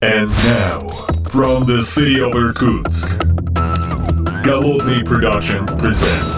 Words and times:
And 0.00 0.30
now, 0.30 0.78
from 1.28 1.64
the 1.64 1.82
city 1.82 2.20
of 2.20 2.32
Irkutsk, 2.32 3.10
Голодный 4.44 5.04
Production 5.04 5.66
presents 5.66 6.36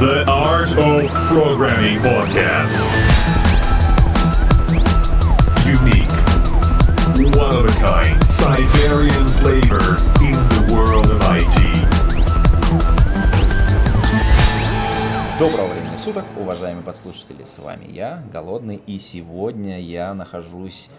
The 0.00 0.26
Art 0.28 0.68
of 0.76 1.08
Programming 1.28 1.98
Podcast. 2.00 2.76
Unique, 5.64 6.12
one 7.34 7.56
of 7.56 7.64
a 7.64 7.72
kind, 7.80 8.22
Siberian 8.30 9.24
flavor 9.40 9.96
in 10.20 10.36
the 10.52 10.74
world 10.74 11.08
of 11.08 11.22
IT. 11.22 11.56
Доброго 15.38 15.68
времени 15.68 15.96
суток, 15.96 16.26
уважаемые 16.36 16.84
подслушатели, 16.84 17.44
с 17.44 17.58
вами 17.58 17.86
я, 17.88 18.22
Голодный, 18.30 18.82
и 18.86 18.98
сегодня 18.98 19.80
я 19.80 20.12
нахожусь 20.12 20.90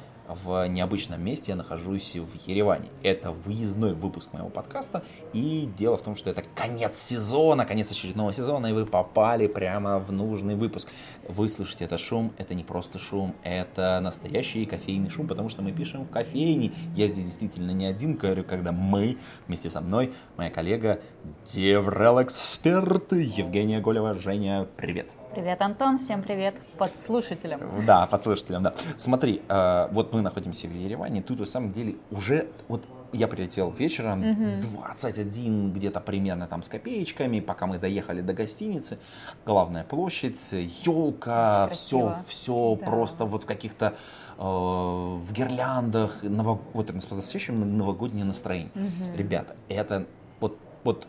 в 0.44 0.68
необычном 0.68 1.24
месте, 1.24 1.52
я 1.52 1.56
нахожусь 1.56 2.16
в 2.16 2.48
Ереване. 2.48 2.90
Это 3.04 3.32
выездной 3.32 3.94
выпуск 3.94 4.34
моего 4.34 4.50
подкаста, 4.50 5.04
и 5.34 5.70
дело 5.78 5.98
в 5.98 6.02
том, 6.02 6.16
что 6.16 6.30
это 6.30 6.44
конец 6.56 6.98
сезона, 6.98 7.66
конец 7.66 7.92
очередного 7.92 8.34
сезона, 8.34 8.68
и 8.68 8.74
вы 8.74 8.86
попали 8.86 9.48
прямо 9.48 10.00
в 10.00 10.12
нужный 10.12 10.56
выпуск. 10.56 10.90
Вы 11.28 11.50
слышите 11.50 11.86
этот 11.86 12.00
шум, 12.00 12.34
это 12.38 12.54
не 12.54 12.64
просто 12.64 13.00
шум, 13.00 13.36
это 13.44 14.00
настоящий 14.02 14.66
кофейный 14.66 15.10
шум, 15.10 15.28
потому 15.28 15.50
что 15.50 15.62
мы 15.62 15.72
пишем 15.72 16.04
в 16.04 16.10
кофейне. 16.10 16.72
Я 16.96 17.08
здесь 17.08 17.26
действительно 17.26 17.72
не 17.72 17.86
один, 17.86 18.16
говорю, 18.16 18.44
когда 18.44 18.72
мы 18.72 19.18
вместе 19.48 19.70
со 19.70 19.82
мной, 19.82 20.14
моя 20.38 20.50
коллега, 20.50 21.02
Деврел-эксперт 21.46 23.14
Евгения 23.14 23.80
Голева. 23.80 24.16
Женя, 24.16 24.68
привет. 24.78 25.21
Привет, 25.34 25.62
Антон, 25.62 25.98
всем 25.98 26.22
привет 26.22 26.56
подслушателям. 26.78 27.62
Да, 27.86 28.06
подслушателям, 28.08 28.64
да. 28.64 28.74
Смотри, 28.98 29.42
э, 29.48 29.88
вот 29.92 30.14
мы 30.14 30.22
находимся 30.22 30.68
в 30.68 30.74
Ереване, 30.74 31.22
тут 31.22 31.40
на 31.40 31.46
самом 31.46 31.72
деле 31.72 31.96
уже, 32.12 32.48
вот 32.68 32.84
я 33.14 33.28
прилетел 33.28 33.72
вечером, 33.72 34.22
21 34.62 35.72
где-то 35.74 36.02
примерно 36.02 36.48
там 36.48 36.64
с 36.64 36.70
копеечками, 36.70 37.40
пока 37.40 37.66
мы 37.66 37.78
доехали 37.78 38.22
до 38.22 38.34
гостиницы, 38.34 38.98
главная 39.46 39.84
площадь, 39.86 40.52
елка, 40.86 41.70
все, 41.72 42.16
все 42.28 42.78
Да. 42.80 42.86
просто 42.86 43.26
вот 43.26 43.44
в 43.44 43.46
каких-то 43.46 43.94
э, 44.38 44.42
в 44.44 45.32
гирляндах, 45.32 46.24
ново- 46.24 46.60
вот 46.74 46.90
это 46.90 46.96
настоящем 46.96 47.78
новогоднее 47.78 48.26
настроение. 48.26 48.72
Ребята, 49.16 49.56
это 49.70 50.06
вот, 50.42 50.58
вот 50.84 51.08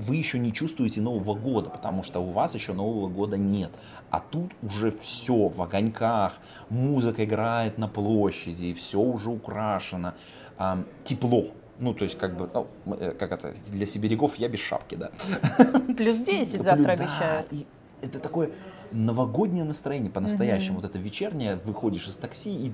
вы 0.00 0.16
еще 0.16 0.38
не 0.38 0.52
чувствуете 0.52 1.00
Нового 1.00 1.34
года, 1.34 1.70
потому 1.70 2.02
что 2.02 2.20
у 2.20 2.30
вас 2.30 2.54
еще 2.54 2.72
Нового 2.72 3.08
года 3.08 3.36
нет. 3.36 3.70
А 4.10 4.20
тут 4.20 4.52
уже 4.62 4.92
все 5.00 5.48
в 5.48 5.60
огоньках, 5.62 6.34
музыка 6.70 7.24
играет 7.24 7.78
на 7.78 7.88
площади, 7.88 8.72
все 8.72 8.98
уже 9.00 9.30
украшено, 9.30 10.14
ам, 10.58 10.86
тепло. 11.04 11.48
Ну, 11.78 11.94
то 11.94 12.04
есть, 12.04 12.18
как 12.18 12.36
бы, 12.36 12.50
ну, 12.52 12.94
э, 12.94 13.12
как 13.12 13.32
это, 13.32 13.54
для 13.70 13.86
сибиряков 13.86 14.36
я 14.36 14.48
без 14.48 14.60
шапки, 14.60 14.96
да. 14.96 15.10
Плюс 15.96 16.18
10 16.18 16.62
завтра 16.62 16.92
обещают. 16.92 17.46
это 18.02 18.18
такое 18.18 18.50
новогоднее 18.92 19.64
настроение 19.64 20.10
по-настоящему. 20.10 20.76
Вот 20.76 20.84
это 20.84 20.98
вечернее, 20.98 21.56
выходишь 21.56 22.08
из 22.08 22.16
такси 22.16 22.66
и 22.66 22.72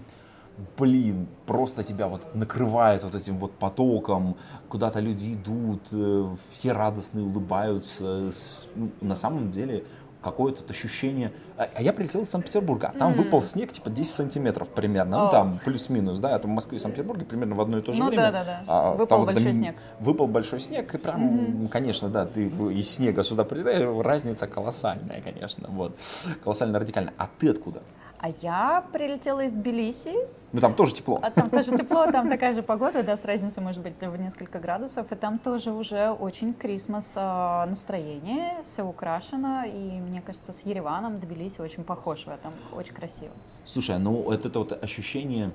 блин, 0.78 1.28
просто 1.46 1.82
тебя 1.82 2.08
вот 2.08 2.34
накрывает 2.34 3.02
вот 3.04 3.14
этим 3.14 3.38
вот 3.38 3.52
потоком, 3.52 4.36
куда-то 4.68 5.00
люди 5.00 5.34
идут, 5.34 5.82
э, 5.92 6.26
все 6.50 6.72
радостные, 6.72 7.24
улыбаются. 7.24 8.30
Ну, 8.74 8.90
на 9.00 9.14
самом 9.16 9.50
деле 9.50 9.84
какое-то 10.22 10.64
ощущение. 10.68 11.32
А, 11.56 11.68
а 11.72 11.82
я 11.82 11.92
прилетел 11.92 12.22
из 12.22 12.30
Санкт-Петербурга, 12.30 12.90
а 12.92 12.98
там 12.98 13.12
выпал 13.12 13.42
снег 13.44 13.70
типа 13.70 13.90
10 13.90 14.12
сантиметров 14.12 14.68
примерно, 14.68 15.18
ну 15.18 15.26
О. 15.26 15.30
там 15.30 15.60
плюс-минус, 15.64 16.18
да, 16.18 16.34
это 16.34 16.48
в 16.48 16.50
Москве 16.50 16.78
и 16.78 16.80
Санкт-Петербурге 16.80 17.24
примерно 17.26 17.54
в 17.54 17.60
одно 17.60 17.78
и 17.78 17.82
то 17.82 17.92
же 17.92 18.00
Ну 18.00 18.08
время. 18.08 18.32
да-да-да. 18.32 18.64
А, 18.66 18.92
Выпал 18.96 19.18
там 19.24 19.26
большой 19.26 19.50
м- 19.50 19.54
снег. 19.54 19.76
Выпал 20.00 20.26
большой 20.26 20.58
снег, 20.58 20.92
и 20.92 20.98
прям, 20.98 21.68
конечно, 21.68 22.08
да, 22.08 22.24
ты 22.24 22.46
из 22.48 22.90
снега 22.90 23.22
сюда 23.22 23.44
прилетаешь, 23.44 24.04
разница 24.04 24.48
колоссальная, 24.48 25.20
конечно, 25.20 25.68
вот, 25.70 25.96
колоссально 26.42 26.80
радикально. 26.80 27.12
А 27.18 27.28
ты 27.38 27.50
откуда? 27.50 27.82
А 28.26 28.30
я 28.42 28.84
прилетела 28.92 29.44
из 29.44 29.52
Тбилиси, 29.52 30.12
Ну 30.52 30.60
там 30.60 30.74
тоже 30.74 30.94
тепло. 30.94 31.20
а 31.22 31.30
там 31.30 31.48
тоже 31.48 31.76
тепло, 31.76 32.10
там 32.10 32.28
такая 32.28 32.54
же 32.56 32.62
погода, 32.62 33.04
да, 33.04 33.16
с 33.16 33.24
разницей, 33.24 33.62
может 33.62 33.80
быть, 33.84 33.94
в 34.00 34.16
несколько 34.16 34.58
градусов, 34.58 35.12
и 35.12 35.14
там 35.14 35.38
тоже 35.38 35.70
уже 35.70 36.10
очень 36.10 36.52
крисмас 36.52 37.12
а, 37.14 37.64
настроение, 37.66 38.64
все 38.64 38.82
украшено, 38.82 39.62
и 39.64 40.00
мне 40.00 40.20
кажется, 40.22 40.52
с 40.52 40.66
Ереваном 40.66 41.14
Тбилиси 41.14 41.60
очень 41.60 41.84
похож 41.84 42.24
в 42.26 42.28
этом, 42.30 42.52
очень 42.76 42.94
красиво. 42.94 43.30
Слушай, 43.64 43.98
ну 43.98 44.32
это 44.32 44.58
вот 44.58 44.72
ощущение, 44.72 45.52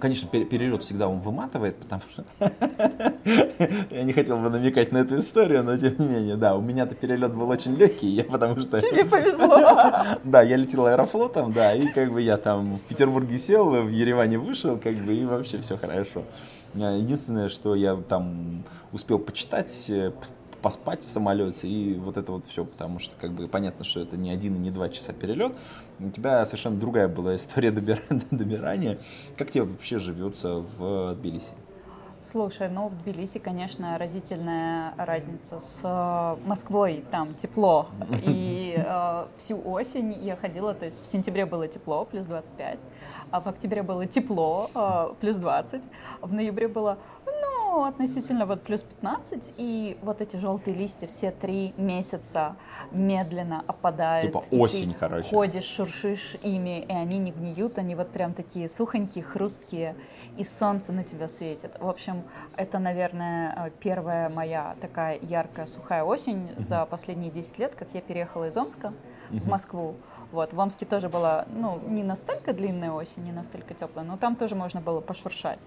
конечно, 0.00 0.28
пер- 0.28 0.44
перелет 0.44 0.82
всегда 0.82 1.08
он 1.08 1.18
выматывает, 1.18 1.76
потому 1.76 2.02
что 2.12 2.24
я 3.90 4.02
не 4.02 4.12
хотел 4.12 4.38
бы 4.38 4.50
намекать 4.50 4.92
на 4.92 4.98
эту 4.98 5.20
историю, 5.20 5.62
но 5.62 5.76
тем 5.76 5.94
не 5.98 6.06
менее, 6.06 6.36
да, 6.36 6.56
у 6.56 6.60
меня-то 6.60 6.94
перелет 6.94 7.34
был 7.34 7.48
очень 7.48 7.76
легкий, 7.76 8.08
я 8.08 8.24
потому 8.24 8.58
что 8.60 8.80
Тебе 8.80 9.04
повезло. 9.06 9.58
Да, 10.24 10.42
я 10.42 10.56
летел 10.56 10.86
аэрофлотом, 10.86 11.52
да, 11.52 11.74
и 11.74 11.86
как 11.88 12.12
бы 12.12 12.20
я 12.20 12.36
там 12.36 12.76
в 12.76 12.82
Петербурге 12.82 13.38
сел, 13.38 13.70
в 13.70 13.88
Ереване 13.88 14.38
вышел, 14.38 14.78
как 14.78 14.94
бы, 14.96 15.14
и 15.14 15.24
вообще 15.24 15.58
все 15.58 15.76
хорошо. 15.76 16.22
А, 16.76 16.96
Единственное, 16.96 17.48
что 17.48 17.74
я 17.74 17.96
там 17.96 18.64
успел 18.92 19.18
почитать, 19.18 19.90
э, 19.90 20.12
поспать 20.62 21.04
в 21.04 21.10
самолете, 21.10 21.68
и 21.68 21.94
вот 21.94 22.16
это 22.16 22.32
вот 22.32 22.46
все, 22.46 22.64
потому 22.64 22.98
что, 22.98 23.14
как 23.20 23.32
бы, 23.32 23.48
понятно, 23.48 23.84
что 23.84 24.00
это 24.00 24.16
не 24.16 24.30
один 24.30 24.56
и 24.56 24.58
не 24.58 24.70
два 24.70 24.88
часа 24.88 25.12
перелет. 25.12 25.52
У 25.98 26.10
тебя 26.10 26.44
совершенно 26.44 26.78
другая 26.78 27.08
была 27.08 27.36
история 27.36 27.68
добира- 27.72 28.22
добирания. 28.30 28.98
Как 29.36 29.50
тебе 29.50 29.64
вообще 29.64 29.98
живется 29.98 30.64
в 30.76 31.14
Тбилиси? 31.14 31.54
Слушай, 32.22 32.68
ну 32.68 32.86
в 32.86 32.98
Тбилиси, 32.98 33.38
конечно, 33.38 33.96
разительная 33.96 34.92
разница 34.98 35.58
с 35.58 35.80
э, 35.82 36.46
Москвой. 36.46 37.02
Там 37.10 37.34
тепло. 37.34 37.88
И 38.26 38.74
э, 38.76 39.26
всю 39.38 39.58
осень 39.66 40.12
я 40.22 40.36
ходила, 40.36 40.74
то 40.74 40.84
есть 40.84 41.02
в 41.02 41.06
сентябре 41.06 41.46
было 41.46 41.66
тепло, 41.66 42.04
плюс 42.04 42.26
25, 42.26 42.80
а 43.30 43.40
в 43.40 43.46
октябре 43.46 43.82
было 43.82 44.04
тепло, 44.04 44.70
э, 44.74 45.14
плюс 45.18 45.36
20, 45.36 45.82
а 46.20 46.26
в 46.26 46.34
ноябре 46.34 46.68
было, 46.68 46.98
ну, 47.70 47.84
относительно 47.84 48.46
вот 48.46 48.62
плюс 48.62 48.82
15, 48.82 49.54
и 49.56 49.96
вот 50.02 50.20
эти 50.20 50.36
желтые 50.36 50.76
листья 50.76 51.06
все 51.06 51.30
три 51.30 51.72
месяца 51.76 52.56
медленно 52.90 53.62
опадают. 53.66 54.26
Типа 54.26 54.44
осень, 54.50 54.94
короче. 54.98 55.28
ходишь, 55.28 55.64
шуршишь 55.64 56.36
ими, 56.42 56.80
и 56.80 56.92
они 56.92 57.18
не 57.18 57.30
гниют, 57.30 57.78
они 57.78 57.94
вот 57.94 58.10
прям 58.10 58.34
такие 58.34 58.68
сухонькие, 58.68 59.22
хрусткие, 59.22 59.94
и 60.36 60.42
солнце 60.42 60.92
на 60.92 61.04
тебя 61.04 61.28
светит. 61.28 61.76
В 61.78 61.88
общем, 61.88 62.24
это, 62.56 62.80
наверное, 62.80 63.54
э, 63.56 63.70
первая 63.78 64.30
моя 64.30 64.74
такая 64.80 65.20
яркая 65.22 65.66
сухая 65.66 66.02
осень 66.02 66.50
за 66.58 66.84
последние 66.86 67.30
10 67.30 67.58
лет, 67.58 67.74
как 67.76 67.94
я 67.94 68.00
переехала 68.00 68.48
из 68.48 68.56
Омска 68.56 68.92
в 69.30 69.48
Москву. 69.48 69.94
Вот, 70.32 70.52
в 70.52 70.58
Омске 70.58 70.86
тоже 70.86 71.08
была, 71.08 71.46
ну, 71.52 71.80
не 71.86 72.02
настолько 72.02 72.52
длинная 72.52 72.90
осень, 72.90 73.22
не 73.22 73.32
настолько 73.32 73.74
теплая, 73.74 74.04
но 74.04 74.16
там 74.16 74.34
тоже 74.34 74.56
можно 74.56 74.80
было 74.80 75.00
пошуршать. 75.00 75.60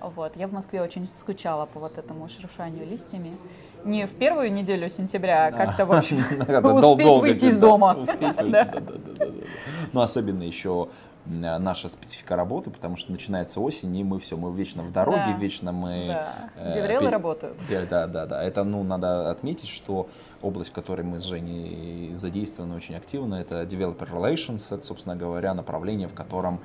Вот, 0.00 0.36
я 0.36 0.48
в 0.48 0.52
Москве 0.52 0.80
очень 0.80 1.06
скучала 1.06 1.66
по 1.66 1.78
вот 1.78 1.98
этому 1.98 2.28
шуршанию 2.28 2.86
листьями. 2.86 3.36
Не 3.84 4.06
в 4.06 4.14
первую 4.14 4.50
неделю 4.52 4.88
сентября, 4.88 5.46
а 5.46 5.52
как-то, 5.52 5.84
в 5.84 5.92
общем, 5.92 6.18
успеть 6.74 7.16
выйти 7.18 7.46
из 7.46 7.58
дома. 7.58 7.96
Ну, 9.92 10.02
особенно 10.02 10.44
еще 10.44 10.88
наша 11.26 11.88
специфика 11.88 12.36
работы, 12.36 12.70
потому 12.70 12.96
что 12.96 13.12
начинается 13.12 13.60
осень, 13.60 13.94
и 13.96 14.04
мы 14.04 14.20
все, 14.20 14.36
мы 14.36 14.56
вечно 14.56 14.82
в 14.82 14.92
дороге, 14.92 15.24
Да. 15.26 15.36
вечно 15.36 15.72
мы... 15.72 16.06
Да, 16.08 16.50
э, 16.56 16.98
пер- 16.98 17.10
работают. 17.10 17.58
Да, 17.90 18.06
да, 18.06 18.26
да. 18.26 18.42
Это, 18.42 18.64
ну, 18.64 18.82
надо 18.84 19.30
отметить, 19.30 19.68
что 19.68 20.08
область, 20.42 20.70
в 20.70 20.72
которой 20.72 21.02
мы 21.02 21.18
с 21.18 21.24
Женей 21.24 22.14
задействованы 22.14 22.74
очень 22.74 22.94
активно, 22.94 23.34
это 23.34 23.62
developer 23.62 24.10
relations, 24.10 24.74
это, 24.74 24.84
собственно 24.84 25.16
говоря, 25.16 25.54
направление, 25.54 26.08
в 26.08 26.14
котором 26.14 26.60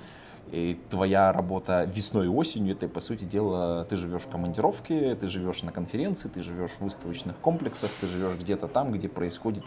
и 0.52 0.80
твоя 0.90 1.34
работа 1.34 1.84
весной 1.86 2.26
и 2.26 2.30
осенью, 2.30 2.76
это, 2.76 2.88
по 2.88 3.00
сути 3.00 3.24
дела, 3.24 3.84
ты 3.86 3.98
живешь 3.98 4.24
в 4.24 4.30
командировке, 4.30 5.16
ты 5.16 5.28
живешь 5.28 5.64
на 5.64 5.72
конференции, 5.72 6.30
ты 6.30 6.42
живешь 6.44 6.72
в 6.80 6.82
выставочных 6.82 7.36
комплексах, 7.38 7.92
ты 8.00 8.08
живешь 8.08 8.38
где-то 8.40 8.68
там, 8.68 8.92
где 8.92 9.10
происходит 9.10 9.64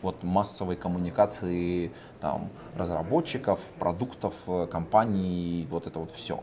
вот 0.00 0.22
массовой 0.22 0.76
коммуникации 0.76 1.92
там, 2.20 2.48
разработчиков, 2.76 3.60
продуктов, 3.78 4.34
э, 4.46 4.66
компаний, 4.70 5.66
вот 5.70 5.86
это 5.86 5.98
вот 5.98 6.10
все. 6.12 6.42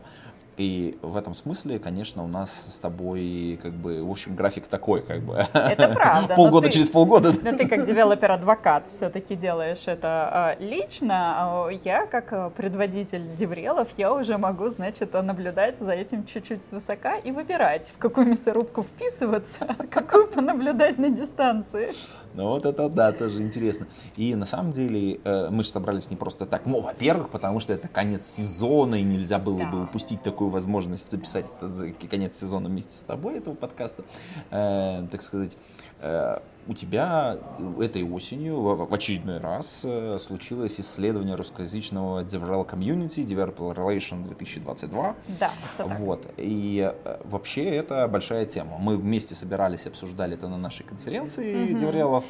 И 0.60 0.98
в 1.00 1.16
этом 1.16 1.34
смысле, 1.34 1.78
конечно, 1.78 2.22
у 2.22 2.26
нас 2.26 2.66
с 2.68 2.78
тобой, 2.78 3.58
как 3.62 3.72
бы, 3.72 4.04
в 4.04 4.10
общем, 4.10 4.36
график 4.36 4.68
такой, 4.68 5.00
как 5.00 5.22
бы. 5.22 5.46
Это 5.54 5.88
правда. 5.94 6.34
Полгода 6.36 6.66
ты, 6.66 6.74
через 6.74 6.90
полгода. 6.90 7.32
Но 7.42 7.56
ты 7.56 7.66
как 7.66 7.86
developer 7.86 8.40
advocate 8.40 8.88
все-таки 8.90 9.36
делаешь 9.36 9.84
это 9.86 10.56
э, 10.60 10.62
лично. 10.62 11.34
А 11.38 11.70
я, 11.82 12.04
как 12.04 12.34
э, 12.34 12.50
предводитель 12.54 13.34
деврелов, 13.34 13.88
я 13.96 14.12
уже 14.12 14.36
могу, 14.36 14.66
значит, 14.66 15.14
наблюдать 15.14 15.78
за 15.78 15.92
этим 15.92 16.26
чуть-чуть 16.26 16.62
свысока 16.62 17.16
и 17.16 17.30
выбирать, 17.30 17.90
в 17.96 17.98
какую 17.98 18.26
мясорубку 18.26 18.82
вписываться, 18.82 19.64
а 19.66 19.86
какую 19.90 20.26
понаблюдать 20.28 20.98
на 20.98 21.08
дистанции. 21.08 21.94
Ну 22.34 22.48
вот 22.48 22.64
это 22.64 22.88
да, 22.88 23.12
тоже 23.12 23.42
интересно. 23.42 23.86
И 24.16 24.34
на 24.34 24.46
самом 24.46 24.72
деле 24.72 25.20
э, 25.24 25.48
мы 25.50 25.62
же 25.62 25.70
собрались 25.70 26.10
не 26.10 26.16
просто 26.16 26.46
так. 26.46 26.66
Ну, 26.66 26.80
во-первых, 26.80 27.30
потому 27.30 27.60
что 27.60 27.72
это 27.72 27.88
конец 27.88 28.26
сезона, 28.26 28.96
и 28.96 29.02
нельзя 29.02 29.38
было 29.38 29.58
да. 29.58 29.66
бы 29.66 29.82
упустить 29.84 30.22
такую 30.22 30.50
возможность 30.50 31.10
записать 31.10 31.46
этот 31.60 32.08
конец 32.08 32.38
сезона 32.38 32.68
вместе 32.68 32.92
с 32.92 33.02
тобой 33.02 33.38
этого 33.38 33.54
подкаста, 33.54 34.04
э, 34.50 35.06
так 35.10 35.22
сказать. 35.22 35.56
Э, 36.00 36.38
у 36.68 36.74
тебя 36.74 37.36
этой 37.80 38.04
осенью 38.04 38.60
в 38.60 38.94
очередной 38.94 39.38
раз 39.38 39.84
э, 39.84 40.18
случилось 40.20 40.78
исследование 40.78 41.34
русскоязычного 41.34 42.22
Developer 42.22 42.68
Community, 42.68 43.24
Developer 43.24 43.74
Relation 43.74 44.24
2022. 44.24 45.14
Да, 45.40 45.50
все 45.66 45.88
так. 45.88 45.98
Вот. 45.98 46.26
И 46.36 46.92
э, 47.04 47.20
вообще 47.24 47.64
это 47.64 48.06
большая 48.08 48.46
тема. 48.46 48.78
Мы 48.78 48.96
вместе 48.96 49.34
собирались, 49.34 49.86
обсуждали 49.86 50.34
это 50.34 50.48
на 50.48 50.58
нашей 50.58 50.84
конференции 50.84 51.70
mm-hmm. 51.70 51.78
Деврелов. 51.78 52.24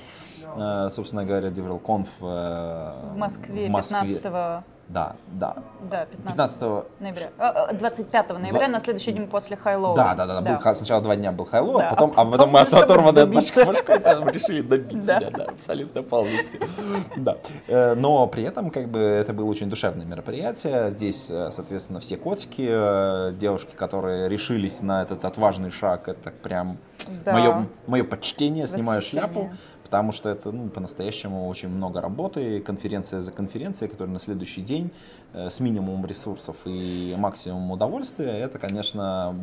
Собственно 0.91 1.25
говоря, 1.25 1.49
DevRelConf 1.51 2.09
в 2.21 3.17
Москве, 3.17 3.69
в 3.69 3.71
Москве 3.71 4.01
15 4.01 4.65
да, 4.93 5.15
да. 5.29 5.55
Да, 5.89 6.05
15, 6.07 6.27
15 6.27 6.61
ноября. 6.99 7.31
25 7.73 8.29
ноября, 8.31 8.67
2... 8.67 8.69
на 8.69 8.81
следующий 8.81 9.13
день 9.13 9.29
после 9.29 9.57
Хайлоу. 9.57 9.95
Да, 9.95 10.15
да, 10.15 10.27
да, 10.27 10.41
да. 10.41 10.59
Был, 10.59 10.75
сначала 10.75 11.01
два 11.01 11.15
дня 11.15 11.31
был 11.31 11.45
Хайлоу, 11.45 11.79
да, 11.79 11.89
а 11.89 11.91
потом, 11.91 12.13
а 12.17 12.25
потом 12.25 12.51
мы 12.51 12.61
оторванные 12.61 13.25
от 13.25 13.33
башкой 13.33 13.65
решили 14.33 14.63
добить 14.63 15.05
себя, 15.05 15.31
да, 15.31 15.45
абсолютно 15.45 16.03
полностью. 16.03 16.61
Да. 17.17 17.37
Э, 17.69 17.95
но 17.95 18.27
при 18.27 18.43
этом, 18.43 18.71
как 18.71 18.89
бы, 18.89 18.99
это 18.99 19.33
было 19.33 19.49
очень 19.49 19.71
душевное 19.71 20.05
мероприятие. 20.05 20.91
Здесь, 20.91 21.31
э, 21.31 21.51
соответственно, 21.53 22.01
все 22.01 22.17
котики, 22.17 22.67
э, 22.69 23.33
девушки, 23.35 23.77
которые 23.77 24.29
решились 24.29 24.83
на 24.83 25.03
этот 25.03 25.25
отважный 25.25 25.71
шаг, 25.71 26.09
это 26.09 26.33
прям 26.33 26.79
да. 27.25 27.33
мое, 27.33 27.67
мое 27.87 28.05
почтение, 28.05 28.67
снимаю 28.67 29.03
шляпу 29.03 29.51
потому 29.91 30.13
что 30.13 30.29
это 30.29 30.53
ну, 30.53 30.69
по-настоящему 30.69 31.49
очень 31.49 31.69
много 31.69 32.01
работы, 32.01 32.61
конференция 32.61 33.19
за 33.19 33.33
конференцией, 33.33 33.91
которая 33.91 34.13
на 34.13 34.21
следующий 34.21 34.63
день 34.63 34.93
э, 35.33 35.51
с 35.51 35.59
минимумом 35.59 36.07
ресурсов 36.07 36.59
и 36.65 37.13
максимумом 37.19 37.73
удовольствия, 37.73 38.39
это, 38.39 38.61
конечно, 38.61 39.35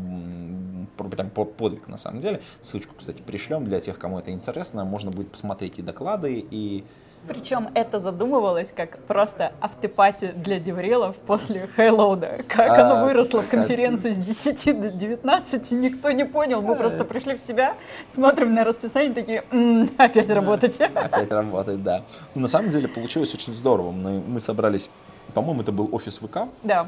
прям 1.12 1.30
подвиг 1.32 1.90
на 1.90 1.98
самом 1.98 2.22
деле. 2.22 2.42
Ссылочку, 2.62 2.96
кстати, 2.98 3.22
пришлем 3.22 3.66
для 3.66 3.82
тех, 3.82 4.00
кому 4.00 4.20
это 4.20 4.32
интересно, 4.32 4.86
можно 4.86 5.12
будет 5.12 5.32
посмотреть 5.32 5.80
и 5.80 5.82
доклады, 5.82 6.48
и 6.50 6.86
причем 7.28 7.70
это 7.74 8.00
задумывалось 8.00 8.72
как 8.72 9.00
просто 9.06 9.52
автопати 9.62 10.32
для 10.36 10.60
деврелов 10.60 11.16
после 11.16 11.68
Хайлоуда. 11.76 12.40
Как 12.48 12.70
а, 12.70 12.86
оно 12.86 13.06
выросло 13.06 13.42
в 13.42 13.48
конференцию 13.48 14.14
с 14.14 14.18
10 14.18 14.82
до 14.82 14.90
19, 14.90 15.72
никто 15.72 16.12
не 16.12 16.26
понял. 16.26 16.62
Мы 16.62 16.76
просто 16.76 17.06
пришли 17.06 17.36
в 17.36 17.42
себя, 17.42 17.74
смотрим 18.08 18.54
на 18.54 18.64
расписание, 18.64 19.14
такие, 19.14 19.44
м-м, 19.52 19.90
опять 19.98 20.30
работать. 20.30 20.80
Опять 20.96 21.32
работать, 21.32 21.84
да. 21.84 22.04
Но 22.36 22.42
на 22.42 22.48
самом 22.48 22.70
деле 22.70 22.88
получилось 22.88 23.34
очень 23.34 23.54
здорово. 23.54 23.92
Мы, 23.92 24.22
мы 24.22 24.40
собрались, 24.40 24.90
по-моему, 25.34 25.62
это 25.62 25.72
был 25.72 25.90
офис 25.92 26.18
ВК. 26.18 26.48
Да. 26.64 26.88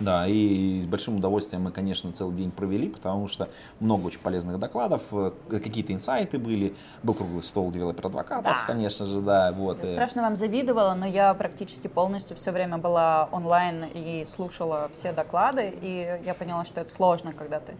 Да, 0.00 0.26
и 0.26 0.82
с 0.82 0.86
большим 0.86 1.16
удовольствием 1.16 1.62
мы, 1.62 1.70
конечно, 1.70 2.12
целый 2.12 2.34
день 2.34 2.50
провели, 2.50 2.88
потому 2.88 3.28
что 3.28 3.48
много 3.80 4.06
очень 4.06 4.20
полезных 4.20 4.58
докладов, 4.58 5.02
э, 5.12 5.32
какие-то 5.48 5.92
инсайты 5.92 6.38
были, 6.38 6.74
был 7.02 7.14
круглый 7.14 7.42
стол 7.42 7.70
девелопер-адвокатов, 7.70 8.44
да. 8.44 8.64
конечно 8.66 9.06
же, 9.06 9.20
да. 9.20 9.52
Вот. 9.52 9.84
Я 9.84 9.92
страшно 9.92 10.22
вам 10.22 10.36
завидовала, 10.36 10.94
но 10.94 11.06
я 11.06 11.32
практически 11.34 11.86
полностью 11.86 12.36
все 12.36 12.50
время 12.50 12.78
была 12.78 13.28
онлайн 13.30 13.84
и 13.94 14.24
слушала 14.24 14.88
все 14.92 15.12
доклады, 15.12 15.72
и 15.80 16.20
я 16.24 16.34
поняла, 16.34 16.64
что 16.64 16.80
это 16.80 16.90
сложно, 16.90 17.32
когда 17.32 17.60
ты 17.60 17.74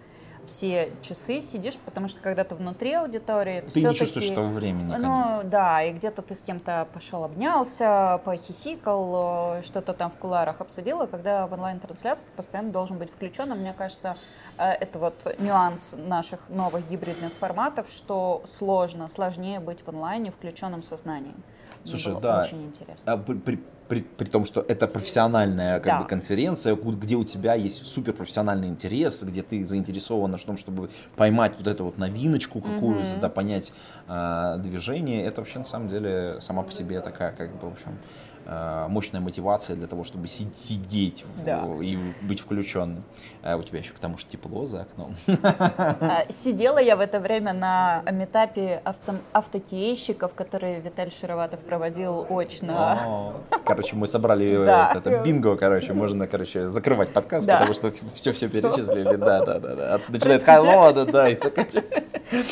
все 0.46 0.92
часы 1.02 1.40
сидишь, 1.40 1.78
потому 1.78 2.08
что 2.08 2.20
когда 2.20 2.44
ты 2.44 2.54
внутри 2.54 2.92
аудитории, 2.94 3.62
ты 3.62 3.82
не 3.82 3.94
чувствуешь 3.94 4.30
того 4.30 4.48
времени. 4.48 4.94
Ну 4.98 5.40
да, 5.44 5.82
и 5.82 5.92
где-то 5.92 6.22
ты 6.22 6.34
с 6.34 6.42
кем-то 6.42 6.88
пошел 6.92 7.24
обнялся, 7.24 8.20
похихикал, 8.24 9.62
что-то 9.62 9.92
там 9.92 10.10
в 10.10 10.16
куларах 10.16 10.60
обсудил, 10.60 11.02
а 11.02 11.06
когда 11.06 11.46
в 11.46 11.52
онлайн-трансляции 11.52 12.26
ты 12.26 12.32
постоянно 12.32 12.70
должен 12.70 12.98
быть 12.98 13.10
включен, 13.10 13.50
мне 13.50 13.72
кажется, 13.72 14.16
э, 14.16 14.43
это 14.58 14.98
вот 14.98 15.36
нюанс 15.38 15.96
наших 15.98 16.48
новых 16.48 16.86
гибридных 16.88 17.32
форматов, 17.32 17.88
что 17.90 18.42
сложно, 18.50 19.08
сложнее 19.08 19.60
быть 19.60 19.80
в 19.80 19.88
онлайне 19.88 20.30
включенном 20.30 20.82
сознанием. 20.82 21.42
Слушай, 21.84 22.16
да. 22.20 22.42
Очень 22.42 22.64
интересно. 22.64 23.12
А, 23.12 23.16
при, 23.18 23.34
при, 23.34 23.62
при, 23.88 24.00
при 24.00 24.24
том, 24.24 24.44
что 24.44 24.60
это 24.60 24.88
профессиональная 24.88 25.80
как 25.80 25.86
да. 25.86 26.00
бы, 26.00 26.08
конференция, 26.08 26.76
где 26.76 27.16
у 27.16 27.24
тебя 27.24 27.54
есть 27.54 27.86
суперпрофессиональный 27.86 28.68
интерес, 28.68 29.22
где 29.22 29.42
ты 29.42 29.62
заинтересована 29.64 30.38
в 30.38 30.44
том, 30.44 30.56
чтобы 30.56 30.90
поймать 31.16 31.54
вот 31.58 31.66
эту 31.66 31.84
вот 31.84 31.98
новиночку 31.98 32.60
какую-то, 32.60 33.04
mm-hmm. 33.04 33.20
да, 33.20 33.28
понять 33.28 33.74
э, 34.08 34.56
движение, 34.58 35.24
это 35.24 35.42
вообще 35.42 35.58
на 35.58 35.64
самом 35.64 35.88
деле 35.88 36.38
сама 36.40 36.62
по 36.62 36.72
себе 36.72 37.00
такая, 37.00 37.32
как 37.32 37.52
бы, 37.60 37.68
в 37.68 37.72
общем, 37.72 37.98
Э, 38.33 38.33
мощная 38.46 39.20
мотивация 39.20 39.76
для 39.76 39.86
того, 39.86 40.04
чтобы 40.04 40.26
сидеть 40.28 41.24
да. 41.44 41.64
и 41.80 41.98
быть 42.22 42.40
включенным. 42.40 43.02
А 43.42 43.56
у 43.56 43.62
тебя 43.62 43.78
еще 43.78 43.92
к 43.92 43.98
тому 43.98 44.18
же 44.18 44.26
тепло 44.26 44.66
за 44.66 44.82
окном. 44.82 45.14
А, 45.26 46.24
сидела 46.28 46.78
я 46.78 46.96
в 46.96 47.00
это 47.00 47.20
время 47.20 47.52
на 47.52 48.02
метапе 48.10 48.80
авто, 48.84 49.14
автокейщиков, 49.32 50.34
которые 50.34 50.80
Виталий 50.80 51.12
Шароватов 51.12 51.60
проводил 51.60 52.26
очно. 52.28 53.34
Короче, 53.64 53.96
мы 53.96 54.06
собрали 54.06 54.64
да. 54.64 54.92
это, 54.94 55.22
бинго, 55.22 55.56
короче, 55.56 55.92
можно, 55.92 56.26
короче, 56.26 56.68
закрывать 56.68 57.10
подкаст, 57.10 57.46
да. 57.46 57.54
потому 57.54 57.74
что 57.74 57.90
все-все 58.12 58.48
перечислили. 58.48 59.16
Да, 59.16 59.44
да, 59.44 59.58
да. 59.58 59.74
да. 59.74 60.00
Начинает 60.08 60.42
хайло, 60.42 60.92
да, 60.92 61.04
да, 61.04 61.28
и 61.28 61.36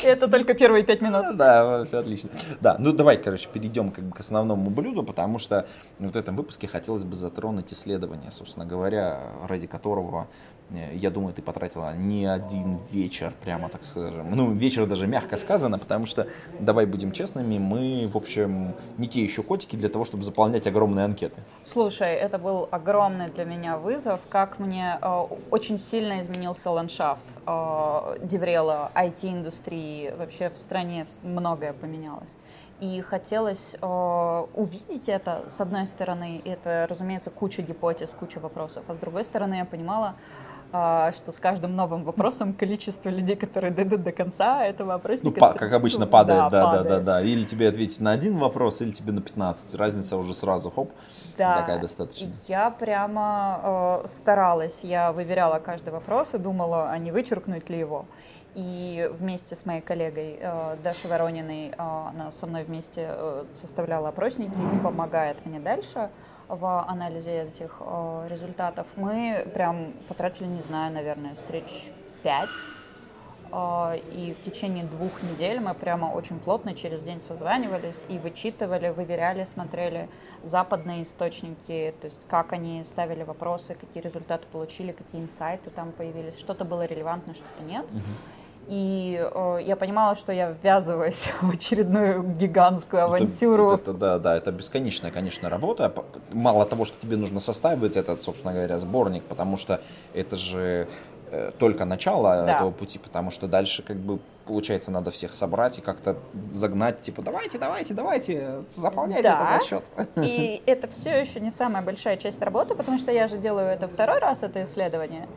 Это 0.05 0.29
только 0.29 0.55
первые 0.55 0.85
пять 0.85 1.01
минут. 1.01 1.37
Да, 1.37 1.85
все 1.85 1.99
отлично. 1.99 2.31
Да, 2.61 2.77
ну 2.79 2.93
давай, 2.93 3.17
короче, 3.17 3.49
перейдем 3.53 3.91
как 3.91 4.05
бы 4.05 4.15
к 4.15 4.21
основному 4.21 4.71
блюду, 4.71 5.03
потому 5.03 5.39
что 5.39 5.67
вот 5.99 6.15
в 6.15 6.19
этом 6.19 6.37
выпуске 6.37 6.67
хотелось 6.67 7.05
бы 7.05 7.15
затронуть 7.15 7.73
исследование, 7.73 8.31
собственно 8.31 8.67
говоря, 8.67 9.21
ради 9.47 9.67
которого, 9.67 10.27
э, 10.71 10.95
я 10.97 11.11
думаю, 11.11 11.35
ты 11.35 11.43
потратила 11.43 11.95
не 11.95 12.27
один 12.27 12.79
вечер, 12.91 13.33
прямо 13.43 13.69
так 13.69 13.85
скажем. 13.85 14.35
Ну, 14.35 14.53
вечер 14.53 14.87
даже 14.87 15.07
мягко 15.07 15.37
сказано, 15.37 15.79
потому 15.79 16.07
что, 16.07 16.27
давай 16.61 16.87
будем 16.87 17.13
честными, 17.13 17.59
мы, 17.59 18.09
в 18.13 18.17
общем, 18.17 18.75
не 18.99 19.09
те 19.09 19.23
еще 19.23 19.43
котики 19.43 19.77
для 19.77 19.89
того, 19.89 20.05
чтобы 20.05 20.25
заполнять 20.25 20.67
огромные 20.67 21.05
анкеты. 21.05 21.41
Слушай, 21.65 22.15
это 22.15 22.39
был 22.39 22.69
огромный 22.71 23.29
для 23.29 23.45
меня 23.45 23.79
вызов, 23.79 24.21
как 24.29 24.59
мне 24.59 24.99
э, 25.01 25.27
очень 25.51 25.79
сильно 25.79 26.21
изменился 26.21 26.71
ландшафт 26.71 27.25
э, 27.47 28.17
Деврела, 28.23 28.91
IT-индустрии, 28.95 30.15
вообще 30.17 30.51
в 30.51 30.57
стране 30.59 31.07
многое 31.23 31.73
поменялось. 31.73 32.37
И 32.83 33.01
хотелось 33.01 33.77
э, 33.81 34.47
увидеть 34.55 35.09
это, 35.09 35.45
с 35.47 35.61
одной 35.61 35.87
стороны, 35.87 36.43
это, 36.45 36.89
разумеется, 36.91 37.31
куча 37.31 37.63
гипотез, 37.63 38.11
куча 38.19 38.41
вопросов, 38.41 38.83
а 38.89 38.95
с 38.95 38.97
другой 38.97 39.23
стороны, 39.23 39.55
я 39.55 39.65
понимала, 39.65 40.17
э, 40.73 41.13
что 41.15 41.31
с 41.31 41.39
каждым 41.39 41.77
новым 41.77 42.03
вопросом 42.03 42.53
количество 42.59 43.09
людей, 43.09 43.37
которые 43.37 43.73
дойдут 43.73 44.03
до 44.03 44.11
конца 44.11 44.65
этого 44.65 44.95
опросника... 44.95 45.53
Ну, 45.53 45.55
как 45.57 45.73
обычно, 45.73 46.09
падает, 46.09 46.41
да, 46.41 46.51
да, 46.51 46.65
падает. 46.65 46.89
да, 46.89 46.99
да, 46.99 47.05
да. 47.05 47.23
Или 47.23 47.45
тебе 47.45 47.69
ответить 47.69 48.01
на 48.01 48.11
один 48.11 48.37
вопрос, 48.41 48.83
или 48.83 48.91
тебе 48.91 49.13
на 49.13 49.23
15. 49.23 49.77
Разница 49.77 50.17
уже 50.17 50.35
сразу, 50.35 50.73
хоп, 50.73 50.91
да. 51.39 51.61
такая 51.61 51.81
достаточно. 51.81 52.33
Я 52.49 52.69
прямо 52.71 54.01
э, 54.03 54.09
старалась, 54.09 54.83
я 54.83 55.13
выверяла 55.13 55.61
каждый 55.61 55.93
вопрос 55.93 56.35
и 56.35 56.39
думала, 56.39 56.91
а 56.91 56.99
не 56.99 57.13
вычеркнуть 57.13 57.71
ли 57.71 57.79
его. 57.79 58.07
И 58.55 59.09
вместе 59.13 59.57
с 59.57 59.65
моей 59.65 59.81
коллегой 59.81 60.39
э, 60.39 60.77
Дашей 60.85 61.09
Ворониной, 61.09 61.69
э, 61.69 61.75
она 61.79 62.31
со 62.31 62.47
мной 62.47 62.65
вместе 62.65 63.07
э, 63.09 63.45
составляла 63.53 64.11
опросники 64.11 64.53
и 64.53 64.79
помогает 64.79 65.47
мне 65.47 65.59
дальше 65.59 66.11
в 66.49 66.85
анализе 66.87 67.45
этих 67.45 67.79
э, 67.81 68.27
результатов. 68.29 68.89
Мы 68.97 69.47
прям 69.55 69.93
потратили, 70.07 70.49
не 70.49 70.61
знаю, 70.61 70.93
наверное, 70.93 71.33
встреч 71.33 71.93
пять. 72.23 72.51
Э, 73.53 73.97
и 74.13 74.35
в 74.35 74.43
течение 74.43 74.85
двух 74.85 75.23
недель 75.23 75.59
мы 75.59 75.73
прямо 75.73 76.13
очень 76.13 76.39
плотно 76.39 76.75
через 76.75 77.03
день 77.03 77.23
созванивались 77.23 78.05
и 78.11 78.19
вычитывали, 78.19 78.91
выверяли, 78.91 79.45
смотрели 79.45 80.11
западные 80.43 81.05
источники, 81.05 81.95
то 82.03 82.05
есть 82.05 82.27
как 82.29 82.53
они 82.53 82.85
ставили 82.85 83.23
вопросы, 83.23 83.75
какие 83.81 84.03
результаты 84.03 84.47
получили, 84.53 84.93
какие 84.93 85.23
инсайты 85.23 85.71
там 85.71 85.93
появились, 85.93 86.39
что-то 86.39 86.67
было 86.67 86.85
релевантно, 86.85 87.33
что-то 87.33 87.63
нет. 87.63 87.87
Uh-huh. 87.91 88.42
И 88.69 89.19
э, 89.21 89.59
я 89.67 89.77
понимала, 89.77 90.15
что 90.15 90.33
я 90.33 90.55
ввязываюсь 90.63 91.31
в 91.43 91.51
очередную 91.51 92.23
гигантскую 92.23 93.01
Это- 93.03 93.07
авантюру. 93.17 93.73
Это, 93.73 93.93
да, 93.93 94.19
да, 94.19 94.37
это 94.37 94.53
бесконечная, 94.53 95.11
конечно, 95.11 95.49
работа. 95.51 95.93
Мало 96.33 96.65
того, 96.65 96.85
что 96.85 96.99
тебе 97.01 97.17
нужно 97.17 97.41
составить 97.41 97.97
этот, 97.97 98.21
собственно 98.23 98.53
говоря, 98.55 98.79
сборник, 98.79 99.25
потому 99.25 99.57
что 99.57 99.81
это 100.15 100.37
же 100.37 100.87
э, 101.31 101.51
только 101.59 101.85
начало 101.85 102.45
Да. 102.45 102.57
этого 102.57 102.71
пути, 102.71 102.99
потому 102.99 103.31
что 103.31 103.47
дальше 103.49 103.83
как 103.83 103.97
бы 103.97 104.19
получается 104.47 104.91
надо 104.91 105.11
всех 105.11 105.33
собрать 105.33 105.79
и 105.79 105.83
как-то 105.83 106.17
загнать, 106.53 107.01
типа 107.01 107.23
давайте, 107.23 107.59
давайте, 107.59 107.95
давайте, 107.95 108.63
заполняйте 108.69 109.23
Да. 109.23 109.51
этот 109.57 109.63
отчет. 109.63 109.85
И 110.17 110.63
это 110.67 110.89
все 110.89 111.21
еще 111.21 111.41
не 111.41 111.51
самая 111.51 111.83
большая 111.83 112.17
часть 112.17 112.43
работы, 112.43 112.75
потому 112.75 112.99
что 112.99 113.11
я 113.13 113.29
же 113.29 113.39
делаю 113.39 113.69
это 113.69 113.89
второй 113.89 114.19
раз, 114.19 114.43
это 114.43 114.65
исследование. 114.65 115.29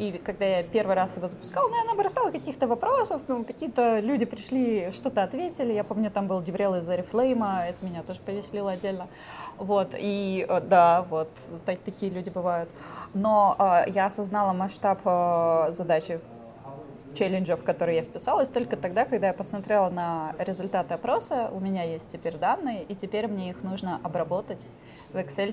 И 0.00 0.20
когда 0.24 0.44
я 0.44 0.62
первый 0.62 0.94
раз 0.94 1.16
его 1.16 1.28
запускала, 1.28 1.68
ну, 1.68 1.76
я 1.76 1.84
набросала 1.84 2.30
каких-то 2.30 2.66
вопросов, 2.66 3.22
ну, 3.28 3.44
какие-то 3.44 4.00
люди 4.00 4.24
пришли, 4.24 4.90
что-то 4.90 5.22
ответили. 5.22 5.72
Я 5.72 5.84
помню, 5.84 6.10
там 6.10 6.26
был 6.26 6.42
Деврел 6.42 6.74
из 6.74 6.88
Oriflame, 6.88 7.68
это 7.68 7.84
меня 7.84 8.02
тоже 8.02 8.20
повеселило 8.20 8.72
отдельно. 8.72 9.08
Вот, 9.58 9.90
и 9.98 10.46
э, 10.48 10.60
да, 10.60 11.02
вот, 11.08 11.28
та- 11.66 11.76
такие 11.76 12.10
люди 12.10 12.30
бывают. 12.30 12.70
Но 13.14 13.54
э, 13.58 13.90
я 13.90 14.06
осознала 14.06 14.52
масштаб 14.52 15.00
э, 15.04 15.66
задачи 15.70 16.20
челленджев, 17.12 17.60
в 17.60 17.64
которые 17.64 17.98
я 17.98 18.02
вписалась, 18.02 18.48
только 18.48 18.76
тогда, 18.76 19.04
когда 19.04 19.28
я 19.28 19.32
посмотрела 19.32 19.90
на 19.90 20.34
результаты 20.38 20.94
опроса, 20.94 21.50
у 21.52 21.60
меня 21.60 21.84
есть 21.84 22.08
теперь 22.08 22.36
данные, 22.36 22.82
и 22.82 22.94
теперь 22.94 23.28
мне 23.28 23.50
их 23.50 23.62
нужно 23.62 24.00
обработать 24.02 24.68
в 25.12 25.16
excel 25.16 25.52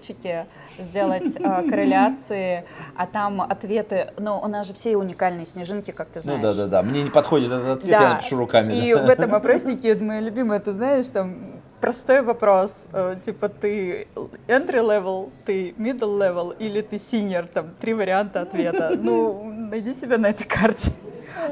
сделать 0.77 1.35
э, 1.35 1.41
корреляции, 1.69 2.63
а 2.95 3.05
там 3.05 3.41
ответы, 3.41 4.13
ну, 4.17 4.39
у 4.39 4.47
нас 4.47 4.67
же 4.67 4.73
все 4.73 4.95
уникальные 4.97 5.45
снежинки, 5.45 5.91
как 5.91 6.09
ты 6.09 6.19
Ну 6.19 6.37
знаешь. 6.37 6.41
да, 6.41 6.53
да, 6.53 6.67
да. 6.67 6.83
Мне 6.83 7.03
не 7.03 7.09
подходит 7.09 7.51
этот 7.51 7.79
ответ, 7.79 7.99
я 7.99 8.13
напишу 8.13 8.37
руками. 8.37 8.73
И 8.73 8.93
да. 8.93 9.05
в 9.05 9.09
этом 9.09 9.33
опроснике, 9.33 9.89
это 9.89 10.03
мое 10.03 10.19
любимое, 10.19 10.59
ты 10.59 10.71
знаешь, 10.71 11.07
там 11.07 11.59
простой 11.79 12.21
вопрос, 12.21 12.87
э, 12.91 13.17
типа 13.21 13.49
ты 13.49 14.07
entry 14.47 14.81
level, 14.81 15.31
ты 15.45 15.71
middle 15.77 16.17
level 16.17 16.55
или 16.57 16.81
ты 16.81 16.97
senior, 16.97 17.47
там 17.47 17.71
три 17.79 17.93
варианта 17.93 18.41
ответа. 18.41 18.97
Ну, 18.99 19.43
найди 19.43 19.93
себя 19.93 20.17
на 20.17 20.27
этой 20.27 20.45
карте. 20.45 20.91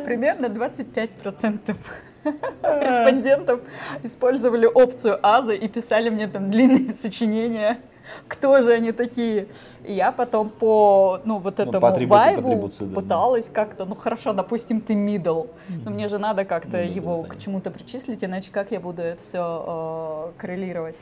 Примерно 0.05 0.47
25% 0.47 1.75
респондентов 2.63 3.61
использовали 4.03 4.65
опцию 4.65 5.19
АЗа 5.21 5.53
и 5.53 5.67
писали 5.67 6.09
мне 6.09 6.27
там 6.27 6.51
длинные 6.51 6.89
сочинения. 6.89 7.79
Кто 8.29 8.61
же 8.61 8.71
они 8.71 8.93
такие? 8.93 9.47
И 9.83 9.93
я 9.93 10.13
потом 10.13 10.49
по, 10.49 11.19
ну, 11.25 11.39
вот 11.39 11.57
Ну, 11.57 11.63
этому 11.63 11.81
по 11.81 11.89
атрибуту, 11.89 12.19
по 12.19 12.25
вайбу 12.25 12.47
атрибуции, 12.47 12.85
да, 12.85 12.95
да. 12.95 13.01
пыталась 13.01 13.49
как-то, 13.49 13.83
ну, 13.85 13.95
хорошо, 13.95 14.31
допустим, 14.31 14.79
ты 14.79 14.93
middle, 14.93 15.49
но 15.83 15.91
мне 15.91 16.07
же 16.07 16.17
надо 16.17 16.45
как-то 16.45 16.71
да, 16.71 16.79
его 16.79 17.17
понятно. 17.17 17.35
к 17.35 17.39
чему-то 17.41 17.69
причислить, 17.69 18.23
иначе 18.23 18.49
как 18.51 18.71
я 18.71 18.79
буду 18.79 19.01
это 19.01 19.21
все 19.21 20.33
коррелировать? 20.37 20.95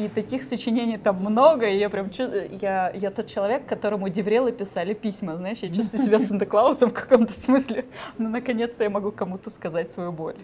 И 0.00 0.08
таких 0.08 0.44
сочинений 0.44 0.96
там 0.96 1.16
много, 1.16 1.66
и 1.68 1.76
я 1.76 1.90
прям 1.90 2.10
я, 2.60 2.90
я 2.94 3.10
тот 3.10 3.26
человек, 3.26 3.66
которому 3.66 4.08
деврелы 4.08 4.50
писали 4.50 4.94
письма, 4.94 5.36
знаешь, 5.36 5.58
я 5.58 5.68
чувствую 5.68 6.02
себя 6.02 6.18
Санта-Клаусом 6.26 6.90
в 6.90 6.94
каком-то 6.94 7.38
смысле, 7.38 7.84
но 8.16 8.30
наконец-то 8.30 8.82
я 8.82 8.88
могу 8.88 9.12
кому-то 9.12 9.50
сказать 9.50 9.92
свою 9.92 10.10
боль. 10.10 10.36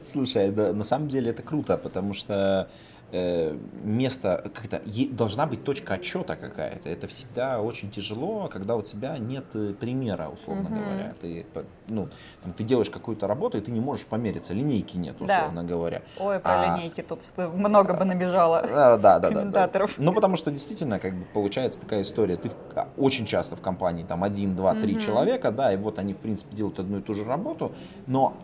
Слушай, 0.00 0.50
да, 0.50 0.72
на 0.72 0.84
самом 0.84 1.08
деле 1.08 1.30
это 1.30 1.42
круто, 1.42 1.76
потому 1.76 2.14
что 2.14 2.70
место, 3.12 4.50
как-то 4.54 4.80
должна 5.10 5.46
быть 5.46 5.64
точка 5.64 5.94
отчета 5.94 6.36
какая-то. 6.36 6.88
Это 6.88 7.06
всегда 7.06 7.60
очень 7.60 7.90
тяжело, 7.90 8.48
когда 8.48 8.76
у 8.76 8.82
тебя 8.82 9.18
нет 9.18 9.44
э, 9.54 9.74
примера, 9.74 10.28
условно 10.28 10.70
говоря. 10.70 11.14
Ты, 11.20 11.46
ну, 11.88 12.08
там, 12.42 12.52
ты 12.52 12.64
делаешь 12.64 12.90
какую-то 12.90 13.26
работу, 13.26 13.58
и 13.58 13.60
ты 13.60 13.70
не 13.70 13.80
можешь 13.80 14.06
помериться, 14.06 14.54
линейки 14.54 14.96
нет, 14.96 15.16
Да. 15.20 15.40
условно 15.40 15.64
говоря. 15.64 16.02
Ой, 16.18 16.40
про 16.40 16.74
А, 16.74 16.76
линейки 16.76 17.02
тут 17.02 17.22
что 17.22 17.48
много 17.48 17.94
бы 17.94 18.04
набежало. 18.04 18.62
Да, 18.72 18.96
да, 18.96 19.18
да, 19.18 19.20
да, 19.20 19.28
да. 19.28 19.34
комментаторов. 19.40 19.94
Ну, 19.98 20.12
потому 20.12 20.36
что 20.36 20.50
действительно, 20.50 20.98
как 20.98 21.14
бы 21.14 21.24
получается 21.34 21.80
такая 21.80 22.02
история. 22.02 22.36
Ты 22.36 22.48
в- 22.50 22.56
а, 22.74 22.88
очень 22.96 23.26
часто 23.26 23.56
в 23.56 23.60
компании 23.60 24.04
там 24.04 24.24
один, 24.24 24.56
два, 24.56 24.74
три 24.74 24.98
человека, 24.98 25.50
да, 25.52 25.72
и 25.72 25.76
вот 25.76 25.98
они, 25.98 26.14
в 26.14 26.18
принципе, 26.18 26.56
делают 26.56 26.78
одну 26.78 26.98
и 26.98 27.02
ту 27.02 27.14
же 27.14 27.24
работу, 27.24 27.72
но 28.06 28.34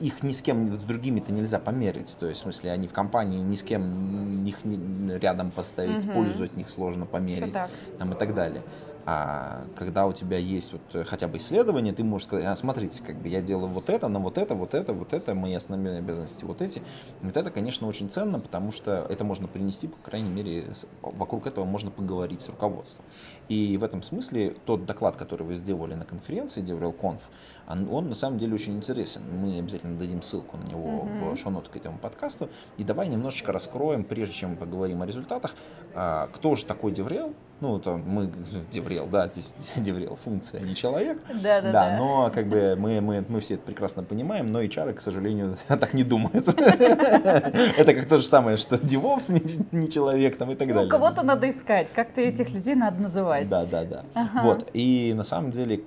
их 0.00 0.22
ни 0.22 0.32
с 0.32 0.42
кем, 0.42 0.74
с 0.74 0.84
другими-то 0.84 1.32
нельзя 1.32 1.58
померить. 1.58 2.16
То 2.18 2.26
есть, 2.26 2.40
в 2.40 2.42
смысле, 2.44 2.72
они 2.72 2.88
в 2.88 2.92
компании 2.92 3.38
ни 3.40 3.54
с 3.54 3.62
кем 3.62 4.44
их 4.44 4.64
не- 4.64 5.18
рядом 5.18 5.50
поставить, 5.50 6.04
пользу 6.14 6.44
от 6.44 6.56
них 6.56 6.68
сложно 6.68 7.06
померить 7.06 7.52
там, 7.98 8.12
и 8.12 8.16
так 8.16 8.34
далее. 8.34 8.62
А 9.08 9.66
когда 9.76 10.08
у 10.08 10.12
тебя 10.12 10.36
есть 10.36 10.72
вот 10.72 10.82
э, 10.94 11.04
хотя 11.04 11.28
бы 11.28 11.38
исследование, 11.38 11.92
ты 11.92 12.02
можешь 12.02 12.26
сказать, 12.26 12.44
а, 12.44 12.56
смотрите, 12.56 13.04
как 13.04 13.16
бы 13.22 13.28
я 13.28 13.40
делаю 13.40 13.68
вот 13.68 13.88
это, 13.88 14.08
на 14.08 14.18
вот 14.18 14.36
это, 14.36 14.56
вот 14.56 14.74
это, 14.74 14.92
вот 14.92 15.12
это, 15.12 15.32
мои 15.32 15.54
основные 15.54 15.98
обязанности 15.98 16.44
вот 16.44 16.60
эти. 16.60 16.82
Вот 17.22 17.36
это, 17.36 17.52
конечно, 17.52 17.86
очень 17.86 18.10
ценно, 18.10 18.40
потому 18.40 18.72
что 18.72 19.06
это 19.08 19.22
можно 19.22 19.46
принести, 19.46 19.86
по 19.86 19.96
крайней 19.98 20.30
мере, 20.30 20.72
вокруг 21.02 21.46
этого 21.46 21.64
можно 21.64 21.92
поговорить 21.92 22.40
с 22.40 22.48
руководством. 22.48 23.04
И 23.48 23.76
в 23.76 23.84
этом 23.84 24.02
смысле 24.02 24.56
тот 24.64 24.86
доклад, 24.86 25.14
который 25.14 25.44
вы 25.44 25.54
сделали 25.54 25.94
на 25.94 26.04
конференции 26.04 26.60
DevRelConf, 26.64 27.20
он, 27.68 27.88
он 27.88 28.08
на 28.08 28.16
самом 28.16 28.38
деле 28.38 28.54
очень 28.54 28.74
интересен. 28.74 29.22
Мы 29.30 29.60
обязательно 29.60 29.96
дадим 29.96 30.20
ссылку 30.20 30.56
на 30.56 30.64
него 30.64 31.02
в 31.02 31.36
шоу-ноты 31.36 31.70
к 31.70 31.76
этому 31.76 31.98
подкасту. 31.98 32.48
И 32.76 32.82
давай 32.82 33.06
немножечко 33.06 33.52
раскроем, 33.52 34.02
прежде 34.02 34.34
чем 34.34 34.50
мы 34.50 34.56
поговорим 34.56 35.02
о 35.02 35.06
результатах, 35.06 35.54
а, 35.94 36.26
кто 36.32 36.56
же 36.56 36.64
такой 36.64 36.90
DevRel, 36.90 37.32
ну, 37.60 37.78
это 37.78 37.96
мы, 37.96 38.30
DevRel, 38.72 39.06
да, 39.06 39.28
здесь 39.28 39.54
DevRel 39.76 40.16
функция, 40.16 40.60
не 40.60 40.74
человек. 40.74 41.18
Да-да-да. 41.42 41.96
но 41.98 42.30
как 42.34 42.46
бы 42.48 42.76
мы, 42.78 43.00
мы, 43.00 43.24
мы 43.28 43.40
все 43.40 43.54
это 43.54 43.64
прекрасно 43.64 44.02
понимаем, 44.02 44.46
но 44.52 44.62
HR, 44.62 44.92
к 44.94 45.00
сожалению, 45.00 45.56
так 45.68 45.94
не 45.94 46.04
думают. 46.04 46.48
Это 46.48 47.94
как 47.94 48.06
то 48.06 48.18
же 48.18 48.26
самое, 48.26 48.56
что 48.56 48.76
DevOps 48.76 49.66
не, 49.72 49.88
человек 49.88 50.36
там 50.36 50.50
и 50.50 50.54
так 50.54 50.68
Ну, 50.68 50.74
далее. 50.74 50.90
кого-то 50.90 51.22
надо 51.22 51.48
искать, 51.50 51.88
как-то 51.94 52.20
этих 52.20 52.50
людей 52.52 52.74
надо 52.74 53.00
называть. 53.02 53.48
Да, 53.48 53.64
да, 53.64 53.84
да. 53.84 54.04
Вот. 54.42 54.68
И 54.74 55.12
на 55.16 55.24
самом 55.24 55.50
деле, 55.50 55.80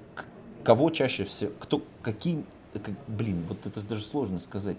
кого 0.64 0.90
чаще 0.90 1.24
всего, 1.24 1.52
кто, 1.60 1.82
каким, 2.02 2.46
как- 2.74 2.96
блин, 3.08 3.46
вот 3.48 3.66
это 3.66 3.82
даже 3.82 4.04
сложно 4.04 4.40
сказать. 4.40 4.78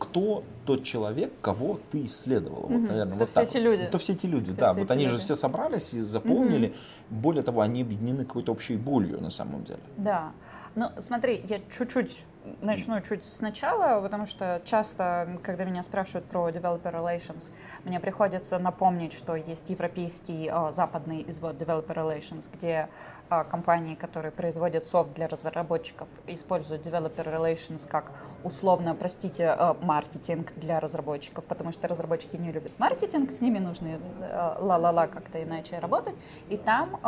Кто 0.00 0.42
тот 0.64 0.82
человек, 0.82 1.30
кого 1.42 1.78
ты 1.92 2.06
исследовала? 2.06 2.66
Вот, 2.66 2.70
наверное, 2.80 3.06
Кто 3.08 3.18
вот 3.18 3.28
все 3.28 3.40
так 3.40 3.48
эти 3.50 3.58
люди? 3.58 3.84
Кто 3.84 3.98
все 3.98 4.12
эти 4.14 4.26
люди, 4.26 4.50
Кто 4.52 4.60
да. 4.60 4.70
все 4.72 4.80
Вот 4.80 4.90
они 4.90 5.04
же 5.04 5.12
люди? 5.12 5.24
все 5.24 5.36
собрались 5.36 5.92
и 5.92 6.00
заполнили. 6.00 6.74
Более 7.10 7.42
того, 7.42 7.60
они 7.60 7.82
объединены 7.82 8.24
какой-то 8.24 8.50
общей 8.52 8.76
болью 8.78 9.20
на 9.20 9.30
самом 9.30 9.62
деле. 9.64 9.80
Да. 9.98 10.32
Ну, 10.74 10.86
смотри, 11.00 11.42
я 11.48 11.60
чуть-чуть 11.68 12.24
начну 12.60 13.00
чуть 13.00 13.24
сначала, 13.24 14.00
потому 14.00 14.26
что 14.26 14.60
часто, 14.64 15.38
когда 15.42 15.64
меня 15.64 15.82
спрашивают 15.82 16.26
про 16.26 16.48
developer 16.50 16.92
relations, 16.92 17.50
мне 17.84 18.00
приходится 18.00 18.58
напомнить, 18.58 19.12
что 19.12 19.36
есть 19.36 19.68
европейский 19.70 20.48
а, 20.48 20.72
западный 20.72 21.24
извод 21.28 21.60
developer 21.60 21.94
relations, 21.94 22.48
где 22.52 22.88
а, 23.28 23.44
компании, 23.44 23.94
которые 23.94 24.32
производят 24.32 24.86
софт 24.86 25.12
для 25.14 25.28
разработчиков, 25.28 26.08
используют 26.26 26.86
developer 26.86 27.24
relations 27.24 27.88
как 27.88 28.12
условно, 28.44 28.94
простите, 28.94 29.48
а, 29.48 29.76
маркетинг 29.80 30.52
для 30.56 30.80
разработчиков, 30.80 31.44
потому 31.44 31.72
что 31.72 31.88
разработчики 31.88 32.36
не 32.36 32.52
любят 32.52 32.72
маркетинг, 32.78 33.30
с 33.30 33.40
ними 33.40 33.58
нужно 33.58 34.00
а, 34.20 34.56
ла-ла-ла 34.60 35.06
как-то 35.06 35.42
иначе 35.42 35.78
работать, 35.78 36.14
и 36.48 36.56
там 36.56 36.98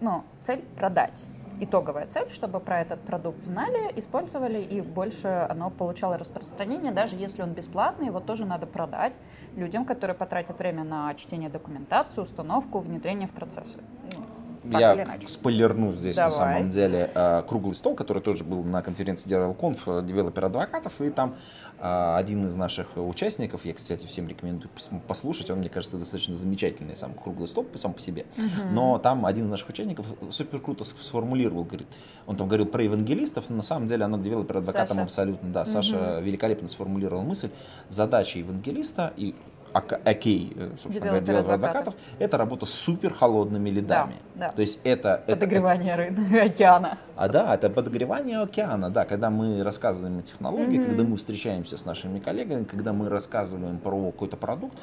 ну, 0.00 0.24
цель 0.42 0.62
продать 0.76 1.26
итоговая 1.60 2.06
цель, 2.06 2.28
чтобы 2.30 2.60
про 2.60 2.80
этот 2.80 3.00
продукт 3.00 3.44
знали, 3.44 3.92
использовали, 3.96 4.60
и 4.60 4.80
больше 4.80 5.28
оно 5.48 5.70
получало 5.70 6.18
распространение, 6.18 6.92
даже 6.92 7.16
если 7.16 7.42
он 7.42 7.52
бесплатный, 7.52 8.06
его 8.06 8.20
тоже 8.20 8.44
надо 8.44 8.66
продать 8.66 9.14
людям, 9.56 9.84
которые 9.84 10.16
потратят 10.16 10.58
время 10.58 10.84
на 10.84 11.14
чтение 11.14 11.48
документации, 11.48 12.20
установку, 12.20 12.80
внедрение 12.80 13.28
в 13.28 13.32
процессы. 13.32 13.78
Так 14.70 14.80
Я 14.80 14.94
или 14.94 15.02
иначе. 15.04 15.28
спойлерну 15.28 15.92
здесь 15.92 16.16
на 16.16 16.30
Давай. 16.30 16.36
самом 16.56 16.70
деле 16.70 17.10
э, 17.14 17.42
круглый 17.48 17.74
стол, 17.74 17.94
который 17.94 18.22
тоже 18.22 18.44
был 18.44 18.62
на 18.64 18.82
конференции 18.82 19.28
DRL-Conf, 19.30 19.78
э, 20.02 20.06
девелопер 20.06 20.46
адвокатов, 20.46 21.00
и 21.00 21.10
там 21.10 21.34
э, 21.78 22.14
один 22.16 22.46
из 22.46 22.56
наших 22.56 22.88
участников, 22.96 23.64
я, 23.64 23.74
кстати, 23.74 24.06
всем 24.06 24.28
рекомендую 24.28 24.70
пос- 24.76 25.00
послушать, 25.06 25.50
он, 25.50 25.58
мне 25.58 25.68
кажется, 25.68 25.98
достаточно 25.98 26.34
замечательный 26.34 26.96
сам 26.96 27.14
круглый 27.14 27.48
стол 27.48 27.66
сам 27.76 27.92
по 27.92 28.00
себе, 28.00 28.26
но 28.72 28.98
там 28.98 29.26
один 29.26 29.46
из 29.46 29.50
наших 29.50 29.68
участников 29.68 30.06
супер 30.30 30.60
круто 30.60 30.84
сформулировал, 30.84 31.64
говорит, 31.64 31.86
он 32.26 32.36
там 32.36 32.48
говорил 32.48 32.66
про 32.66 32.82
евангелистов, 32.82 33.44
но 33.48 33.56
на 33.56 33.62
самом 33.62 33.86
деле 33.86 34.04
оно 34.04 34.18
к 34.18 34.22
девелопер 34.22 34.58
адвокатам 34.58 34.88
Саша. 34.88 35.02
абсолютно, 35.02 35.50
да, 35.52 35.64
Саша 35.64 36.20
великолепно 36.20 36.68
сформулировал 36.68 37.22
мысль, 37.22 37.50
задача 37.88 38.38
евангелиста 38.38 39.12
и 39.16 39.34
АК, 39.76 40.00
окей, 40.04 40.52
э, 40.56 40.70
собственно 40.80 41.06
говоря, 41.06 41.20
девелопер 41.24 41.52
адвокатов. 41.54 41.94
это 42.18 42.38
работа 42.38 42.64
с 42.66 42.70
супер 42.70 43.12
холодными 43.12 43.68
лидами. 43.68 44.14
да. 44.34 44.48
То 44.50 44.62
есть 44.62 44.80
это... 44.84 45.22
это- 45.26 45.36
Подогревание 45.36 45.94
рынка 45.94 46.20
океана. 46.44 46.98
А 47.16 47.28
да, 47.28 47.54
это 47.54 47.70
подогревание 47.70 48.38
океана, 48.40 48.90
да, 48.90 49.04
когда 49.04 49.30
мы 49.30 49.62
рассказываем 49.62 50.18
о 50.18 50.22
технологии, 50.22 50.78
когда 50.78 51.02
мы 51.02 51.16
встречаемся 51.16 51.76
с 51.76 51.84
нашими 51.84 52.18
коллегами, 52.18 52.64
когда 52.64 52.92
мы 52.92 53.08
рассказываем 53.08 53.78
про 53.78 54.10
какой-то 54.12 54.36
продукт, 54.36 54.76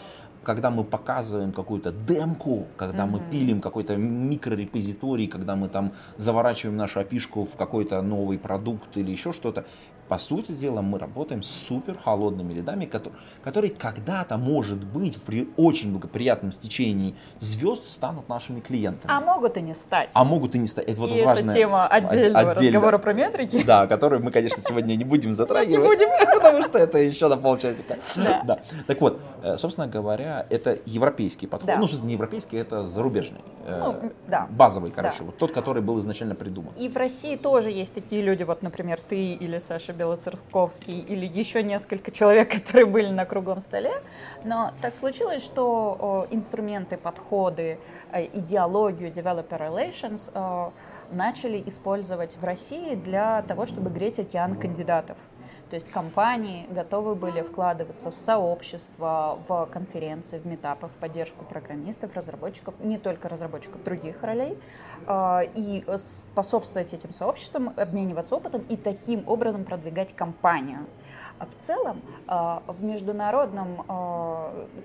когда 0.44 0.70
мы 0.70 0.84
показываем 0.84 1.52
какую-то 1.52 1.92
демку, 1.92 2.66
когда 2.75 3.06
мы 3.06 3.22
пилим 3.32 3.62
какой-то 3.62 3.96
микрорепозиторий, 3.96 5.28
когда 5.28 5.56
мы 5.56 5.70
там 5.70 5.94
заворачиваем 6.18 6.78
нашу 6.78 7.00
опишку 7.00 7.46
в 7.46 7.56
какой-то 7.56 8.02
новый 8.02 8.38
продукт 8.38 8.98
или 8.98 9.12
еще 9.12 9.32
что-то. 9.32 9.66
По 10.10 10.18
сути 10.18 10.52
дела, 10.52 10.82
мы 10.82 11.00
работаем 11.00 11.42
с 11.44 11.50
супер 11.50 11.98
холодными 11.98 12.54
рядами, 12.54 12.86
которые, 12.86 13.18
которые 13.42 13.72
когда-то, 13.72 14.38
может 14.38 14.84
быть, 14.84 15.20
при 15.24 15.48
очень 15.56 15.94
благоприятном 15.94 16.52
стечении 16.52 17.16
звезд 17.40 17.90
станут 17.90 18.28
нашими 18.28 18.60
клиентами. 18.60 19.12
А 19.12 19.22
могут 19.22 19.58
и 19.58 19.62
не 19.62 19.74
стать. 19.74 20.10
А 20.13 20.25
могут 20.25 20.56
и 20.56 20.60
не 20.60 20.68
стать. 20.68 20.86
Это 20.86 21.00
вот 21.00 21.10
и 21.10 21.16
это 21.16 21.25
важная 21.25 21.54
тема 21.56 21.88
отдельного 21.88 22.23
от- 22.32 22.58
отдельно. 22.58 22.77
разговора 22.80 22.98
про 22.98 23.13
метрики. 23.13 23.63
Да, 23.63 23.88
которую 23.88 24.24
мы, 24.24 24.32
конечно, 24.32 24.62
сегодня 24.62 24.96
не 24.96 25.03
будем 25.03 25.34
затрагивать. 25.36 25.88
будем. 25.88 26.10
Потому 26.34 26.62
что 26.63 26.77
это 26.80 26.98
еще 26.98 27.27
на 27.27 27.38
полчасика. 27.38 27.98
Да. 28.46 28.60
Так 28.88 29.01
вот, 29.01 29.20
э, 29.44 29.58
собственно 29.58 29.88
говоря, 29.88 30.46
это 30.50 30.77
европейский 30.86 31.48
подход. 31.48 31.68
Да. 31.68 31.77
Ну, 31.77 31.88
не 32.03 32.13
европейский, 32.13 32.58
это 32.58 32.84
зарубежный. 32.84 33.42
Э, 33.65 33.80
Ну, 33.80 34.12
да. 34.27 34.48
Базовый, 34.50 34.92
короче. 34.92 35.20
Да. 35.20 35.25
Вот 35.25 35.38
тот, 35.38 35.51
который 35.51 35.82
был 35.82 35.98
изначально 36.00 36.36
придуман. 36.36 36.74
И 36.77 36.89
в 36.89 36.98
России 36.98 37.36
тоже 37.36 37.72
есть 37.72 37.94
такие 37.94 38.22
люди, 38.22 38.44
вот, 38.44 38.62
например, 38.63 39.00
ты 39.01 39.34
или 39.34 39.60
Саша 39.60 39.94
Белоцерковский, 39.94 41.00
или 41.00 41.25
еще 41.25 41.63
несколько 41.63 42.12
человек, 42.12 42.51
которые 42.63 42.86
были 42.86 43.10
на 43.10 43.25
круглом 43.25 43.62
столе. 43.62 43.92
Но 44.44 44.72
так 44.82 44.96
случилось, 44.96 45.44
что 45.44 46.27
инструменты, 46.32 46.98
подходы, 46.98 47.77
э, 48.12 48.25
идеологию 48.34 49.12
developer 49.12 49.60
relations 49.60 50.32
начали 51.13 51.62
использовать 51.65 52.38
в 52.38 52.43
России 52.43 52.96
для 52.96 53.41
того, 53.43 53.65
чтобы 53.65 53.89
греть 53.89 54.20
океан 54.20 54.55
кандидатов. 54.55 55.17
То 55.74 55.75
есть 55.75 55.89
компании 55.89 56.67
готовы 56.70 57.15
были 57.15 57.41
вкладываться 57.41 58.12
в 58.12 58.13
сообщество, 58.13 59.39
в 59.48 59.65
конференции, 59.72 60.38
в 60.38 60.46
метапы, 60.46 60.86
в 60.86 60.91
поддержку 60.91 61.46
программистов, 61.46 62.15
разработчиков, 62.15 62.75
не 62.79 63.00
только 63.00 63.27
разработчиков, 63.27 63.84
других 63.84 64.22
ролей, 64.22 64.55
а, 65.08 65.41
и 65.55 65.84
способствовать 65.98 66.93
этим 66.93 67.12
сообществам, 67.12 67.74
обмениваться 67.75 68.36
опытом 68.36 68.62
и 68.70 68.77
таким 68.77 69.27
образом 69.27 69.65
продвигать 69.65 70.15
компанию. 70.15 70.86
А 71.39 71.48
в 71.48 71.65
целом 71.65 72.03
а, 72.27 72.62
в 72.67 72.84
международном 72.84 73.84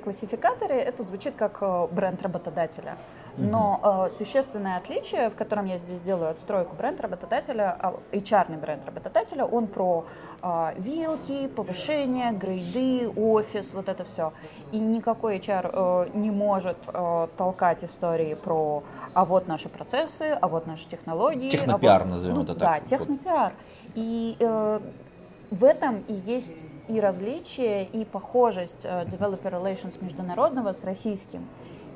классификаторе 0.02 0.76
это 0.76 1.02
звучит 1.02 1.34
как 1.36 1.60
бренд 1.92 2.22
работодателя. 2.22 2.96
Но 3.38 3.80
а, 3.82 4.10
существенное 4.10 4.76
отличие, 4.78 5.30
в 5.30 5.36
котором 5.36 5.66
я 5.66 5.76
здесь 5.76 6.00
делаю 6.00 6.30
отстройку 6.30 6.74
бренд 6.74 7.00
работодателя, 7.00 7.76
а, 7.78 7.94
HR-ный 8.12 8.56
бренд 8.56 8.84
работодателя, 8.84 9.44
он 9.44 9.68
про 9.68 10.04
а, 10.42 10.74
вилки, 10.76 11.46
повышение, 11.48 12.32
грейды, 12.32 13.08
офис, 13.08 13.74
вот 13.74 13.88
это 13.88 14.04
все. 14.04 14.32
И 14.72 14.78
никакой 14.78 15.38
HR 15.38 15.70
э, 15.72 16.18
не 16.18 16.30
может 16.30 16.76
э, 16.86 17.28
толкать 17.38 17.84
истории 17.84 18.34
про 18.34 18.82
а 19.14 19.24
вот 19.24 19.48
наши 19.48 19.68
процессы, 19.68 20.36
а 20.40 20.46
вот 20.46 20.66
наши 20.66 20.86
технологии. 20.86 21.48
а 21.48 21.52
Технопиар, 21.52 22.02
вот- 22.02 22.10
назовем 22.10 22.34
ну, 22.36 22.42
это 22.42 22.54
Да, 22.54 22.74
так. 22.74 22.84
технопиар. 22.84 23.52
И 23.94 24.36
э, 24.38 24.80
в 25.50 25.64
этом 25.64 26.04
и 26.06 26.12
есть 26.12 26.66
и 26.88 27.00
различие, 27.00 27.84
и 27.84 28.04
похожесть 28.04 28.84
э, 28.84 29.04
developer 29.04 29.50
relations 29.50 30.02
международного 30.04 30.72
с 30.72 30.84
российским. 30.84 31.46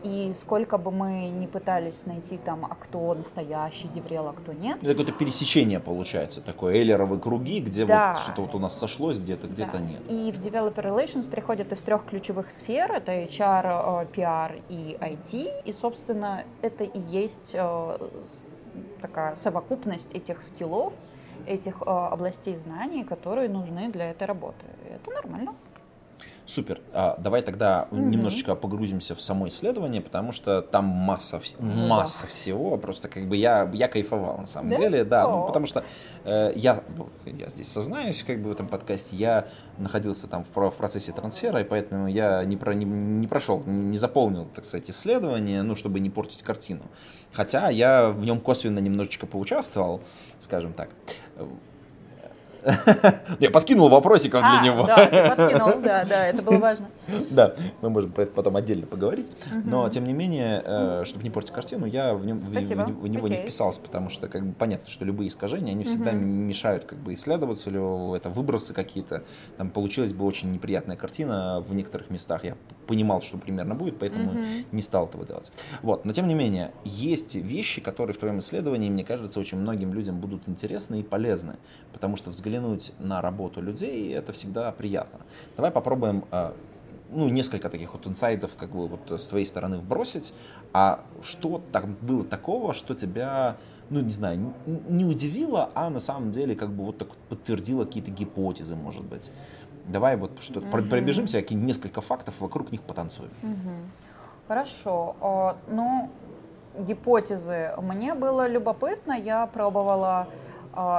И 0.02 0.32
сколько 0.40 0.78
бы 0.78 0.90
мы 0.90 1.28
ни 1.28 1.46
пытались 1.46 2.06
найти 2.06 2.36
там, 2.36 2.64
а 2.64 2.74
кто 2.74 3.14
настоящий 3.14 3.88
деврел, 3.88 4.28
а 4.28 4.32
кто 4.32 4.52
нет, 4.52 4.78
Это 4.78 4.88
какое-то 4.88 5.12
пересечение 5.12 5.80
получается, 5.80 6.40
такое 6.40 6.74
эллеровые 6.74 7.20
круги, 7.20 7.60
где 7.60 7.84
Да. 7.84 8.12
вот 8.12 8.22
что-то 8.22 8.42
вот 8.42 8.54
у 8.54 8.58
нас 8.58 8.76
сошлось, 8.78 9.18
где-то 9.18 9.46
где-то 9.46 9.78
нет. 9.78 10.00
И 10.08 10.32
в 10.32 10.40
Developer 10.40 10.82
Relations 10.84 11.28
приходят 11.28 11.70
из 11.72 11.80
трех 11.80 12.04
ключевых 12.06 12.50
сфер. 12.50 12.90
Это 12.92 13.12
HR, 13.12 14.02
э, 14.02 14.06
PR 14.14 14.62
и 14.68 14.96
IT. 15.00 15.62
И, 15.64 15.72
собственно, 15.72 16.44
это 16.62 16.84
и 16.84 16.98
есть 16.98 17.54
э, 17.54 17.98
такая 19.00 19.34
совокупность 19.36 20.12
этих 20.14 20.42
скиллов, 20.42 20.94
этих 21.46 21.82
э, 21.82 21.84
областей 21.84 22.54
знаний, 22.56 23.04
которые 23.04 23.48
нужны 23.48 23.90
для 23.90 24.10
этой 24.10 24.26
работы. 24.26 24.64
И 24.88 24.94
это 24.94 25.10
нормально. 25.10 25.54
Супер. 26.44 26.80
А, 26.92 27.16
давай 27.18 27.40
тогда 27.42 27.86
немножечко 27.92 28.56
погрузимся 28.56 29.14
в 29.14 29.22
само 29.22 29.46
исследование, 29.48 30.00
потому 30.00 30.32
что 30.32 30.60
там 30.60 30.84
масса, 30.86 31.36
вс- 31.36 31.60
масса 31.62 32.26
всего. 32.26 32.76
Просто 32.78 33.08
как 33.08 33.28
бы 33.28 33.36
я, 33.36 33.70
я 33.72 33.86
кайфовал 33.88 34.38
на 34.38 34.46
самом 34.46 34.70
Да? 34.70 34.76
деле, 34.76 35.04
да. 35.04 35.28
Ну, 35.28 35.46
потому 35.46 35.66
что 35.66 35.84
э, 36.24 36.52
я, 36.56 36.82
я 37.26 37.48
здесь 37.48 37.68
сознаюсь, 37.68 38.24
как 38.24 38.42
бы 38.42 38.48
в 38.48 38.52
этом 38.52 38.66
подкасте, 38.66 39.14
я 39.16 39.46
находился 39.78 40.26
там 40.26 40.44
в, 40.44 40.70
в 40.70 40.74
процессе 40.74 41.12
трансфера, 41.12 41.60
и 41.60 41.64
поэтому 41.64 42.08
я 42.08 42.44
не, 42.44 42.56
про, 42.56 42.74
не, 42.74 42.84
не 42.84 43.28
прошел, 43.28 43.62
не 43.64 43.96
заполнил, 43.96 44.46
так 44.54 44.64
сказать, 44.64 44.90
исследование, 44.90 45.62
ну, 45.62 45.76
чтобы 45.76 46.00
не 46.00 46.10
портить 46.10 46.42
картину. 46.42 46.82
Хотя 47.32 47.70
я 47.70 48.08
в 48.08 48.24
нем 48.24 48.40
косвенно 48.40 48.80
немножечко 48.80 49.26
поучаствовал, 49.26 50.00
скажем 50.40 50.72
так. 50.72 50.90
Я 53.40 53.50
подкинул 53.50 53.88
вопросиков 53.88 54.40
для 54.40 54.60
А, 54.60 54.64
него. 54.64 54.86
Да, 54.86 55.06
ты 55.06 55.36
подкинул, 55.36 55.68
да, 55.82 56.04
да, 56.04 56.26
это 56.26 56.42
было 56.42 56.58
важно. 56.58 56.88
Да, 57.30 57.54
мы 57.80 57.90
можем 57.90 58.12
про 58.12 58.22
это 58.22 58.32
потом 58.32 58.56
отдельно 58.56 58.86
поговорить. 58.86 59.30
Но, 59.64 59.88
тем 59.88 60.04
не 60.04 60.12
менее, 60.12 60.62
э, 60.64 61.02
чтобы 61.04 61.24
не 61.24 61.30
портить 61.30 61.52
картину, 61.52 61.86
я 61.86 62.14
в, 62.14 62.24
него 62.24 63.28
не 63.28 63.36
вписался, 63.36 63.80
потому 63.80 64.08
что 64.08 64.28
как 64.28 64.46
бы, 64.46 64.52
понятно, 64.52 64.88
что 64.88 65.04
любые 65.04 65.28
искажения, 65.28 65.72
они 65.72 65.84
всегда 65.84 66.12
мешают 66.12 66.84
как 66.84 66.98
бы, 66.98 67.14
исследователю, 67.14 68.14
это 68.14 68.30
выбросы 68.30 68.74
какие-то. 68.74 69.24
Там 69.56 69.70
получилась 69.70 70.12
бы 70.12 70.24
очень 70.24 70.52
неприятная 70.52 70.96
картина 70.96 71.60
в 71.60 71.74
некоторых 71.74 72.10
местах. 72.10 72.44
Я 72.44 72.56
понимал, 72.86 73.22
что 73.22 73.38
примерно 73.38 73.74
будет, 73.74 73.98
поэтому 73.98 74.32
не 74.70 74.82
стал 74.82 75.06
этого 75.06 75.24
делать. 75.24 75.52
Вот. 75.82 76.04
Но, 76.04 76.12
тем 76.12 76.28
не 76.28 76.34
менее, 76.34 76.72
есть 76.84 77.34
вещи, 77.34 77.80
которые 77.80 78.14
в 78.14 78.18
твоем 78.18 78.38
исследовании, 78.38 78.90
мне 78.90 79.04
кажется, 79.04 79.40
очень 79.40 79.58
многим 79.58 79.92
людям 79.92 80.20
будут 80.20 80.48
интересны 80.48 81.00
и 81.00 81.02
полезны, 81.02 81.56
потому 81.92 82.16
что 82.16 82.30
взглянуть 82.52 82.92
на 82.98 83.22
работу 83.22 83.62
людей, 83.62 84.12
это 84.14 84.32
всегда 84.32 84.70
приятно. 84.72 85.20
Давай 85.56 85.70
попробуем 85.70 86.24
э, 86.30 86.52
ну, 87.10 87.28
несколько 87.28 87.70
таких 87.70 87.94
вот 87.94 88.06
инсайдов 88.06 88.50
как 88.58 88.70
бы 88.70 88.88
вот 88.88 89.10
с 89.10 89.28
твоей 89.28 89.46
стороны 89.46 89.78
вбросить. 89.78 90.34
А 90.74 91.00
что 91.22 91.62
там 91.72 91.96
было 92.02 92.24
такого, 92.24 92.74
что 92.74 92.94
тебя, 92.94 93.56
ну, 93.90 94.00
не 94.00 94.10
знаю, 94.10 94.52
не 94.66 95.04
удивило, 95.06 95.70
а 95.74 95.88
на 95.88 95.98
самом 96.00 96.30
деле 96.32 96.54
как 96.54 96.70
бы 96.70 96.84
вот 96.84 96.98
так 96.98 97.08
вот 97.08 97.18
подтвердило 97.30 97.84
какие-то 97.86 98.10
гипотезы, 98.10 98.76
может 98.76 99.02
быть. 99.04 99.32
Давай 99.86 100.16
вот 100.16 100.32
что-то 100.40 100.66
про- 100.66 100.82
пробежимся, 100.82 101.40
какие 101.40 101.58
несколько 101.58 102.00
фактов, 102.02 102.34
вокруг 102.40 102.70
них 102.70 102.82
потанцуем. 102.82 103.30
Хорошо. 104.46 105.16
А, 105.22 105.56
Ну, 105.68 106.10
гипотезы. 106.78 107.70
Мне 107.78 108.14
было 108.14 108.46
любопытно, 108.48 109.12
я 109.12 109.46
пробовала 109.46 110.26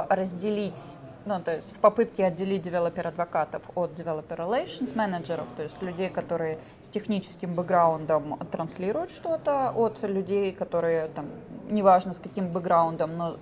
разделить, 0.08 0.84
ну, 1.26 1.40
то 1.40 1.54
есть 1.54 1.74
в 1.76 1.78
попытке 1.78 2.26
отделить 2.26 2.62
девелопер-адвокатов 2.62 3.62
от 3.74 3.92
developer 3.92 4.36
relations 4.36 4.96
менеджеров, 4.96 5.48
то 5.56 5.62
есть 5.62 5.80
людей, 5.82 6.08
которые 6.08 6.58
с 6.82 6.88
техническим 6.88 7.54
бэкграундом 7.54 8.38
транслируют 8.50 9.10
что-то, 9.10 9.70
от 9.70 10.02
людей, 10.02 10.52
которые, 10.52 11.08
там, 11.08 11.26
неважно 11.68 12.14
с 12.14 12.18
каким 12.18 12.48
бэкграундом, 12.48 13.16
но 13.16 13.36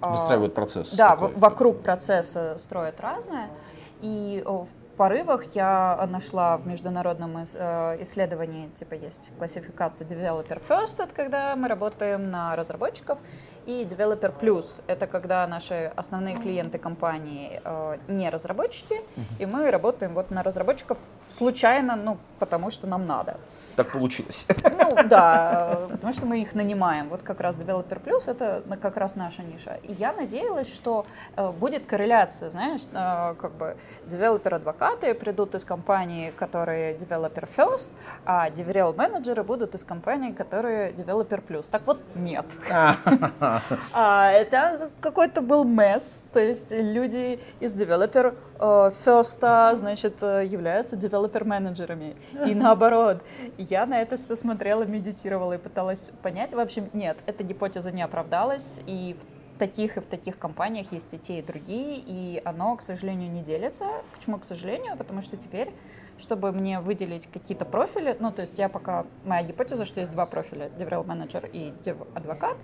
а, 0.00 0.10
Выстраивают 0.10 0.54
процесс. 0.54 0.94
да, 0.94 1.10
такой. 1.10 1.32
вокруг 1.34 1.82
процесса 1.82 2.56
строят 2.58 3.00
разное. 3.00 3.48
И 4.02 4.42
в 4.44 4.68
порывах 4.96 5.44
я 5.54 6.06
нашла 6.10 6.56
в 6.56 6.66
международном 6.66 7.38
э, 7.38 8.02
исследовании, 8.02 8.68
типа 8.74 8.94
есть 8.94 9.30
классификация 9.38 10.06
Developer 10.06 10.62
First, 10.66 11.02
это 11.02 11.14
когда 11.14 11.56
мы 11.56 11.68
работаем 11.68 12.30
на 12.30 12.54
разработчиков, 12.54 13.18
и 13.66 13.84
Developer 13.84 14.32
Plus, 14.40 14.80
это 14.86 15.06
когда 15.06 15.46
наши 15.46 15.92
основные 15.96 16.36
клиенты 16.36 16.78
компании 16.78 17.60
э, 17.64 17.96
не 18.08 18.30
разработчики, 18.30 19.00
и 19.38 19.46
мы 19.46 19.70
работаем 19.70 20.14
вот 20.14 20.30
на 20.30 20.42
разработчиков 20.42 20.98
случайно, 21.28 21.96
ну, 21.96 22.18
потому 22.38 22.70
что 22.70 22.86
нам 22.86 23.06
надо. 23.06 23.36
Так 23.76 23.92
получилось. 23.92 24.46
Ну 24.78 25.08
да, 25.08 25.70
э, 25.72 25.88
потому 25.92 26.12
что 26.12 26.26
мы 26.26 26.42
их 26.42 26.54
нанимаем. 26.54 27.08
Вот 27.08 27.22
как 27.22 27.40
раз 27.40 27.56
Developer 27.56 28.02
Plus 28.02 28.30
это 28.30 28.62
как 28.80 28.96
раз 28.96 29.16
наша 29.16 29.42
ниша. 29.42 29.78
И 29.82 29.92
я 29.92 30.12
надеялась, 30.12 30.72
что 30.72 31.06
э, 31.36 31.50
будет 31.50 31.86
корреляция, 31.86 32.50
знаешь, 32.50 32.82
э, 32.92 33.34
как 33.34 33.52
бы 33.52 33.76
девелопер-адвокаты 34.06 35.14
придут 35.14 35.54
из 35.54 35.64
компании, 35.64 36.30
которые 36.30 36.96
Developer 36.96 37.48
First, 37.56 37.88
а 38.24 38.50
DevRel 38.50 38.94
менеджеры 38.96 39.42
будут 39.42 39.74
из 39.74 39.84
компаний, 39.84 40.32
которые 40.32 40.92
Developer 40.92 41.42
Plus. 41.46 41.70
Так 41.70 41.82
вот, 41.86 42.00
нет. 42.14 42.46
А, 43.92 44.30
это 44.30 44.90
какой-то 45.00 45.40
был 45.40 45.64
месс, 45.64 46.22
то 46.32 46.40
есть 46.40 46.70
люди 46.70 47.38
из 47.60 47.74
developer 47.74 48.34
э, 48.58 48.90
first, 49.04 49.38
а, 49.42 49.74
значит, 49.76 50.22
э, 50.22 50.44
являются 50.46 50.96
developer-менеджерами. 50.96 52.16
И 52.46 52.54
наоборот, 52.54 53.22
я 53.58 53.86
на 53.86 54.00
это 54.00 54.16
все 54.16 54.36
смотрела, 54.36 54.84
медитировала 54.84 55.54
и 55.54 55.58
пыталась 55.58 56.12
понять. 56.22 56.54
В 56.54 56.58
общем, 56.58 56.90
нет, 56.92 57.18
эта 57.26 57.44
гипотеза 57.44 57.92
не 57.92 58.02
оправдалась, 58.02 58.80
и 58.86 59.16
в 59.20 59.58
таких 59.58 59.96
и 59.96 60.00
в 60.00 60.06
таких 60.06 60.38
компаниях 60.38 60.92
есть 60.92 61.14
и 61.14 61.18
те, 61.18 61.38
и 61.38 61.42
другие, 61.42 62.02
и 62.04 62.42
оно, 62.44 62.76
к 62.76 62.82
сожалению, 62.82 63.30
не 63.30 63.42
делится. 63.42 63.86
Почему, 64.14 64.38
к 64.38 64.44
сожалению? 64.44 64.96
Потому 64.96 65.22
что 65.22 65.36
теперь 65.36 65.70
чтобы 66.18 66.52
мне 66.52 66.80
выделить 66.80 67.26
какие-то 67.26 67.64
профили, 67.64 68.16
ну, 68.20 68.30
то 68.30 68.42
есть 68.42 68.58
я 68.58 68.68
пока, 68.68 69.06
моя 69.24 69.42
гипотеза, 69.42 69.84
что 69.84 70.00
есть 70.00 70.12
два 70.12 70.26
профиля, 70.26 70.70
DevRel 70.78 71.04
менеджер 71.04 71.48
и 71.52 71.72
Dev 71.84 72.06
адвокат, 72.14 72.56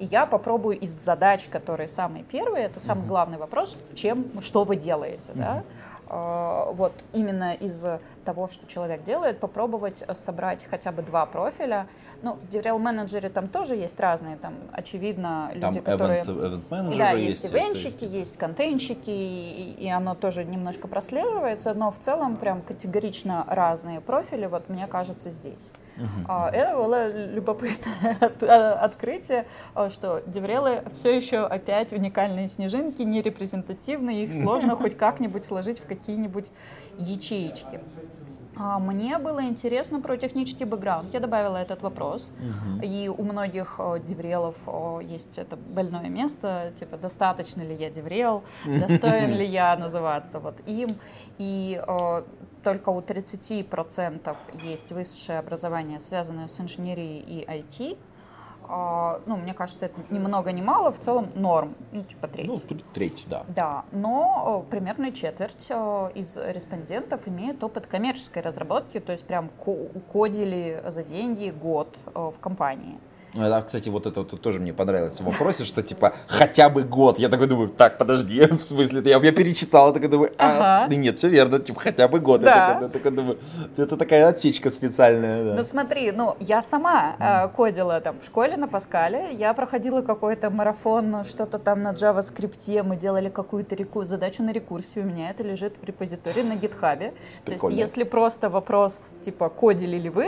и 0.00 0.06
я 0.06 0.24
попробую 0.24 0.78
из 0.78 0.90
задач, 0.90 1.46
которые 1.48 1.86
самые 1.86 2.24
первые, 2.24 2.64
это 2.64 2.80
самый 2.80 3.06
главный 3.06 3.36
вопрос, 3.36 3.76
чем, 3.94 4.40
что 4.40 4.64
вы 4.64 4.76
делаете, 4.76 5.30
да, 5.34 5.62
а, 6.08 6.72
вот 6.72 6.92
именно 7.12 7.52
из 7.52 7.84
того, 8.24 8.48
что 8.48 8.66
человек 8.66 9.04
делает, 9.04 9.38
попробовать 9.38 10.02
собрать 10.14 10.66
хотя 10.68 10.90
бы 10.90 11.02
два 11.02 11.26
профиля. 11.26 11.86
Ну, 12.22 12.34
в 12.36 12.54
DevRel 12.54 12.78
менеджере 12.78 13.30
там 13.30 13.48
тоже 13.48 13.76
есть 13.76 13.98
разные, 13.98 14.36
там, 14.36 14.54
очевидно, 14.72 15.50
Там 15.60 15.72
люди, 15.74 15.80
которые... 15.84 16.22
event, 16.22 16.26
event 16.26 16.60
Да, 16.68 16.76
менеджеры 16.76 17.18
есть 17.18 17.42
есть. 17.44 17.54
ивенщики, 17.54 18.04
есть 18.04 18.36
контентщики, 18.36 19.10
и, 19.10 19.76
и 19.78 19.88
оно 19.88 20.14
тоже 20.14 20.44
немножко 20.44 20.86
прослеживается, 20.86 21.72
но 21.72 21.90
в 21.90 21.98
целом 21.98 22.36
прям 22.36 22.60
категорично 22.62 23.44
разные 23.48 24.00
профили, 24.02 24.46
вот 24.46 24.68
мне 24.68 24.86
кажется, 24.86 25.30
здесь. 25.30 25.70
А, 26.28 26.50
Это 26.50 26.76
было 26.76 27.08
любопытное 27.10 28.16
от- 28.20 28.42
а, 28.42 28.72
открытие, 28.80 29.46
а, 29.74 29.88
что 29.90 30.22
деврелы 30.26 30.82
все 30.94 31.14
еще 31.16 31.40
опять 31.46 31.92
уникальные 31.92 32.48
снежинки, 32.48 33.02
не 33.02 33.22
репрезентативные, 33.22 34.24
их 34.24 34.34
сложно 34.34 34.76
хоть 34.80 34.96
как-нибудь 34.96 35.44
сложить 35.44 35.78
в 35.80 35.86
какие-нибудь 35.86 36.46
ячеечки. 36.98 37.80
А 38.62 38.78
Мне 38.78 39.16
было 39.16 39.42
интересно 39.42 40.02
про 40.02 40.18
технический 40.18 40.66
бэкграунд. 40.66 41.14
Я 41.14 41.20
добавила 41.20 41.56
этот 41.56 41.80
вопрос. 41.80 42.30
И 42.82 43.08
у 43.08 43.22
многих 43.22 43.76
э, 43.78 44.00
деврелов 44.06 44.54
э, 44.66 44.98
есть 45.02 45.38
это 45.38 45.56
больное 45.56 46.10
место, 46.10 46.70
типа, 46.78 46.98
достаточно 46.98 47.62
ли 47.62 47.74
я 47.74 47.88
деврел, 47.88 48.42
достоин 48.66 49.32
ли 49.32 49.46
я 49.46 49.74
называться 49.76 50.40
вот 50.40 50.56
им. 50.66 50.90
И 51.38 51.82
э, 51.82 52.22
только 52.62 52.90
у 52.90 53.00
30% 53.00 54.36
есть 54.62 54.92
высшее 54.92 55.38
образование, 55.38 55.98
связанное 55.98 56.46
с 56.46 56.60
инженерией 56.60 57.20
и 57.20 57.46
IT. 57.46 57.96
А, 58.72 59.20
Ну, 59.26 59.36
мне 59.36 59.52
кажется, 59.52 59.86
это 59.86 60.00
ни 60.10 60.18
много 60.20 60.52
ни 60.52 60.62
мало, 60.62 60.92
в 60.92 60.98
целом 61.00 61.28
норм, 61.34 61.74
ну, 61.92 62.04
типа 62.04 62.28
треть. 62.28 62.46
Ну, 62.46 62.60
треть, 62.94 63.24
да. 63.28 63.42
Да, 63.48 63.84
но 63.90 64.64
э, 64.66 64.70
примерно 64.70 65.10
четверть 65.12 65.66
э, 65.70 66.10
из 66.14 66.36
респондентов 66.36 67.26
имеет 67.26 67.62
опыт 67.64 67.86
коммерческой 67.88 68.42
разработки, 68.42 69.00
то 69.00 69.12
есть 69.12 69.24
прям 69.24 69.48
ко- 69.64 69.88
кодили 70.12 70.82
за 70.86 71.02
деньги 71.02 71.50
год 71.50 71.98
э, 72.14 72.30
в 72.34 72.38
компании. 72.38 72.98
Ну, 73.34 73.44
это, 73.44 73.62
кстати, 73.66 73.88
вот 73.88 74.06
это 74.06 74.20
вот 74.20 74.40
тоже 74.40 74.58
мне 74.60 74.72
понравилось 74.72 75.20
в 75.20 75.24
вопросе, 75.24 75.64
что 75.64 75.82
типа 75.82 76.12
хотя 76.26 76.68
бы 76.68 76.82
год. 76.82 77.18
Я 77.18 77.28
такой 77.28 77.46
думаю, 77.46 77.68
так, 77.68 77.96
подожди, 77.98 78.40
в 78.50 78.60
смысле, 78.62 79.02
я, 79.04 79.18
я 79.18 79.32
перечитал, 79.32 79.92
такой 79.92 80.08
думаю, 80.08 80.32
а, 80.38 80.48
Ага. 80.80 80.86
да 80.90 80.96
нет, 80.96 81.16
все 81.18 81.28
верно, 81.28 81.58
типа 81.60 81.80
хотя 81.80 82.08
бы 82.08 82.18
год. 82.20 82.40
Да. 82.40 82.50
Я 82.50 82.74
такой, 82.74 82.88
такой 82.88 83.10
думаю, 83.12 83.38
это 83.76 83.96
такая 83.96 84.28
отсечка 84.28 84.70
специальная. 84.70 85.44
да. 85.44 85.54
Ну 85.58 85.64
смотри, 85.64 86.10
ну 86.12 86.34
я 86.40 86.60
сама 86.62 87.14
э, 87.18 87.48
кодила 87.56 88.00
там 88.00 88.18
в 88.20 88.24
школе 88.24 88.56
на 88.56 88.66
Паскале, 88.68 89.32
я 89.32 89.54
проходила 89.54 90.02
какой-то 90.02 90.50
марафон, 90.50 91.24
что-то 91.24 91.58
там 91.58 91.82
на 91.82 91.92
JavaScript, 91.92 92.82
мы 92.82 92.96
делали 92.96 93.28
какую-то 93.28 93.74
реку- 93.76 94.04
задачу 94.04 94.42
на 94.42 94.50
рекурсию, 94.52 95.04
у 95.04 95.06
меня 95.08 95.30
это 95.30 95.42
лежит 95.44 95.76
в 95.80 95.84
репозитории 95.84 96.42
на 96.42 96.56
гитхабе. 96.56 97.12
То 97.44 97.52
есть 97.52 97.64
если 97.70 98.02
просто 98.04 98.50
вопрос 98.50 99.14
типа 99.20 99.48
кодили 99.48 99.96
ли 99.96 100.08
вы, 100.10 100.26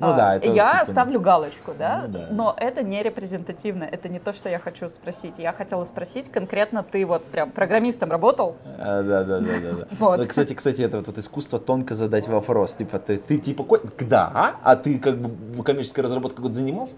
Ну 0.00 0.12
э, 0.12 0.16
да, 0.16 0.36
это 0.36 0.48
я 0.48 0.72
типа- 0.80 0.84
ставлю 0.90 1.20
галочку, 1.20 1.72
да? 1.78 2.04
Ну 2.06 2.12
да. 2.12 2.28
Но 2.42 2.56
это 2.56 2.82
не 2.82 3.00
репрезентативно, 3.04 3.84
это 3.84 4.08
не 4.08 4.18
то, 4.18 4.32
что 4.32 4.48
я 4.48 4.58
хочу 4.58 4.88
спросить. 4.88 5.38
Я 5.38 5.52
хотела 5.52 5.84
спросить 5.84 6.28
конкретно, 6.28 6.82
ты 6.82 7.06
вот 7.06 7.24
прям 7.24 7.52
программистом 7.52 8.10
работал? 8.10 8.56
А, 8.78 9.02
да, 9.02 9.22
да, 9.22 9.38
да, 9.38 9.46
да. 9.62 9.86
Вот. 10.00 10.18
Ну, 10.18 10.26
Кстати, 10.26 10.52
кстати, 10.54 10.82
это 10.82 10.96
вот, 10.96 11.06
вот 11.06 11.18
искусство 11.18 11.60
тонко 11.60 11.94
задать 11.94 12.26
вопрос. 12.26 12.74
Типа, 12.74 12.98
ты, 12.98 13.16
ты 13.16 13.38
типа, 13.38 13.64
да, 14.00 14.56
а 14.64 14.74
ты 14.74 14.98
как 14.98 15.18
бы 15.18 15.62
коммерческой 15.62 16.00
разработкой 16.00 16.52
занимался? 16.52 16.96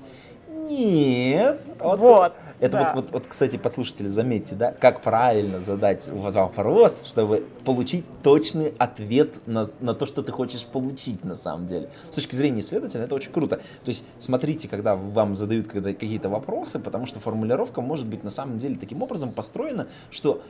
Нет. 0.69 1.61
Вот, 1.79 2.33
Это 2.61 2.73
да. 2.73 2.93
вот, 2.95 3.05
вот, 3.05 3.13
вот, 3.13 3.27
кстати, 3.27 3.57
подслушатели, 3.57 4.09
заметьте, 4.09 4.55
да, 4.55 4.73
как 4.73 5.01
правильно 5.01 5.61
задать 5.61 6.09
вопрос, 6.09 7.03
чтобы 7.05 7.47
получить 7.65 8.05
точный 8.23 8.75
ответ 8.79 9.47
на, 9.47 9.67
на 9.81 9.95
то, 9.95 10.07
что 10.07 10.23
ты 10.23 10.33
хочешь 10.33 10.65
получить 10.65 11.25
на 11.25 11.35
самом 11.35 11.67
деле. 11.67 11.91
С 12.11 12.15
точки 12.15 12.35
зрения 12.35 12.61
исследователя 12.61 13.05
это 13.05 13.15
очень 13.15 13.33
круто. 13.33 13.57
То 13.57 13.89
есть 13.89 14.05
смотрите, 14.19 14.69
когда 14.69 14.97
вам 14.97 15.35
задают 15.35 15.69
какие-то 15.69 16.29
вопросы, 16.29 16.79
потому 16.79 17.07
что 17.07 17.21
формулировка 17.21 17.81
может 17.81 18.07
быть 18.07 18.25
на 18.25 18.31
самом 18.31 18.59
деле 18.59 18.77
таким 18.77 19.03
образом 19.03 19.33
построена, 19.33 19.87
что 20.11 20.43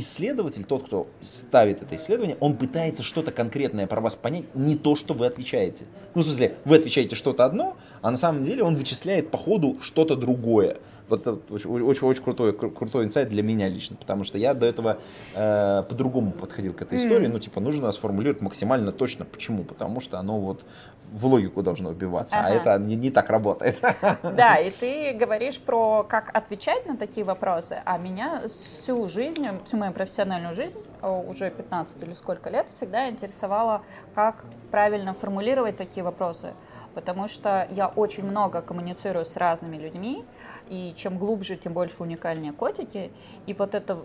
исследователь, 0.00 0.64
тот, 0.64 0.82
кто 0.84 1.06
ставит 1.20 1.82
это 1.82 1.96
исследование, 1.96 2.36
он 2.40 2.56
пытается 2.56 3.02
что-то 3.02 3.30
конкретное 3.30 3.86
про 3.86 4.00
вас 4.00 4.16
понять, 4.16 4.44
не 4.54 4.74
то, 4.76 4.96
что 4.96 5.14
вы 5.14 5.26
отвечаете. 5.26 5.84
Ну, 6.14 6.22
в 6.22 6.24
смысле, 6.24 6.56
вы 6.64 6.76
отвечаете 6.76 7.14
что-то 7.14 7.44
одно, 7.44 7.76
а 8.02 8.10
на 8.10 8.16
самом 8.16 8.42
деле 8.42 8.64
он 8.64 8.74
вычисляет 8.74 9.30
по 9.30 9.38
ходу 9.38 9.78
что-то 9.80 10.16
другое. 10.16 10.78
Вот 11.08 11.22
это 11.22 11.38
очень, 11.50 11.68
очень, 11.68 12.06
очень 12.06 12.22
крутой, 12.22 12.52
кру- 12.52 12.70
крутой 12.70 13.04
инсайт 13.04 13.28
для 13.28 13.42
меня 13.42 13.68
лично, 13.68 13.96
потому 13.96 14.22
что 14.24 14.38
я 14.38 14.54
до 14.54 14.66
этого 14.66 14.98
э, 15.34 15.82
по-другому 15.88 16.30
подходил 16.30 16.72
к 16.72 16.82
этой 16.82 16.98
истории. 16.98 17.26
Ну, 17.26 17.38
типа, 17.38 17.60
нужно 17.60 17.90
сформулировать 17.90 18.40
максимально 18.40 18.92
точно. 18.92 19.24
Почему? 19.24 19.64
Потому 19.64 20.00
что 20.00 20.18
оно 20.18 20.38
вот 20.38 20.64
в 21.12 21.26
логику 21.26 21.62
должно 21.62 21.90
вбиваться, 21.90 22.36
а 22.36 22.46
Ага. 22.46 22.54
это 22.54 22.78
не, 22.78 22.96
не 22.96 23.10
так 23.10 23.30
работает. 23.30 23.80
Да, 24.22 24.56
и 24.56 24.70
ты 24.70 25.12
говоришь 25.12 25.60
про 25.60 26.02
как 26.04 26.30
отвечать 26.36 26.86
на 26.86 26.96
такие 26.96 27.24
вопросы, 27.24 27.82
а 27.84 27.98
меня 27.98 28.42
всю 28.48 29.08
жизнь, 29.08 29.46
всю 29.64 29.76
мою 29.76 29.92
профессиональную 29.92 30.54
жизнь, 30.54 30.76
о, 31.02 31.20
уже 31.20 31.50
15 31.50 32.02
или 32.02 32.14
сколько 32.14 32.50
лет, 32.50 32.68
всегда 32.72 33.08
интересовало, 33.08 33.82
как 34.14 34.44
правильно 34.70 35.14
формулировать 35.14 35.76
такие 35.76 36.02
вопросы. 36.04 36.54
Потому 36.94 37.28
что 37.28 37.68
я 37.70 37.88
очень 37.88 38.24
много 38.24 38.62
коммуницирую 38.62 39.24
с 39.24 39.36
разными 39.36 39.76
людьми, 39.76 40.24
и 40.68 40.92
чем 40.96 41.18
глубже, 41.18 41.56
тем 41.56 41.72
больше 41.72 41.96
уникальнее 42.00 42.52
котики. 42.52 43.12
И 43.46 43.54
вот 43.54 43.74
это 43.74 43.98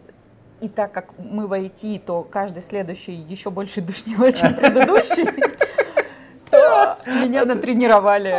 и 0.62 0.70
так 0.70 0.92
как 0.92 1.18
мы 1.18 1.48
в 1.48 1.54
IT, 1.54 2.00
то 2.06 2.24
каждый 2.24 2.62
следующий 2.62 3.12
еще 3.14 3.50
больше 3.50 3.82
душнило, 3.82 4.32
чем 4.34 4.54
предыдущий, 4.54 5.26
то 6.50 6.85
меня 7.06 7.46
натренировали 7.46 8.36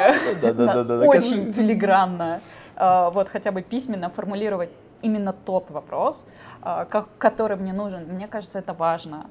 очень 1.08 1.52
филигранно, 1.52 2.40
э, 2.76 3.10
вот 3.12 3.28
хотя 3.28 3.50
бы 3.52 3.62
письменно 3.62 4.10
формулировать 4.10 4.70
именно 5.02 5.32
тот 5.32 5.70
вопрос, 5.70 6.26
ко- 6.62 7.06
который 7.18 7.56
мне 7.56 7.72
нужен. 7.72 8.04
Мне 8.08 8.26
кажется, 8.28 8.58
это 8.58 8.72
важно. 8.72 9.26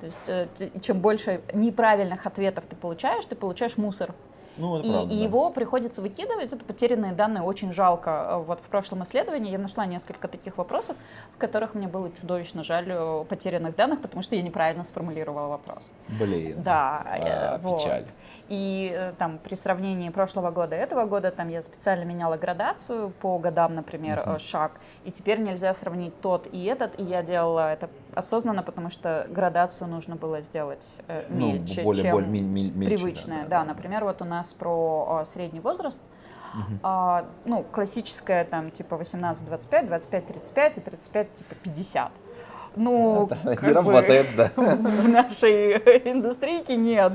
То 0.00 0.06
есть 0.06 0.28
э, 0.28 0.46
чем 0.80 1.00
больше 1.00 1.40
неправильных 1.52 2.26
ответов 2.26 2.64
ты 2.66 2.74
получаешь, 2.76 3.24
ты 3.26 3.36
получаешь 3.36 3.76
мусор. 3.76 4.14
Ну, 4.56 4.78
это 4.78 4.86
И, 4.86 4.90
правда, 4.90 5.14
и 5.14 5.18
да. 5.18 5.24
его 5.24 5.50
приходится 5.50 6.02
выкидывать. 6.02 6.52
Это 6.52 6.64
потерянные 6.64 7.12
данные 7.12 7.42
очень 7.42 7.72
жалко. 7.72 8.10
Э, 8.30 8.36
Вот 8.38 8.60
в 8.60 8.68
прошлом 8.68 9.02
исследовании 9.04 9.50
я 9.50 9.58
нашла 9.58 9.86
несколько 9.86 10.28
таких 10.28 10.58
вопросов, 10.58 10.96
в 11.34 11.38
которых 11.38 11.74
мне 11.74 11.86
было 11.88 12.10
чудовищно 12.12 12.62
жаль 12.62 12.86
э, 12.88 13.24
потерянных 13.28 13.76
данных, 13.76 14.00
потому 14.02 14.22
что 14.22 14.34
я 14.34 14.42
неправильно 14.42 14.84
сформулировала 14.84 15.48
вопрос. 15.48 15.92
Блин. 16.08 16.62
Да, 16.62 17.02
А, 17.06 17.56
э, 17.56 17.58
вот. 17.58 17.82
печаль. 17.82 18.06
И 18.48 19.12
там 19.18 19.38
при 19.38 19.54
сравнении 19.54 20.10
прошлого 20.10 20.50
года 20.50 20.74
и 20.74 20.78
этого 20.78 21.04
года 21.04 21.30
там 21.30 21.48
я 21.48 21.62
специально 21.62 22.02
меняла 22.04 22.36
градацию 22.36 23.10
по 23.20 23.38
годам, 23.38 23.72
например, 23.74 24.22
э, 24.26 24.38
шаг. 24.38 24.72
И 25.04 25.12
теперь 25.12 25.38
нельзя 25.40 25.72
сравнить 25.72 26.20
тот 26.20 26.48
и 26.52 26.64
этот. 26.64 26.98
И 26.98 27.04
я 27.04 27.22
делала 27.22 27.72
это 27.72 27.88
осознанно, 28.14 28.62
потому 28.62 28.90
что 28.90 29.26
градацию 29.30 29.88
нужно 29.88 30.16
было 30.16 30.42
сделать 30.42 30.96
э, 31.08 31.24
Ну, 31.28 31.52
мельче, 31.52 31.82
более- 31.82 32.02
чем 32.02 32.12
более 32.12 32.30
мель- 32.30 32.42
мель- 32.44 32.72
мельче, 32.72 32.96
привычная. 32.96 33.42
да, 33.44 33.48
Да, 33.48 33.58
да, 33.60 33.64
например, 33.66 34.04
вот 34.04 34.22
у 34.22 34.24
нас 34.24 34.52
про 34.54 35.20
э, 35.22 35.24
средний 35.26 35.60
возраст. 35.60 36.00
А, 36.82 37.26
ну, 37.44 37.62
классическая 37.62 38.44
там 38.44 38.72
типа 38.72 38.96
18-25, 38.96 39.86
25-35 39.86 40.78
и 40.78 40.80
35 40.80 41.34
типа 41.34 41.54
50. 41.62 42.10
Ну, 42.76 43.28
Не 43.44 43.54
как 43.56 43.62
бы 43.68 43.72
работает, 43.72 44.26
да. 44.36 44.50
в 44.56 45.08
нашей 45.08 45.76
индустрии 46.10 46.74
нет. 46.74 47.12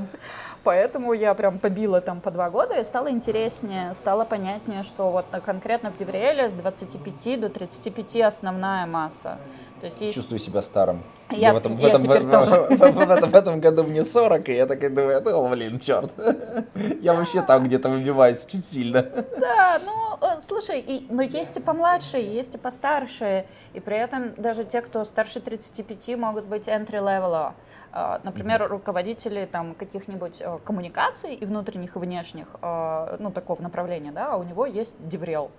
Поэтому 0.66 1.12
я 1.12 1.32
прям 1.34 1.58
побила 1.58 2.00
там 2.00 2.20
по 2.20 2.32
два 2.32 2.50
года 2.50 2.80
и 2.80 2.84
стало 2.84 3.08
интереснее, 3.10 3.94
стало 3.94 4.24
понятнее, 4.24 4.82
что 4.82 5.10
вот 5.10 5.26
конкретно 5.44 5.92
в 5.92 5.96
Девриэле 5.96 6.48
с 6.48 6.52
25 6.52 7.40
до 7.40 7.48
35 7.48 8.16
основная 8.22 8.84
масса. 8.86 9.38
То 9.80 9.86
есть 9.86 10.00
есть... 10.00 10.14
Чувствую 10.16 10.40
себя 10.40 10.62
старым. 10.62 11.04
Я- 11.30 11.52
в, 11.52 11.56
этом, 11.58 11.76
в, 11.76 11.80
я 11.80 11.88
этом, 11.90 12.02
теперь 12.02 12.22
в- 12.22 12.30
тоже. 12.30 12.50
в- 12.70 12.76
в- 12.76 13.06
в 13.06 13.10
этом, 13.10 13.30
в 13.30 13.34
этом 13.34 13.60
году 13.60 13.84
мне 13.84 14.04
40, 14.04 14.48
и 14.48 14.54
я 14.54 14.66
такой 14.66 14.88
думаю, 14.88 15.22
ну, 15.24 15.48
блин, 15.48 15.78
черт. 15.78 16.10
Я 17.02 17.14
вообще 17.14 17.42
там 17.42 17.64
где-то 17.64 17.88
выбиваюсь 17.88 18.44
очень 18.44 18.62
сильно. 18.62 19.02
Да, 19.38 19.78
ну, 19.84 19.92
э, 20.26 20.38
слушай, 20.40 20.80
и, 20.80 21.06
но 21.10 21.22
есть 21.22 21.56
и 21.56 21.60
помладше, 21.60 22.16
есть 22.16 22.54
и 22.56 22.58
постарше, 22.58 23.44
и 23.74 23.80
при 23.80 23.96
этом 23.96 24.34
даже 24.36 24.64
те, 24.64 24.80
кто 24.80 25.04
старше 25.04 25.40
35, 25.40 26.16
могут 26.18 26.46
быть 26.46 26.66
entry-level. 26.68 27.52
А, 27.98 28.20
Например, 28.24 28.68
руководители 28.68 29.48
там 29.50 29.74
каких-нибудь 29.74 30.42
э, 30.42 30.58
коммуникаций 30.62 31.34
и 31.34 31.46
внутренних, 31.46 31.96
и 31.96 31.98
внешних, 31.98 32.46
а, 32.60 33.16
ну, 33.18 33.30
такого 33.30 33.62
направления, 33.62 34.12
да, 34.12 34.34
а 34.34 34.36
у 34.36 34.42
него 34.42 34.66
есть 34.66 34.94
деврел. 34.98 35.50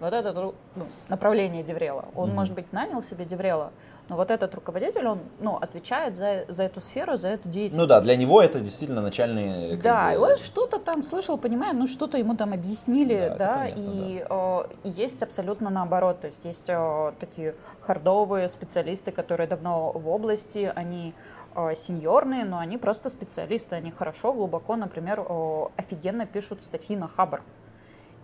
Вот 0.00 0.14
это 0.14 0.32
ну, 0.74 0.86
направление 1.08 1.62
деврела. 1.62 2.06
Он, 2.14 2.30
может 2.30 2.54
быть, 2.54 2.72
нанял 2.72 3.02
себе 3.02 3.26
деврела, 3.26 3.72
но 4.08 4.16
вот 4.16 4.30
этот 4.30 4.54
руководитель, 4.54 5.06
он, 5.06 5.20
ну, 5.38 5.56
отвечает 5.56 6.16
за, 6.16 6.44
за 6.48 6.64
эту 6.64 6.80
сферу, 6.80 7.16
за 7.16 7.28
эту 7.28 7.48
деятельность. 7.48 7.78
Ну 7.78 7.86
да, 7.86 8.00
для 8.00 8.16
него 8.16 8.42
это 8.42 8.58
действительно 8.60 9.00
начальные... 9.02 9.72
как 9.72 9.82
Да, 9.82 10.08
бы, 10.08 10.14
и 10.14 10.16
он 10.16 10.36
что-то 10.38 10.78
там 10.78 11.02
слышал, 11.02 11.38
понимает, 11.38 11.74
ну 11.74 11.86
что-то 11.86 12.18
ему 12.18 12.36
там 12.36 12.52
объяснили, 12.52 13.26
Да, 13.28 13.36
да, 13.36 13.54
понятно, 13.58 13.80
и, 13.80 14.26
э, 14.28 14.62
и 14.84 14.88
есть 14.88 15.22
абсолютно 15.22 15.70
наоборот, 15.70 16.20
то 16.20 16.26
есть 16.26 16.40
есть 16.44 16.68
э, 16.68 17.12
такие 17.20 17.54
хардовые 17.82 18.48
специалисты, 18.48 19.12
которые 19.12 19.46
давно 19.46 19.92
в 19.92 20.08
области, 20.08 20.72
они 20.74 21.10
э, 21.10 21.41
сеньорные, 21.74 22.44
но 22.44 22.58
они 22.58 22.78
просто 22.78 23.08
специалисты, 23.08 23.76
они 23.76 23.90
хорошо, 23.90 24.32
глубоко, 24.32 24.76
например, 24.76 25.24
э, 25.28 25.64
офигенно 25.76 26.26
пишут 26.26 26.62
статьи 26.62 26.96
на 26.96 27.08
Хабр. 27.08 27.42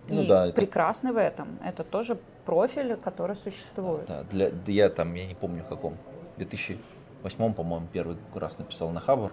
Ну 0.09 0.23
и 0.23 0.27
да, 0.27 0.47
это- 0.47 0.55
прекрасны 0.57 1.13
в 1.13 1.17
этом. 1.19 1.59
Это 1.65 1.85
тоже 1.85 2.19
профиль, 2.45 2.97
который 2.97 3.37
существует. 3.37 4.07
Да, 4.07 4.23
для, 4.25 4.51
я 4.67 4.89
там, 4.89 5.15
я 5.15 5.27
не 5.27 5.35
помню 5.35 5.63
в 5.63 5.69
каком, 5.69 5.95
в 6.35 6.39
2008, 6.39 7.53
по-моему, 7.55 7.87
первый 7.93 8.17
раз 8.35 8.59
написал 8.59 8.91
на 8.91 9.01
Хабр. 9.01 9.33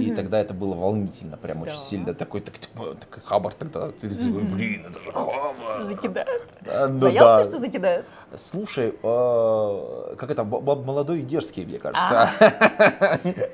И 0.00 0.10
тогда 0.14 0.38
это 0.40 0.54
было 0.54 0.74
волнительно, 0.74 1.36
прям 1.36 1.62
очень 1.62 1.74
Да. 1.74 1.80
сильно. 1.80 2.14
Такой, 2.14 2.40
так, 2.40 2.58
типа, 2.58 2.94
так, 3.00 3.24
Хабр 3.24 3.52
тогда, 3.54 3.88
ты 3.90 4.08
такой, 4.10 4.42
блин, 4.42 4.86
это 4.90 4.98
же 5.02 5.12
Хабр. 5.12 5.82
Закидают? 5.82 6.42
Да, 6.60 6.88
ну 6.88 7.00
Боялся, 7.00 7.44
да. 7.44 7.50
что 7.50 7.60
закидают? 7.60 8.06
Слушай, 8.36 8.94
э, 9.02 10.14
как 10.18 10.30
это, 10.30 10.44
молодой 10.44 11.20
и 11.20 11.22
дерзкий, 11.22 11.64
мне 11.64 11.78
кажется. 11.78 12.30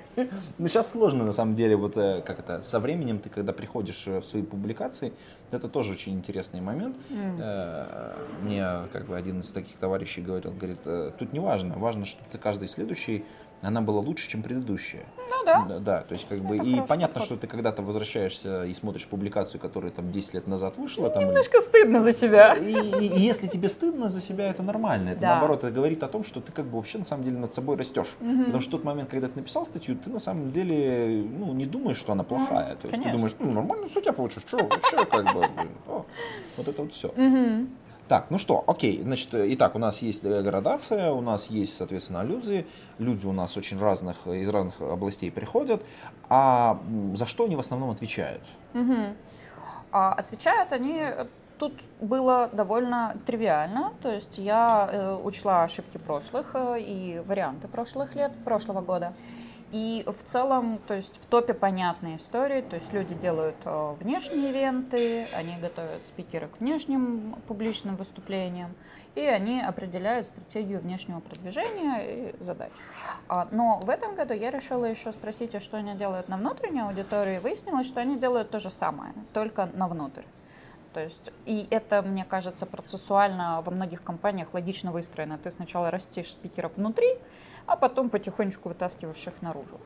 Ну, 0.59 0.68
сейчас 0.68 0.90
сложно, 0.90 1.24
на 1.24 1.33
самом 1.33 1.55
деле, 1.55 1.76
вот 1.76 1.96
э, 1.96 2.20
как 2.22 2.38
это, 2.38 2.62
со 2.62 2.81
временем 2.81 3.18
ты, 3.18 3.31
когда 3.31 3.52
приходишь 3.52 4.05
э, 4.07 4.20
в 4.20 4.24
свои 4.24 4.42
публикации, 4.42 5.12
это 5.53 5.69
тоже 5.69 5.93
очень 5.93 6.15
интересный 6.15 6.61
момент. 6.61 6.97
Э, 7.11 8.15
Мне, 8.43 8.67
как 8.93 9.07
бы, 9.07 9.17
один 9.17 9.41
из 9.41 9.51
таких 9.53 9.77
товарищей 9.77 10.21
говорил, 10.21 10.53
говорит, 10.53 10.81
э, 10.85 11.12
тут 11.19 11.33
не 11.33 11.41
важно, 11.41 11.75
важно, 11.79 12.05
что 12.07 12.21
ты 12.31 12.38
каждый 12.38 12.69
следующий, 12.69 13.25
она 13.61 13.81
была 13.81 14.01
лучше, 14.01 14.29
чем 14.29 14.43
предыдущая. 14.43 15.05
Ну 15.31 15.45
да. 15.47 15.65
Да, 15.69 15.79
да, 15.79 16.01
то 16.03 16.15
есть 16.15 16.27
как 16.29 16.41
бы, 16.41 16.57
Это 16.57 16.65
и 16.65 16.81
понятно, 16.87 17.15
подход. 17.21 17.23
что 17.25 17.37
ты 17.37 17.47
когда-то 17.47 17.81
возвращаешься 17.83 18.65
и 18.65 18.75
смотришь 18.75 19.07
публикацию, 19.07 19.61
которая 19.61 19.93
там 19.93 20.11
10 20.11 20.35
лет 20.35 20.47
назад 20.49 20.77
вышла, 20.79 21.09
там, 21.11 21.25
Немножко 21.27 21.61
стыдно 21.61 22.01
за 22.01 22.12
себя. 22.12 22.55
и, 22.55 22.73
и- 22.73 23.07
и 23.07 23.21
если 23.21 23.47
тебе 23.47 23.69
стыдно 23.69 24.09
за 24.09 24.21
себя, 24.21 24.49
это 24.51 24.65
нормально. 24.65 25.11
Это 25.11 25.21
Да. 25.21 25.29
наоборот, 25.35 25.62
это 25.62 25.73
говорит 25.73 26.03
о 26.03 26.09
том, 26.09 26.25
что 26.25 26.41
ты 26.41 26.51
как 26.51 26.65
бы 26.67 26.77
вообще 26.77 26.99
на 26.99 27.05
самом 27.05 27.23
деле 27.25 27.38
над 27.38 27.55
собой 27.55 27.77
растешь. 27.77 28.17
Потому 28.19 28.61
что 28.61 28.71
в 28.71 28.73
тот 28.73 28.85
момент, 28.85 29.09
когда 29.11 29.29
ты 29.29 29.38
написал 29.38 29.65
статью, 29.65 29.97
ты 29.97 30.11
на 30.11 30.19
самом 30.19 30.51
деле 30.51 31.25
ну, 31.25 31.53
не 31.55 31.67
думаешь, 31.67 31.99
что 31.99 32.12
она 32.12 32.25
плохая. 32.25 32.75
То 32.75 32.88
есть 32.88 32.91
конечно. 32.91 33.05
ты 33.12 33.17
думаешь, 33.17 33.37
ну 33.38 33.53
нормально 33.53 33.88
статья 33.88 34.12
получилась, 34.12 34.45
что 34.49 34.57
вообще 34.59 35.05
как 35.07 35.35
бы. 35.35 35.41
О, 35.87 36.05
вот 36.57 36.68
это 36.68 36.83
вот 36.83 36.92
все. 36.92 37.12
Так, 38.09 38.26
ну 38.31 38.37
что, 38.37 38.62
окей, 38.66 39.00
значит, 39.00 39.33
э, 39.33 39.55
итак, 39.55 39.74
у 39.74 39.78
нас 39.78 40.02
есть 40.02 40.24
э, 40.24 40.42
градация, 40.42 41.12
у 41.12 41.22
нас 41.22 41.48
есть, 41.48 41.74
соответственно, 41.74 42.22
люди, 42.22 42.66
люди 42.98 43.24
у 43.26 43.33
нас 43.33 43.57
очень 43.57 43.78
разных, 43.78 44.26
э, 44.26 44.38
из 44.38 44.48
разных 44.48 44.81
областей 44.83 45.31
приходят, 45.31 45.83
а 46.28 46.78
за 47.14 47.26
что 47.26 47.44
они 47.44 47.57
в 47.57 47.61
основном 47.61 47.90
отвечают? 47.90 48.42
А 49.92 50.12
отвечают 50.12 50.72
они, 50.72 51.00
тут 51.59 51.74
было 52.00 52.50
довольно 52.52 53.14
тривиально, 53.24 53.92
то 54.02 54.12
есть 54.12 54.37
я 54.37 54.88
э, 54.90 55.14
учла 55.22 55.62
ошибки 55.62 55.96
прошлых 55.96 56.50
э, 56.55 56.81
и 56.81 57.22
варианты 57.24 57.68
прошлых 57.68 58.16
лет, 58.16 58.33
прошлого 58.44 58.81
года. 58.81 59.12
И 59.72 60.04
в 60.06 60.22
целом, 60.22 60.78
то 60.87 60.92
есть 60.92 61.16
в 61.16 61.24
топе 61.24 61.54
понятные 61.54 62.16
истории, 62.16 62.61
то 62.61 62.76
есть 62.76 62.92
люди 62.92 63.14
делают 63.14 63.56
э, 63.64 63.94
внешние 63.98 64.50
ивенты, 64.50 65.26
они 65.35 65.56
готовят 65.56 66.06
спикеры 66.06 66.48
к 66.48 66.61
внешним 66.61 67.37
публичным 67.48 67.96
выступлениям, 67.96 68.74
и 69.14 69.22
они 69.22 69.62
определяют 69.62 70.26
стратегию 70.26 70.80
внешнего 70.80 71.20
продвижения 71.20 72.00
и 72.00 72.42
задач. 72.42 72.72
А, 73.28 73.48
Но 73.50 73.78
в 73.78 73.88
этом 73.88 74.14
году 74.14 74.35
я 74.35 74.50
решила 74.50 74.85
еще 74.85 75.11
спросить, 75.11 75.54
а 75.54 75.61
что 75.61 75.78
они 75.78 75.94
делают 75.94 76.28
на 76.28 76.37
внутренней 76.37 76.82
аудитории, 76.82 77.37
и 77.37 77.38
выяснилось, 77.38 77.87
что 77.87 78.00
они 78.00 78.18
делают 78.18 78.50
то 78.50 78.61
же 78.61 78.68
самое, 78.68 79.14
только 79.32 79.70
на 79.72 79.88
внутрь. 79.88 80.24
То 80.92 81.00
есть, 81.00 81.32
и 81.46 81.66
это, 81.70 82.02
мне 82.02 82.26
кажется, 82.26 82.66
процессуально 82.66 83.62
во 83.64 83.72
многих 83.72 84.02
компаниях 84.02 84.52
логично 84.52 84.92
выстроено. 84.92 85.38
Ты 85.38 85.50
сначала 85.50 85.90
растишь 85.90 86.32
спикеров 86.32 86.76
внутри, 86.76 87.08
а 87.66 87.77
потом 87.77 88.11
потихонечку 88.11 88.68
вытаскиваешь 88.68 89.27
их 89.27 89.42
наружу. 89.42 89.79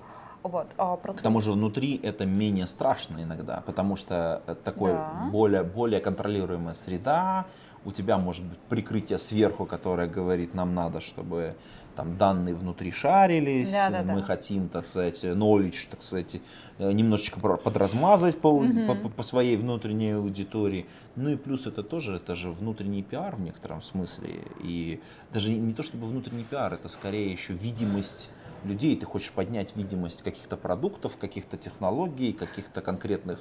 Вот. 0.43 0.67
А 0.79 0.97
К 0.97 1.01
процесс- 1.03 1.23
тому 1.23 1.41
же 1.41 1.53
внутри 1.53 2.01
это 2.03 2.25
менее 2.27 2.67
страшно 2.67 3.23
иногда, 3.23 3.63
потому 3.67 3.97
что 3.97 4.43
э, 4.47 4.55
такой 4.55 4.93
Да. 4.93 5.29
более, 5.33 5.63
более 5.65 6.01
контролируемая 6.01 6.75
среда, 6.75 7.47
у 7.85 7.93
тебя 7.93 8.17
может 8.19 8.45
быть 8.45 8.59
прикрытие 8.69 9.19
сверху, 9.19 9.67
которое 9.67 10.09
говорит, 10.09 10.55
нам 10.55 10.75
надо, 10.75 11.01
чтобы 11.01 11.55
там 11.97 12.17
данные 12.19 12.55
внутри 12.55 12.91
шарились, 12.93 13.73
Да-да-да. 13.73 14.13
мы 14.13 14.23
хотим, 14.23 14.69
так 14.69 14.85
сказать, 14.87 15.25
knowledge, 15.25 15.89
так 15.91 16.03
сказать, 16.03 16.41
э, 16.79 16.93
немножечко 16.93 17.41
подразмазать 17.41 18.39
по, 18.39 18.61
по- 18.87 18.95
по- 18.95 19.09
по 19.09 19.23
своей 19.23 19.57
внутренней 19.57 20.13
аудитории. 20.13 20.87
Ну 21.17 21.31
и 21.31 21.37
плюс 21.37 21.67
это 21.67 21.83
тоже, 21.83 22.17
это 22.17 22.35
же 22.35 22.51
внутренний 22.53 23.03
пиар 23.03 23.35
в 23.37 23.41
некотором 23.41 23.83
смысле. 23.83 24.29
И 24.63 25.01
даже 25.33 25.51
не 25.53 25.73
то 25.73 25.83
чтобы 25.83 26.07
внутренний 26.07 26.45
пиар, 26.45 26.75
это 26.75 26.89
скорее 26.89 27.33
еще 27.33 27.55
видимость 27.55 28.31
людей, 28.65 28.97
ты 28.97 29.07
хочешь 29.07 29.33
поднять 29.33 29.75
видимость 29.77 30.23
каких-то 30.23 30.57
продуктов, 30.57 31.17
каких-то 31.17 31.57
технологий, 31.57 32.33
каких-то 32.33 32.81
конкретных 32.83 33.41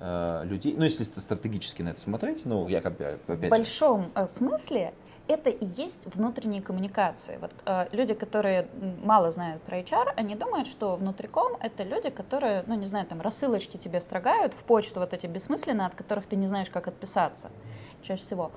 э, 0.00 0.42
людей. 0.44 0.74
Ну, 0.76 0.84
если 0.84 1.04
стратегически 1.04 1.82
на 1.82 1.90
это 1.90 2.00
смотреть, 2.00 2.44
ну, 2.44 2.66
я 2.68 2.78
опять 2.78 3.18
В 3.26 3.48
большом 3.48 4.06
э, 4.14 4.26
смысле 4.26 4.92
это 5.28 5.50
и 5.50 5.64
есть 5.64 6.00
внутренние 6.14 6.60
коммуникации. 6.60 7.38
Вот 7.40 7.50
э, 7.64 7.86
люди, 7.92 8.14
которые 8.14 8.68
мало 9.02 9.30
знают 9.30 9.62
про 9.62 9.78
HR, 9.78 10.12
они 10.16 10.34
думают, 10.34 10.66
что 10.66 10.96
внутриком 10.96 11.56
это 11.60 11.82
люди, 11.82 12.10
которые, 12.10 12.64
ну 12.66 12.74
не 12.74 12.86
знаю, 12.86 13.06
там 13.06 13.20
рассылочки 13.20 13.76
тебе 13.76 14.00
строгают 14.00 14.52
в 14.52 14.64
почту 14.64 15.00
вот 15.00 15.14
эти 15.14 15.26
бессмысленные, 15.26 15.86
от 15.86 15.94
которых 15.94 16.26
ты 16.26 16.36
не 16.36 16.46
знаешь, 16.46 16.68
как 16.70 16.88
отписаться 16.88 17.50
чаще 18.02 18.22
всего. 18.22 18.50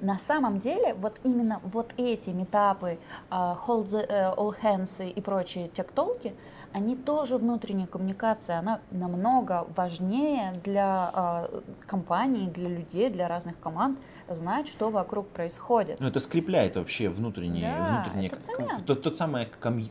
На 0.00 0.18
самом 0.18 0.58
деле, 0.58 0.94
вот 0.94 1.20
именно 1.22 1.60
вот 1.64 1.94
эти 1.96 2.30
метапы, 2.30 2.98
э, 3.30 3.34
hold 3.34 3.86
the, 3.86 4.06
э, 4.08 4.34
all 4.36 4.54
hands 4.62 5.08
и 5.08 5.20
прочие 5.20 5.68
тектолки, 5.68 6.34
они 6.72 6.96
тоже 6.96 7.36
внутренняя 7.38 7.86
коммуникация, 7.86 8.58
она 8.58 8.80
намного 8.90 9.66
важнее 9.76 10.52
для 10.64 11.48
э, 11.50 11.60
компаний, 11.86 12.46
для 12.46 12.68
людей, 12.68 13.10
для 13.10 13.28
разных 13.28 13.58
команд 13.60 13.98
знать, 14.28 14.68
что 14.68 14.90
вокруг 14.90 15.28
происходит. 15.28 16.00
ну, 16.00 16.06
это 16.08 16.20
скрепляет 16.20 16.76
вообще 16.76 17.08
внутреннее, 17.08 17.74
Да, 17.76 18.02
внутреннее 18.02 18.28
это 18.28 18.36
как- 18.36 18.44
цемент. 18.44 18.86
тот, 19.02 19.16
самый 19.16 19.48
комью- 19.60 19.90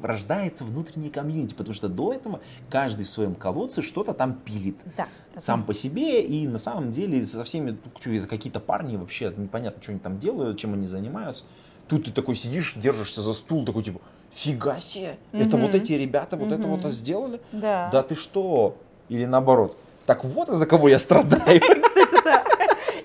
рождается 0.00 0.64
внутренний 0.64 1.10
комьюнити, 1.10 1.54
потому 1.54 1.74
что 1.74 1.88
до 1.88 2.12
этого 2.12 2.40
каждый 2.70 3.04
в 3.04 3.10
своем 3.10 3.34
колодце 3.34 3.82
что-то 3.82 4.12
там 4.14 4.34
пилит. 4.34 4.76
Да, 4.96 5.06
сам 5.36 5.64
по 5.64 5.74
себе, 5.74 6.22
и 6.22 6.46
на 6.46 6.58
самом 6.58 6.90
деле 6.92 7.26
со 7.26 7.42
всеми, 7.44 7.72
ну, 7.84 8.26
какие-то 8.28 8.60
парни 8.60 8.96
вообще, 8.96 9.32
непонятно, 9.36 9.82
что 9.82 9.90
они 9.92 10.00
там 10.00 10.18
делают, 10.20 10.56
чем 10.58 10.74
они 10.74 10.86
занимаются. 10.86 11.42
Тут 11.88 12.04
ты 12.04 12.12
такой 12.12 12.36
сидишь, 12.36 12.74
держишься 12.76 13.22
за 13.22 13.32
стул, 13.34 13.64
такой 13.64 13.82
типа, 13.82 14.00
фига 14.30 14.78
себе, 14.80 15.16
это 15.32 15.56
вот 15.56 15.74
эти 15.74 15.92
ребята 15.92 16.36
вот 16.36 16.52
это 16.52 16.66
вот 16.66 16.84
сделали? 16.92 17.40
Да. 17.52 17.88
Да 17.92 18.02
ты 18.02 18.14
что? 18.14 18.76
Или 19.08 19.24
наоборот, 19.24 19.76
так 20.06 20.24
вот 20.24 20.48
из-за 20.48 20.66
кого 20.66 20.88
я 20.88 20.98
страдаю. 20.98 21.60
Кстати, 21.82 22.24
да. 22.24 22.44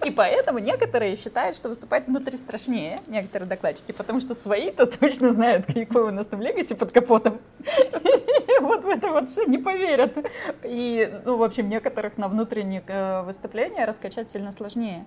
И 0.06 0.12
поэтому 0.12 0.60
некоторые 0.60 1.16
считают, 1.16 1.56
что 1.56 1.70
выступать 1.70 2.08
внутри 2.08 2.38
страшнее, 2.38 3.00
некоторые 3.08 3.48
докладчики, 3.48 3.94
потому 3.94 4.20
что 4.20 4.36
свои-то 4.36 4.86
точно 4.86 5.32
знают, 5.32 5.66
какой 5.66 6.04
у 6.04 6.12
нас 6.12 6.28
там 6.28 6.42
легаси 6.42 6.76
под 6.76 6.92
капотом. 6.92 7.40
И 7.62 8.60
вот 8.62 8.84
в 8.84 8.90
это 8.90 9.10
вот 9.10 9.30
все 9.30 9.46
не 9.46 9.58
поверят. 9.58 10.18
И, 10.64 11.12
ну, 11.26 11.38
в 11.38 11.44
общем, 11.44 11.70
некоторых 11.70 12.18
на 12.18 12.28
внутренних 12.28 12.84
э, 12.88 13.24
выступления 13.24 13.86
раскачать 13.86 14.30
сильно 14.30 14.52
сложнее. 14.52 15.06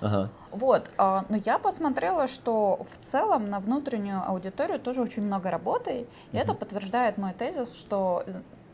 Ага. 0.00 0.30
Вот, 0.50 0.88
а, 0.98 1.24
но 1.28 1.36
я 1.36 1.58
посмотрела, 1.58 2.28
что 2.28 2.86
в 2.90 3.04
целом 3.04 3.50
на 3.50 3.60
внутреннюю 3.60 4.22
аудиторию 4.26 4.78
тоже 4.78 5.02
очень 5.02 5.22
много 5.22 5.50
работы, 5.50 6.06
и 6.32 6.36
это 6.36 6.54
подтверждает 6.54 7.18
мой 7.18 7.32
тезис, 7.32 7.74
что 7.74 8.24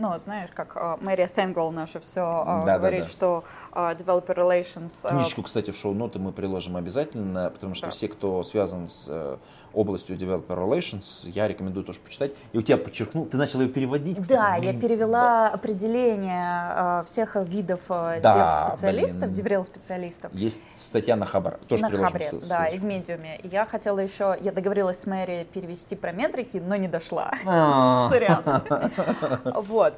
ну, 0.00 0.18
знаешь, 0.18 0.48
как 0.54 0.72
э, 0.76 0.96
Мэри 1.02 1.26
Тенгл 1.26 1.70
наше 1.70 2.00
все 2.00 2.20
э, 2.20 2.44
Да-да-да. 2.46 2.78
говорит, 2.78 3.04
что 3.04 3.44
э, 3.72 3.94
developer 3.98 4.34
relations... 4.34 5.06
Книжку, 5.06 5.42
кстати, 5.42 5.70
в 5.72 5.76
шоу-ноты 5.76 6.18
мы 6.18 6.32
приложим 6.32 6.76
обязательно, 6.76 7.50
потому 7.50 7.74
что 7.74 7.88
Да. 7.88 7.90
все, 7.90 8.08
кто 8.08 8.42
связан 8.42 8.88
с 8.88 9.08
э, 9.10 9.36
областью 9.72 10.16
Developer 10.16 10.48
Relations, 10.56 11.28
я 11.30 11.48
рекомендую 11.48 11.84
тоже 11.84 12.00
почитать. 12.00 12.32
И 12.52 12.58
у 12.58 12.62
тебя 12.62 12.76
подчеркнул, 12.76 13.26
ты 13.26 13.36
начал 13.36 13.60
ее 13.60 13.68
переводить, 13.68 14.20
кстати. 14.20 14.38
Да, 14.38 14.56
я 14.56 14.78
перевела 14.78 15.48
определение 15.48 17.00
э, 17.00 17.02
всех 17.06 17.36
видов 17.36 17.80
э, 17.88 18.20
Да, 18.22 18.34
дев-специалистов, 18.34 19.20
блин. 19.20 19.32
деврел-специалистов. 19.34 20.32
Есть 20.34 20.62
статья 20.74 21.16
на 21.16 21.26
Хабар, 21.26 21.58
тоже 21.68 21.82
на 21.88 21.90
Хабре, 22.06 22.26
ссылку. 22.26 22.46
да, 22.48 22.66
и 22.66 22.78
в 22.78 22.84
медиуме. 22.84 23.40
Я 23.44 23.64
хотела 23.66 23.98
еще, 24.00 24.36
я 24.40 24.52
договорилась 24.52 25.00
с 25.00 25.06
Мэри 25.06 25.46
перевести 25.52 25.96
про 25.96 26.12
метрики, 26.12 26.56
но 26.58 26.76
не 26.76 26.88
дошла. 26.88 27.30
А. 27.46 28.08
Сорян. 28.08 28.42
Вот. 29.64 29.94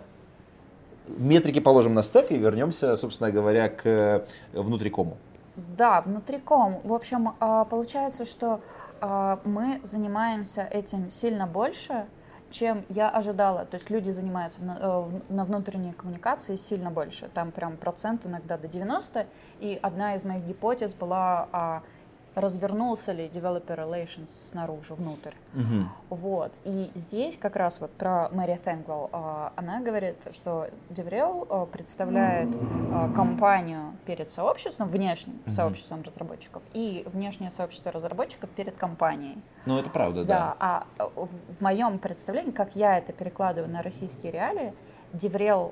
Метрики 1.08 1.60
положим 1.60 1.94
на 1.94 2.02
стек 2.02 2.30
и 2.30 2.38
вернемся, 2.38 2.96
собственно 2.96 3.30
говоря, 3.30 3.68
к 3.68 3.82
э, 3.86 4.24
внутрикому. 4.52 5.16
Да, 5.56 6.00
внутриком. 6.00 6.78
В 6.84 6.94
общем, 6.94 7.32
получается, 7.68 8.24
что 8.24 8.60
мы 9.02 9.80
занимаемся 9.82 10.62
этим 10.62 11.10
сильно 11.10 11.46
больше, 11.46 12.06
чем 12.52 12.84
я 12.88 13.08
ожидала. 13.10 13.64
То 13.64 13.76
есть 13.76 13.90
люди 13.90 14.10
занимаются 14.10 14.60
э, 14.62 15.20
на 15.28 15.44
внутренней 15.44 15.92
коммуникации 15.92 16.56
сильно 16.56 16.90
больше. 16.90 17.28
Там 17.34 17.50
прям 17.50 17.76
процент 17.76 18.26
иногда 18.26 18.56
до 18.56 18.68
90. 18.68 19.26
И 19.60 19.78
одна 19.82 20.14
из 20.14 20.24
моих 20.24 20.44
гипотез 20.44 20.94
была, 20.94 21.48
а 21.52 21.82
развернулся 22.34 23.12
ли 23.12 23.26
developer 23.26 23.76
relations 23.76 24.28
снаружи, 24.28 24.94
внутрь. 24.94 25.32
Вот. 26.08 26.52
И 26.64 26.90
здесь 26.94 27.36
как 27.36 27.56
раз 27.56 27.80
вот 27.80 27.90
про 27.92 28.28
Мэри 28.30 28.58
Тенгвелл. 28.64 29.10
а, 29.12 29.52
Она 29.56 29.80
говорит, 29.80 30.16
что 30.32 30.68
DevRel 30.90 31.46
а, 31.50 31.66
представляет 31.66 32.48
а, 32.92 33.10
компанию 33.12 33.92
перед 34.06 34.30
сообществом, 34.30 34.88
внешним 34.88 35.40
сообществом 35.48 36.02
разработчиков, 36.02 36.62
и 36.72 37.04
внешнее 37.12 37.50
сообщество 37.50 37.92
разработчиков 37.92 38.50
перед 38.50 38.76
компанией. 38.76 39.42
Ну, 39.66 39.78
это 39.78 39.90
правда, 39.90 40.24
Да, 40.24 40.56
да. 40.58 40.84
а 40.98 41.08
в, 41.16 41.28
моем 41.60 41.98
представлении, 41.98 42.50
как 42.52 42.74
я 42.76 42.98
это 42.98 43.12
перекладываю 43.12 43.70
на 43.70 43.82
российские 43.82 44.32
реалии, 44.32 44.72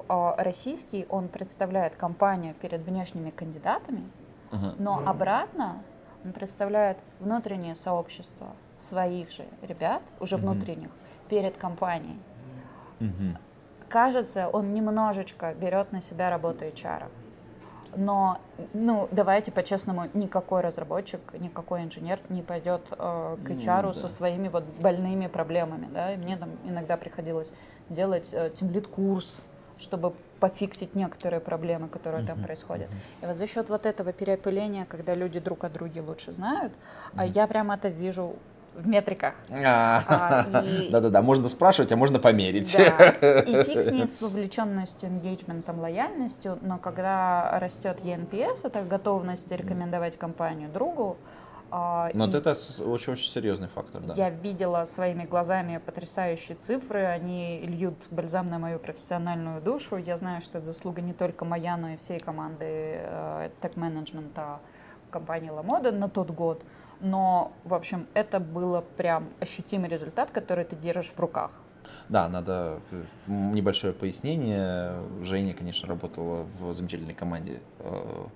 а, 0.09 0.35
российский, 0.37 1.07
он 1.09 1.29
представляет 1.29 1.97
компанию 1.97 2.55
перед 2.55 2.83
внешними 2.83 3.31
кандидатами, 3.31 4.03
Ага. 4.51 4.75
но 4.79 5.03
обратно 5.07 5.83
он 6.25 6.33
представляет 6.33 6.99
внутреннее 7.19 7.75
сообщество 7.75 8.49
своих 8.77 9.31
же 9.31 9.45
ребят, 9.63 10.03
уже 10.21 10.37
внутренних, 10.37 10.91
перед 11.29 11.57
компанией. 11.57 12.19
Мгм. 12.99 13.39
Кажется, 13.89 14.49
он 14.49 14.75
немножечко 14.75 15.55
берет 15.55 15.93
на 15.93 16.01
себя 16.01 16.31
работу 16.31 16.65
HR. 16.65 17.09
Но, 17.97 18.39
ну, 18.73 19.09
давайте 19.11 19.51
по-честному, 19.51 20.07
никакой 20.15 20.61
разработчик, 20.61 21.21
никакой 21.35 21.83
инженер 21.83 22.21
не 22.29 22.43
пойдет 22.43 22.83
э, 22.93 23.37
к 23.45 23.51
HR 23.51 23.83
да. 23.83 23.93
со 23.93 24.07
своими 24.07 24.49
вот 24.49 24.63
больными 24.81 25.27
проблемами, 25.27 25.89
да, 25.93 26.15
и 26.15 26.17
мне 26.17 26.37
там 26.37 26.51
иногда 26.65 26.97
приходилось 26.97 27.53
делать 27.89 28.31
э, 28.33 28.51
тимлит 28.55 28.87
курс, 28.87 29.43
чтобы 29.81 30.13
пофиксить 30.39 30.95
некоторые 30.95 31.41
проблемы, 31.41 31.89
которые 31.89 32.25
там 32.25 32.43
происходят. 32.43 32.89
И 33.23 33.27
вот 33.27 33.37
за 33.37 33.47
счет 33.47 33.69
вот 33.69 33.87
этого 33.87 34.13
переопыления, 34.13 34.85
когда 34.85 35.15
люди 35.15 35.41
друг 35.41 35.65
о 35.65 35.69
друге 35.69 36.01
лучше 36.01 36.33
знают, 36.33 36.73
а 37.17 37.27
я 37.27 37.47
прям 37.47 37.71
это 37.71 37.89
вижу 37.89 38.37
в 38.75 38.87
метриках. 38.87 39.35
А, 39.51 40.03
А, 40.07 40.63
Да-да-да, 40.91 41.23
можно 41.23 41.49
спрашивать, 41.49 41.93
а 41.93 41.97
можно 41.97 42.19
померить. 42.19 42.75
И 42.79 43.63
фиг 43.65 43.83
с 43.83 43.91
ней 43.91 44.07
с 44.07 44.21
вовлеченностью, 44.21 45.09
engagement, 45.09 45.79
лояльностью, 45.79 46.59
но 46.63 46.79
когда 46.79 47.59
растет 47.59 47.99
ENPS, 48.05 48.61
это 48.65 48.83
готовность 48.83 49.51
рекомендовать 49.51 50.17
компанию 50.17 50.71
другу, 50.71 51.17
вот 52.15 52.35
и 52.35 52.39
это 52.39 52.51
очень-очень 52.51 53.31
серьезный 53.31 53.69
фактор, 53.69 54.03
да. 54.03 54.15
я 54.15 54.31
видела 54.31 54.85
своими 54.85 55.25
глазами 55.25 55.79
потрясающие 55.79 56.57
цифры, 56.61 57.05
они 57.05 57.59
льют 57.59 57.97
бальзам 58.11 58.51
на 58.51 58.59
мою 58.59 58.79
профессиональную 58.79 59.61
душу. 59.61 59.97
Я 59.97 60.17
знаю, 60.17 60.41
что 60.41 60.59
это 60.59 60.67
заслуга 60.67 61.01
не 61.01 61.13
только 61.13 61.45
моя, 61.45 61.77
но 61.77 61.91
и 61.91 61.97
всей 61.97 62.19
команды 62.19 62.65
э, 62.67 63.51
тег-менеджмента 63.61 64.61
компании 65.11 65.51
Ламода 65.51 65.93
на 65.93 66.09
тот 66.09 66.31
год. 66.31 66.63
Но, 67.01 67.53
в 67.65 67.75
общем, 67.75 68.07
это 68.15 68.41
было 68.41 68.83
прям 68.97 69.29
ощутимый 69.41 69.89
результат, 69.89 70.31
который 70.31 70.65
ты 70.65 70.77
держишь 70.77 71.13
в 71.17 71.21
руках. 71.21 71.51
Да, 72.09 72.29
надо 72.29 72.81
э, 72.91 73.03
небольшое 73.27 73.93
пояснение. 73.93 74.95
Женя, 75.23 75.55
конечно, 75.55 75.89
работала 75.89 76.47
в 76.59 76.73
замечательной 76.73 77.15
команде 77.15 77.61
э, 77.79 78.27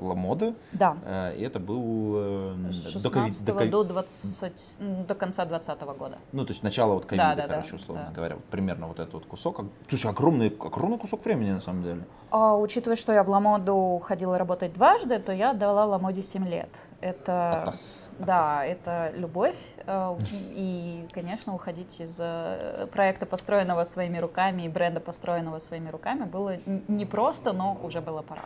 Ламода. 0.00 0.54
Да. 0.72 0.96
Э, 1.04 1.34
И 1.36 1.42
это 1.42 1.58
был 1.60 2.14
э, 2.16 2.72
С 2.72 3.02
до 3.02 3.10
ковид- 3.10 3.28
16 3.38 3.44
до 3.44 3.64
до, 3.70 3.84
20, 3.84 4.62
ну, 4.78 5.04
до 5.04 5.14
конца 5.14 5.44
2020 5.44 5.98
года. 5.98 6.18
Ну, 6.32 6.44
то 6.44 6.52
есть 6.52 6.62
начало 6.62 6.94
вот 6.94 7.06
ковида, 7.06 7.34
Да, 7.36 7.42
да, 7.42 7.48
короче, 7.48 7.76
условно 7.76 8.04
да. 8.08 8.12
говоря. 8.14 8.36
Примерно 8.50 8.86
вот 8.88 8.98
этот 8.98 9.14
вот 9.14 9.26
кусок. 9.26 9.60
Слушай, 9.88 10.10
огромный, 10.10 10.48
огромный 10.48 10.98
кусок 10.98 11.24
времени, 11.24 11.50
на 11.52 11.60
самом 11.60 11.82
деле. 11.82 12.02
А, 12.30 12.56
учитывая, 12.56 12.96
что 12.96 13.12
я 13.12 13.22
в 13.24 13.30
Ламоду 13.30 14.00
ходила 14.04 14.36
работать 14.36 14.72
дважды, 14.74 15.18
то 15.18 15.32
я 15.32 15.54
дала 15.54 15.84
Ламоде 15.86 16.22
7 16.22 16.46
лет. 16.46 16.68
Это, 17.00 17.62
Атас, 17.62 18.10
да, 18.18 18.64
это 18.64 19.12
любовь. 19.16 19.56
э, 19.86 20.16
И, 20.54 21.06
конечно, 21.12 21.54
уходить 21.54 22.00
из 22.00 22.18
э, 22.20 22.86
проекта, 22.92 23.24
построенного 23.26 23.84
своими 23.84 24.18
руками, 24.18 24.62
и 24.62 24.68
бренда, 24.68 25.00
построенного 25.00 25.58
своими 25.58 25.88
руками, 25.90 26.24
было 26.24 26.56
непросто, 26.88 27.52
но 27.52 27.78
уже 27.82 28.00
было 28.00 28.20
пора. 28.22 28.42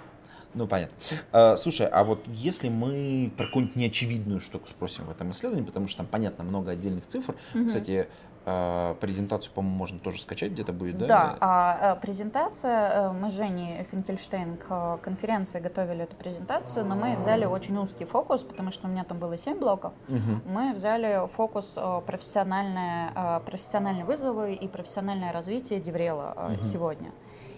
Ну, 0.54 0.66
понятно. 0.66 0.96
А, 1.32 1.56
слушай, 1.56 1.86
а 1.86 2.04
вот 2.04 2.26
если 2.28 2.68
мы 2.68 3.32
про 3.36 3.46
какую-нибудь 3.46 3.76
неочевидную 3.76 4.40
штуку 4.40 4.68
спросим 4.68 5.04
в 5.04 5.10
этом 5.10 5.30
исследовании, 5.30 5.66
потому 5.66 5.88
что 5.88 5.98
там, 5.98 6.06
понятно, 6.06 6.44
много 6.44 6.72
отдельных 6.72 7.06
цифр. 7.06 7.34
Кстати, 7.66 8.08
а, 8.44 8.94
презентацию, 8.94 9.52
по-моему, 9.54 9.76
можно 9.76 9.98
тоже 10.00 10.20
скачать, 10.20 10.50
где-то 10.50 10.72
будет, 10.72 10.98
да? 10.98 11.06
Да, 11.06 11.36
а, 11.40 11.94
э, 11.94 12.00
презентация, 12.00 12.90
э, 12.90 13.12
мы 13.12 13.30
с 13.30 13.34
Женей 13.34 13.84
Финкельштейн 13.84 14.56
к 14.56 14.66
э, 14.68 14.98
конференции 15.00 15.60
готовили 15.60 16.02
эту 16.02 16.16
презентацию, 16.16 16.84
но 16.84 16.96
мы 16.96 17.14
взяли 17.16 17.44
очень 17.44 17.76
узкий 17.78 18.04
фокус, 18.04 18.42
потому 18.42 18.72
что 18.72 18.88
у 18.88 18.90
меня 18.90 19.04
там 19.04 19.18
было 19.18 19.38
7 19.38 19.60
блоков. 19.60 19.92
Мгм. 20.08 20.42
Мы 20.46 20.72
взяли 20.72 21.28
фокус 21.28 21.74
э, 21.76 22.00
профессиональное, 22.04 23.12
э, 23.14 23.40
профессиональные 23.46 24.04
вызовы 24.04 24.54
и 24.54 24.66
профессиональное 24.66 25.32
развитие 25.32 25.78
Деврела 25.78 26.34
э, 26.36 26.62
сегодня. 26.62 27.12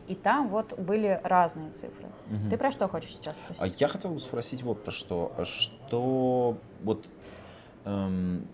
И 0.07 0.15
там 0.15 0.49
вот 0.49 0.79
были 0.79 1.21
разные 1.25 1.71
цифры. 1.73 2.07
Ты 2.51 2.57
про 2.59 2.71
что 2.71 2.89
хочешь 2.89 3.17
сейчас 3.17 3.37
А 3.49 3.55
спросить? 3.55 3.81
я 3.81 3.89
хотел 3.89 4.11
бы 4.13 4.21
спросить 4.21 4.63
вот 4.63 4.83
про 4.85 4.91
что. 4.93 5.33
А 5.39 5.45
Что 5.45 6.59
вот... 6.83 7.07
эм, 7.85 8.47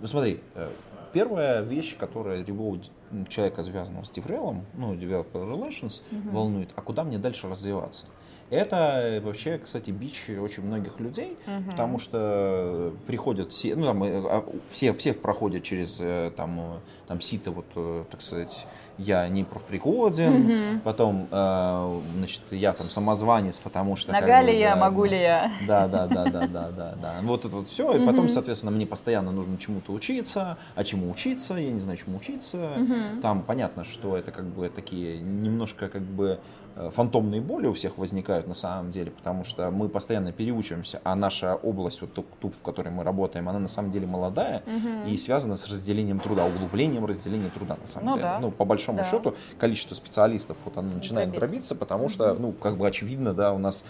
ну, 0.00 0.06
смотри, 0.06 0.40
э, 0.54 0.70
первая 1.12 1.60
вещь, 1.62 1.96
которая 1.96 2.42
д- 2.76 2.86
человека, 3.28 3.62
связанного 3.62 4.04
с 4.04 4.10
DevRel, 4.10 4.60
ну, 4.74 4.94
Developer 4.94 5.32
Relations, 5.32 6.02
волнует, 6.10 6.70
а 6.76 6.82
куда 6.82 7.04
мне 7.04 7.18
дальше 7.18 7.48
развиваться? 7.48 8.06
Это 8.48 9.00
э, 9.02 9.20
вообще, 9.20 9.58
кстати, 9.58 9.90
бич 9.90 10.30
очень 10.30 10.62
многих 10.62 11.00
людей, 11.00 11.36
потому 11.68 11.98
что 11.98 12.92
приходят 13.06 13.50
все, 13.50 13.74
ну 13.74 13.86
там 13.86 14.04
э, 14.04 14.22
а, 14.24 14.44
все, 14.68 14.92
все 14.92 15.14
проходят 15.14 15.64
через 15.64 15.98
э, 16.00 16.30
там, 16.36 16.80
там 17.08 17.20
сито, 17.20 17.50
вот, 17.50 18.08
так 18.08 18.22
сказать, 18.22 18.66
я 18.98 19.28
не 19.28 19.42
профпригоден, 19.42 20.80
потом, 20.84 21.26
э, 21.30 22.00
значит, 22.16 22.42
я 22.50 22.72
там 22.72 22.88
самозванец, 22.88 23.58
потому 23.58 23.96
что... 23.96 24.12
Нога 24.12 24.42
бы, 24.42 24.50
ли 24.50 24.58
я, 24.58 24.74
да, 24.74 24.80
могу 24.80 25.04
да. 25.04 25.10
ли 25.10 25.20
я? 25.20 25.52
Да, 25.66 25.88
да, 25.88 26.06
да, 26.06 26.24
да, 26.26 26.46
да, 26.46 26.70
да, 26.70 26.94
да. 27.02 27.20
Вот 27.22 27.44
это 27.44 27.56
вот 27.56 27.66
все. 27.66 27.96
И 27.96 28.06
потом, 28.06 28.28
соответственно, 28.28 28.70
мне 28.72 28.86
постоянно 28.86 29.32
нужно 29.32 29.58
чему-то 29.58 29.92
учиться. 29.92 30.56
А 30.74 30.84
чему 30.84 31.10
учиться? 31.10 31.54
Я 31.54 31.72
не 31.72 31.80
знаю, 31.80 31.98
чему 31.98 32.18
учиться. 32.18 32.76
Там 33.22 33.42
понятно, 33.42 33.84
что 33.84 34.16
это 34.16 34.32
как 34.32 34.44
бы 34.46 34.68
такие 34.68 35.18
немножко 35.20 35.88
как 35.88 36.02
бы 36.02 36.38
э, 36.76 36.90
фантомные 36.92 37.40
боли 37.40 37.66
у 37.66 37.72
всех 37.72 37.98
возникают 37.98 38.46
на 38.46 38.54
самом 38.54 38.90
деле, 38.90 39.10
потому 39.10 39.44
что 39.44 39.70
мы 39.70 39.88
постоянно 39.88 40.32
переучиваемся, 40.32 41.00
а 41.04 41.14
наша 41.14 41.54
область, 41.54 42.00
вот 42.00 42.12
ту, 42.12 42.24
ту, 42.40 42.50
в 42.50 42.62
которой 42.62 42.88
мы 42.90 43.04
работаем, 43.04 43.48
она 43.48 43.58
на 43.58 43.68
самом 43.68 43.90
деле 43.90 44.06
молодая 44.06 44.62
и 45.06 45.16
связана 45.16 45.56
с 45.56 45.68
разделением 45.68 46.20
труда, 46.20 46.44
углублением 46.44 47.06
разделения 47.06 47.48
труда 47.50 47.76
на 47.80 47.86
самом 47.86 48.06
Ну 48.06 48.12
деле. 48.14 48.22
да. 48.28 48.38
Ну, 48.40 48.50
по 48.50 48.64
большому 48.64 48.98
Да. 48.98 49.04
счету, 49.04 49.34
количество 49.58 49.94
специалистов 49.94 50.56
вот 50.64 50.76
оно 50.76 50.94
начинает 50.94 51.28
Дробится. 51.30 51.46
дробиться, 51.50 51.74
потому 51.74 52.08
что, 52.08 52.34
ну, 52.34 52.52
как 52.52 52.76
бы 52.76 52.86
очевидно, 52.86 53.32
да, 53.34 53.52
у 53.52 53.58
нас 53.58 53.84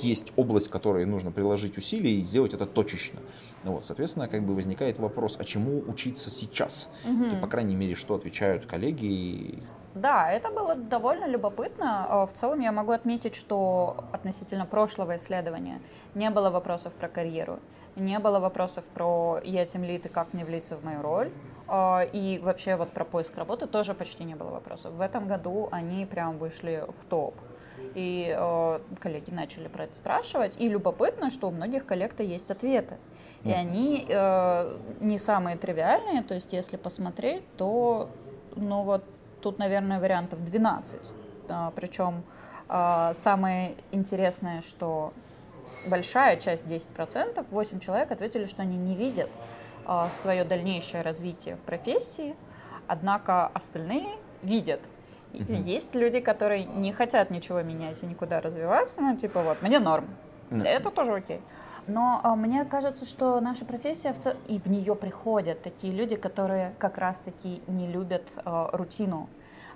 есть 0.00 0.32
область, 0.36 0.68
в 0.68 0.70
которой 0.70 1.04
нужно 1.06 1.30
приложить 1.30 1.76
усилия 1.78 2.12
и 2.12 2.22
сделать 2.24 2.54
это 2.54 2.66
точечно. 2.66 3.18
Ну, 3.64 3.72
вот, 3.74 3.84
соответственно, 3.84 4.28
как 4.28 4.42
бы 4.42 4.54
возникает 4.54 4.98
вопрос, 4.98 5.36
а 5.38 5.44
чему 5.44 5.80
учиться 5.86 6.30
сейчас? 6.30 6.90
И, 7.06 7.36
по 7.40 7.46
крайней 7.46 7.76
мере, 7.76 7.94
что 7.94 8.14
отвечают 8.14 8.66
коллеги? 8.66 9.04
И- 9.06 9.62
Да, 9.94 10.30
это 10.30 10.50
было 10.50 10.74
довольно 10.76 11.26
любопытно. 11.26 12.06
А, 12.08 12.26
В 12.26 12.32
целом 12.32 12.60
я 12.60 12.72
могу 12.72 12.92
отметить, 12.92 13.34
что 13.34 14.04
относительно 14.12 14.64
прошлого 14.66 15.16
исследования 15.16 15.80
не 16.14 16.30
было 16.30 16.48
вопросов 16.50 16.92
про 16.92 17.08
карьеру, 17.08 17.58
не 17.96 18.18
было 18.18 18.38
вопросов 18.38 18.84
про 18.94 19.40
я 19.44 19.66
тем 19.66 19.82
лид 19.84 20.06
и 20.06 20.08
как 20.08 20.32
мне 20.32 20.44
влиться 20.44 20.76
в 20.76 20.84
мою 20.84 21.02
роль. 21.02 21.30
А, 21.66 22.02
и 22.12 22.38
вообще 22.38 22.76
вот 22.76 22.90
про 22.90 23.04
поиск 23.04 23.36
работы 23.36 23.66
тоже 23.66 23.94
почти 23.94 24.24
не 24.24 24.34
было 24.36 24.50
вопросов. 24.50 24.92
В 24.94 25.00
этом 25.00 25.26
году 25.28 25.68
они 25.72 26.06
прям 26.06 26.38
вышли 26.38 26.84
в 27.00 27.04
топ. 27.04 27.34
И 27.94 28.34
э, 28.36 28.80
коллеги 28.98 29.30
начали 29.30 29.68
про 29.68 29.84
это 29.84 29.96
спрашивать. 29.96 30.60
И 30.60 30.68
любопытно, 30.68 31.30
что 31.30 31.48
у 31.48 31.50
многих 31.50 31.86
коллег-то 31.86 32.22
есть 32.22 32.50
ответы. 32.50 32.96
И 33.44 33.52
они 33.52 34.06
э, 34.08 34.78
не 35.00 35.18
самые 35.18 35.56
тривиальные. 35.56 36.22
То 36.22 36.34
есть, 36.34 36.52
если 36.52 36.76
посмотреть, 36.76 37.42
то, 37.56 38.10
ну 38.54 38.82
вот, 38.82 39.04
тут, 39.40 39.58
наверное, 39.58 40.00
вариантов 40.00 40.44
12. 40.44 41.14
А, 41.48 41.72
причем 41.74 42.22
э, 42.68 43.12
самое 43.16 43.74
интересное, 43.92 44.60
что 44.60 45.12
большая 45.86 46.36
часть, 46.36 46.64
10%, 46.64 47.46
8 47.50 47.80
человек 47.80 48.10
ответили, 48.10 48.44
что 48.44 48.62
они 48.62 48.76
не 48.76 48.94
видят 48.94 49.30
э, 49.86 50.08
свое 50.10 50.44
дальнейшее 50.44 51.02
развитие 51.02 51.56
в 51.56 51.60
профессии, 51.60 52.36
однако 52.86 53.46
остальные 53.48 54.16
видят. 54.42 54.80
И 55.32 55.54
Есть 55.54 55.94
люди, 55.94 56.20
которые 56.20 56.64
не 56.64 56.92
хотят 56.92 57.30
ничего 57.30 57.62
менять 57.62 58.02
и 58.02 58.06
никуда 58.06 58.40
развиваться, 58.40 59.00
ну, 59.00 59.16
типа, 59.16 59.42
вот, 59.42 59.62
мне 59.62 59.78
норм. 59.78 60.06
Ну. 60.50 60.64
Это 60.64 60.90
тоже 60.90 61.14
окей. 61.14 61.40
Но 61.86 62.20
а, 62.22 62.36
мне 62.36 62.64
кажется, 62.64 63.06
что 63.06 63.40
наша 63.40 63.64
профессия, 63.64 64.12
в 64.12 64.18
цел- 64.18 64.36
и 64.48 64.58
в 64.58 64.66
нее 64.66 64.94
приходят 64.94 65.62
такие 65.62 65.92
люди, 65.92 66.16
которые 66.16 66.74
как 66.78 66.98
раз-таки 66.98 67.62
не 67.66 67.86
любят 67.86 68.28
а, 68.44 68.70
рутину. 68.72 69.28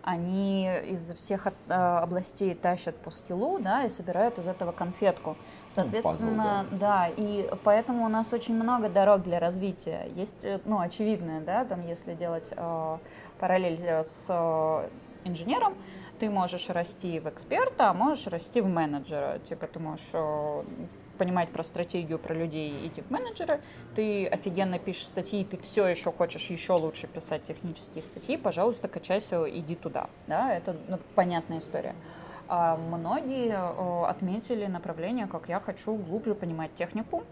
Они 0.03 0.69
из 0.87 1.13
всех 1.15 1.47
от- 1.47 1.55
а, 1.69 2.01
областей 2.03 2.55
тащат 2.55 2.97
по 2.97 3.11
скиллу, 3.11 3.59
да, 3.59 3.85
и 3.85 3.89
собирают 3.89 4.39
из 4.39 4.47
этого 4.47 4.73
конфетку. 4.73 5.37
Соответственно, 5.75 6.67
да. 6.71 7.09
и 7.17 7.49
поэтому 7.65 8.05
у 8.05 8.09
нас 8.09 8.33
очень 8.33 8.55
много 8.55 8.89
дорог 8.89 9.23
для 9.23 9.41
развития. 9.41 10.09
Есть, 10.15 10.45
э, 10.45 10.61
ну, 10.67 10.79
очевидное, 10.79 11.41
да, 11.41 11.65
там, 11.65 11.85
если 11.89 12.15
делать 12.15 12.53
э, 12.57 12.99
параллель 13.41 13.81
с 13.81 14.27
э, 14.29 14.89
инженером, 15.25 15.75
ты 16.19 16.31
можешь 16.31 16.69
расти 16.71 17.21
в 17.21 17.29
эксперта, 17.29 17.91
а 17.91 17.95
можешь 17.95 18.27
расти 18.29 18.61
в 18.61 18.69
менеджера. 18.69 19.39
Типа 19.41 19.67
ты 19.67 19.79
можешь 19.79 20.11
э, 20.13 20.63
понимать 21.19 21.51
про 21.51 21.63
стратегию, 21.63 22.19
про 22.19 22.35
людей, 22.35 22.87
идти 22.87 23.03
в 23.03 23.11
менеджеры, 23.11 23.61
ты 23.95 24.27
офигенно 24.27 24.79
пишешь 24.79 25.07
статьи, 25.07 25.45
ты 25.45 25.57
все 25.59 25.87
еще 25.87 26.13
хочешь 26.13 26.51
еще 26.51 26.75
лучше 26.75 27.07
писать 27.07 27.45
технические 27.45 28.03
статьи, 28.03 28.37
пожалуйста, 28.37 28.89
качайся, 28.89 29.45
иди 29.49 29.75
туда. 29.75 30.09
Да, 30.27 30.55
это 30.55 30.77
ну, 30.89 30.99
понятная 31.15 31.59
история. 31.59 31.95
А 32.47 32.77
многие 32.77 33.53
э, 33.53 34.07
отметили 34.07 34.67
направление, 34.67 35.27
как 35.27 35.49
я 35.49 35.61
хочу 35.61 35.97
глубже 35.97 36.35
понимать 36.35 36.75
технику. 36.75 37.25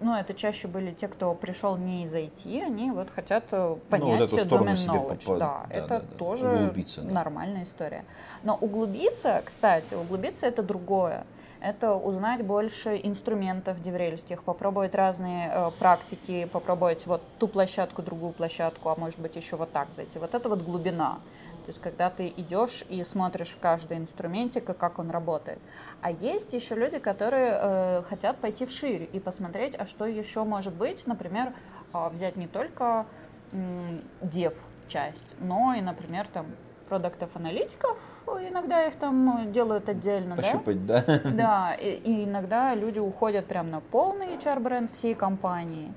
Ну, 0.00 0.14
это 0.16 0.34
чаще 0.34 0.66
были 0.68 0.90
те, 0.92 1.06
кто 1.06 1.32
пришел 1.34 1.76
не 1.76 2.02
из 2.04 2.14
IT, 2.14 2.62
они 2.64 2.90
вот 2.90 3.08
хотят 3.10 3.44
э, 3.52 3.76
понять 3.88 4.06
Ну, 4.08 4.26
вот 4.26 4.32
эту 4.32 4.56
domain 4.56 4.72
knowledge. 4.74 5.26
попа- 5.26 5.38
Да, 5.38 5.66
да, 5.68 5.74
это 5.74 5.88
да, 5.88 6.00
да. 6.00 6.16
тоже 6.16 6.48
Углубиться, 6.48 7.02
да. 7.02 7.12
нормальная 7.12 7.62
история. 7.62 8.04
Но 8.42 8.56
углубиться, 8.56 9.40
кстати, 9.44 9.94
углубиться 9.94 10.46
это 10.46 10.62
другое. 10.62 11.24
Это 11.60 11.94
узнать 11.94 12.44
больше 12.44 12.98
инструментов 13.00 13.80
деврельских, 13.80 14.42
попробовать 14.42 14.96
разные 14.96 15.48
э, 15.54 15.70
практики, 15.78 16.48
попробовать 16.52 17.06
вот 17.06 17.22
ту 17.38 17.46
площадку, 17.46 18.02
другую 18.02 18.32
площадку, 18.32 18.88
а 18.88 18.96
может 18.96 19.20
быть 19.20 19.36
еще 19.36 19.54
вот 19.54 19.70
так 19.72 19.94
зайти. 19.94 20.18
Вот 20.18 20.34
это 20.34 20.48
вот 20.48 20.62
глубина. 20.62 21.20
То 21.64 21.68
есть, 21.68 21.80
когда 21.80 22.10
ты 22.10 22.28
идешь 22.28 22.84
и 22.88 23.04
смотришь 23.04 23.56
каждый 23.60 23.98
инструментик 23.98 24.68
и 24.68 24.72
как 24.72 24.98
он 24.98 25.10
работает. 25.10 25.60
А 26.00 26.10
есть 26.10 26.52
еще 26.52 26.74
люди, 26.74 26.98
которые 26.98 27.58
э, 27.60 28.02
хотят 28.08 28.38
пойти 28.38 28.66
вширь 28.66 29.08
и 29.12 29.20
посмотреть, 29.20 29.76
а 29.78 29.86
что 29.86 30.04
еще 30.04 30.42
может 30.42 30.74
быть, 30.74 31.06
например, 31.06 31.52
а, 31.92 32.08
взять 32.08 32.36
не 32.36 32.48
только 32.48 33.06
м, 33.52 34.02
дев 34.20 34.54
часть, 34.88 35.36
но 35.38 35.74
и, 35.74 35.80
например, 35.80 36.26
там 36.32 36.46
продуктов-аналитиков, 36.88 37.96
иногда 38.26 38.84
их 38.86 38.96
там 38.96 39.46
э, 39.46 39.50
делают 39.52 39.88
отдельно, 39.88 40.36
да? 40.36 40.42
Пощупать, 40.42 40.84
да? 40.84 41.04
Да, 41.24 41.74
и, 41.74 41.90
и 41.90 42.24
иногда 42.24 42.74
люди 42.74 42.98
уходят 42.98 43.46
прям 43.46 43.70
на 43.70 43.80
полный 43.80 44.36
HR-бренд 44.36 44.90
всей 44.90 45.14
компании. 45.14 45.94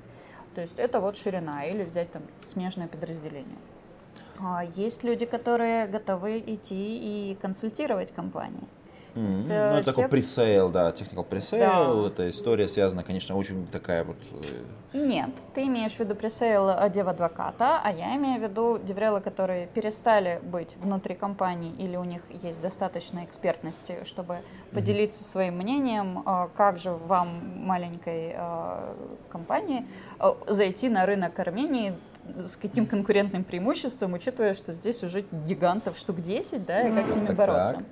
То 0.54 0.60
есть 0.62 0.78
это 0.78 1.00
вот 1.00 1.16
ширина, 1.16 1.64
или 1.64 1.82
взять 1.82 2.10
там 2.12 2.22
смежное 2.44 2.86
подразделение. 2.86 3.58
А 4.40 4.64
есть 4.64 5.04
люди, 5.04 5.24
которые 5.26 5.86
готовы 5.86 6.38
идти 6.46 7.30
и 7.30 7.34
консультировать 7.40 8.12
компании. 8.12 8.64
Есть, 9.14 9.38
Ну, 9.48 9.54
это 9.54 9.84
такой 9.84 10.04
те- 10.04 10.08
пресейл, 10.10 10.68
да, 10.68 10.90
technical 10.90 11.24
пресейл. 11.24 12.02
Да. 12.02 12.08
Эта 12.08 12.28
история 12.28 12.68
связана, 12.68 13.02
конечно, 13.02 13.34
очень 13.34 13.66
такая 13.66 14.04
вот... 14.04 14.16
э, 14.92 14.98
Нет, 14.98 15.30
ты 15.54 15.62
имеешь 15.64 15.94
в 15.94 16.00
виду 16.00 16.14
пресейл 16.14 16.68
э, 16.68 16.90
дев-адвоката, 16.90 17.80
а 17.82 17.90
я 17.92 18.14
имею 18.16 18.38
в 18.38 18.42
виду 18.42 18.78
деврелы, 18.78 19.22
которые 19.22 19.68
перестали 19.68 20.38
быть 20.42 20.76
внутри 20.82 21.14
компании 21.14 21.72
или 21.78 21.96
у 21.96 22.04
них 22.04 22.20
есть 22.42 22.60
достаточно 22.60 23.24
экспертности, 23.24 24.04
чтобы 24.04 24.40
поделиться 24.72 25.24
своим 25.24 25.56
мнением, 25.56 26.22
как 26.54 26.76
же 26.76 26.90
вам, 26.90 27.64
маленькой 27.64 28.36
компании, 29.30 29.86
зайти 30.46 30.90
на 30.90 31.06
рынок 31.06 31.38
Армении 31.38 31.94
с 32.44 32.56
каким 32.56 32.86
конкурентным 32.86 33.44
преимуществом, 33.44 34.14
учитывая, 34.14 34.54
что 34.54 34.72
здесь 34.72 35.02
уже 35.02 35.20
гигантов 35.20 35.96
штук 35.98 36.20
10, 36.20 36.64
да, 36.64 36.88
и 36.88 36.92
как 36.94 37.08
с 37.08 37.14
ними 37.14 37.26
Так, 37.28 37.36
бороться. 37.36 37.72
так. 37.74 37.84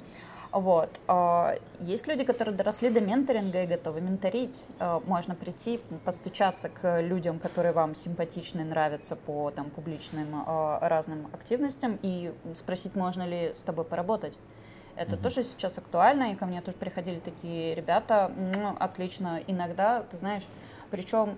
Вот. 0.52 1.00
а, 1.08 1.54
Есть 1.80 2.06
люди, 2.06 2.22
которые 2.22 2.54
доросли 2.54 2.88
до 2.88 3.00
менторинга 3.00 3.64
и 3.64 3.66
готовы 3.66 4.00
менторить. 4.00 4.66
А, 4.78 5.00
Можно 5.04 5.34
прийти, 5.34 5.80
постучаться 6.04 6.68
к 6.68 7.00
людям, 7.00 7.40
которые 7.40 7.72
вам 7.72 7.94
симпатичны, 7.96 8.62
нравятся 8.64 9.16
по 9.16 9.50
там, 9.50 9.70
публичным 9.70 10.44
а, 10.46 10.78
разным 10.88 11.26
активностям 11.32 11.98
и 12.02 12.32
спросить, 12.54 12.94
можно 12.94 13.26
ли 13.26 13.52
с 13.54 13.62
тобой 13.62 13.84
поработать. 13.84 14.38
Это 14.96 15.16
тоже 15.16 15.42
сейчас 15.42 15.76
актуально, 15.76 16.30
и 16.30 16.36
ко 16.36 16.46
мне 16.46 16.60
тоже 16.60 16.76
приходили 16.76 17.18
такие 17.18 17.74
ребята, 17.74 18.30
«М, 18.36 18.76
отлично, 18.78 19.40
иногда, 19.48 20.02
ты 20.04 20.16
знаешь, 20.16 20.44
причем 20.92 21.36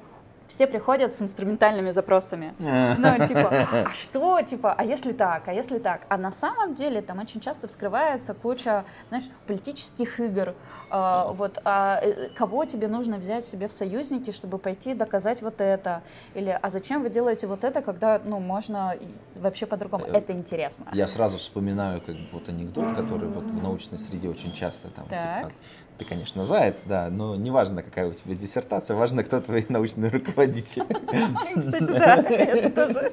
все 0.48 0.66
приходят 0.66 1.14
с 1.14 1.22
инструментальными 1.22 1.90
запросами. 1.90 2.54
Ну, 2.98 3.26
типа, 3.26 3.50
а 3.72 3.92
что, 3.92 4.40
типа, 4.42 4.74
а 4.76 4.84
если 4.84 5.12
так, 5.12 5.48
а 5.48 5.52
если 5.52 5.78
так? 5.78 6.02
А 6.08 6.16
на 6.16 6.32
самом 6.32 6.74
деле 6.74 7.02
там 7.02 7.18
очень 7.18 7.40
часто 7.40 7.68
вскрывается 7.68 8.34
куча, 8.34 8.84
знаешь, 9.08 9.24
политических 9.46 10.20
игр. 10.20 10.54
А, 10.90 11.32
вот, 11.32 11.58
а 11.64 12.00
э, 12.02 12.28
кого 12.34 12.64
тебе 12.64 12.88
нужно 12.88 13.18
взять 13.18 13.44
себе 13.44 13.68
в 13.68 13.72
союзники, 13.72 14.30
чтобы 14.30 14.58
пойти 14.58 14.94
доказать 14.94 15.42
вот 15.42 15.60
это? 15.60 16.02
Или, 16.34 16.58
а 16.60 16.70
зачем 16.70 17.02
вы 17.02 17.10
делаете 17.10 17.46
вот 17.46 17.64
это, 17.64 17.82
когда, 17.82 18.20
ну, 18.24 18.40
можно 18.40 18.94
вообще 19.34 19.66
по-другому? 19.66 20.04
Э, 20.06 20.18
Это 20.18 20.32
интересно. 20.32 20.86
Я 20.92 21.06
сразу 21.06 21.38
вспоминаю 21.38 22.00
как 22.00 22.16
вот 22.32 22.48
анекдот, 22.48 22.92
который 22.92 23.28
вот 23.28 23.44
в 23.44 23.62
научной 23.62 23.98
среде 23.98 24.28
очень 24.28 24.52
часто 24.52 24.88
там, 24.88 25.06
Так. 25.08 25.20
типа, 25.20 25.52
ты, 25.98 26.04
конечно, 26.04 26.44
заяц, 26.44 26.82
да, 26.84 27.08
но 27.10 27.36
не 27.36 27.50
важно, 27.50 27.82
какая 27.82 28.08
у 28.08 28.12
тебя 28.12 28.34
диссертация, 28.34 28.96
важно, 28.96 29.24
кто 29.24 29.40
твой 29.40 29.64
научный 29.68 30.08
руководитель. 30.10 30.82
Кстати, 31.56 31.84
да, 31.84 32.16
это 32.16 32.70
тоже, 32.70 33.12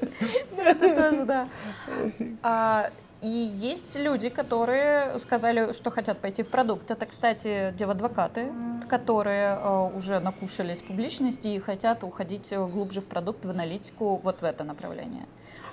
это 0.58 0.96
тоже, 0.96 1.26
да. 1.26 1.48
А, 2.42 2.90
И 3.22 3.28
есть 3.28 3.96
люди, 3.96 4.30
которые 4.30 5.18
сказали, 5.20 5.72
что 5.72 5.90
хотят 5.92 6.18
пойти 6.18 6.44
в 6.44 6.50
продукт. 6.50 6.92
Это, 6.92 7.06
кстати, 7.06 7.74
девадвокаты, 7.78 8.52
которые 8.90 9.58
э, 9.58 9.90
уже 9.96 10.20
накушались 10.20 10.82
публичности 10.82 11.48
и 11.48 11.60
хотят 11.60 12.04
уходить 12.04 12.48
э, 12.52 12.66
глубже 12.68 13.00
в 13.00 13.06
продукт, 13.06 13.46
в 13.46 13.50
аналитику, 13.50 14.20
вот 14.22 14.42
в 14.42 14.44
это 14.44 14.66
направление. 14.66 15.26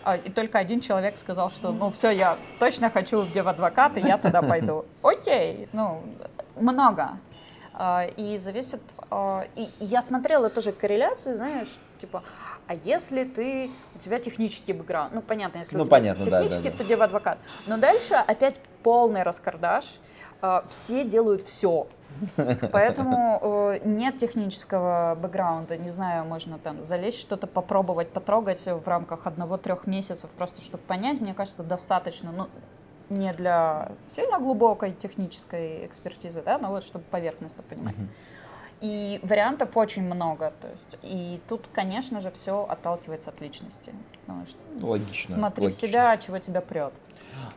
А, 0.05 0.17
И 0.17 0.31
только 0.31 0.59
один 0.59 0.81
человек 0.81 1.19
сказал, 1.19 1.51
что 1.51 1.73
ну 1.73 1.91
все, 1.91 2.11
я 2.11 2.37
точно 2.59 2.91
хочу 2.91 3.23
в 3.23 3.33
девадвокаты, 3.33 4.01
я 4.01 4.19
туда 4.19 4.43
пойду. 4.53 4.85
Окей, 5.03 5.69
ну, 5.73 6.03
много. 6.57 7.11
А, 7.75 8.05
И 8.17 8.39
зависит... 8.39 8.81
а, 9.11 9.45
И 9.57 9.69
я 9.81 10.03
смотрела 10.03 10.51
тоже 10.51 10.73
корреляции, 10.73 11.35
знаешь, 11.35 11.79
типа, 11.99 12.23
а 12.67 12.75
если 12.85 13.25
ты, 13.25 13.69
у 13.97 13.99
тебя 13.99 14.21
технический 14.21 14.73
бэкграунд, 14.73 15.13
ну 15.15 15.23
понятно, 15.23 15.59
если 15.59 15.77
Ну, 15.77 15.83
у 15.83 15.87
тебя 15.87 15.97
понятно, 15.97 16.25
да, 16.25 16.31
да, 16.31 16.37
технический, 16.43 16.71
да. 16.71 16.77
то 16.79 16.85
дева 16.85 17.05
адвокат. 17.07 17.39
Но 17.67 17.77
дальше 17.79 18.15
опять 18.15 18.61
полный 18.85 19.23
раскардаш, 19.25 19.99
все 20.69 21.05
делают 21.05 21.43
все. 21.43 21.87
Поэтому 22.73 23.39
э, 23.41 23.79
нет 23.85 24.19
технического 24.19 25.17
бэкграунда, 25.21 25.77
не 25.77 25.91
знаю, 25.91 26.25
можно 26.25 26.59
там 26.59 26.83
залезть, 26.83 27.19
что-то 27.21 27.47
попробовать, 27.47 28.11
потрогать 28.11 28.67
в 28.67 28.87
рамках 28.87 29.27
одного-трех 29.27 29.87
месяцев, 29.87 30.31
просто 30.31 30.61
чтобы 30.61 30.83
понять, 30.85 31.21
мне 31.21 31.35
кажется, 31.35 31.63
достаточно, 31.63 32.33
ну, 32.33 32.49
не 33.09 33.33
для 33.33 33.93
сильно 34.07 34.39
глубокой 34.39 34.93
технической 34.93 35.87
экспертизы, 35.87 36.43
да, 36.43 36.59
но 36.59 36.69
вот 36.69 36.85
чтобы 36.85 37.05
поверхностно 37.11 37.63
понимать. 37.63 37.95
И 38.81 39.21
вариантов 39.23 39.77
очень 39.77 40.03
много, 40.03 40.55
то 40.61 40.69
есть, 40.69 40.97
и 41.03 41.39
тут, 41.49 41.69
конечно 41.73 42.23
же, 42.23 42.31
все 42.31 42.65
отталкивается 42.67 43.29
от 43.29 43.39
личности. 43.41 43.93
Потому 44.23 44.47
что 44.47 44.87
Логично, 44.87 45.35
Смотри 45.35 45.67
логично. 45.67 45.87
в 45.87 45.91
себя, 45.91 46.17
чего 46.17 46.39
тебя 46.39 46.63
прет. 46.63 46.95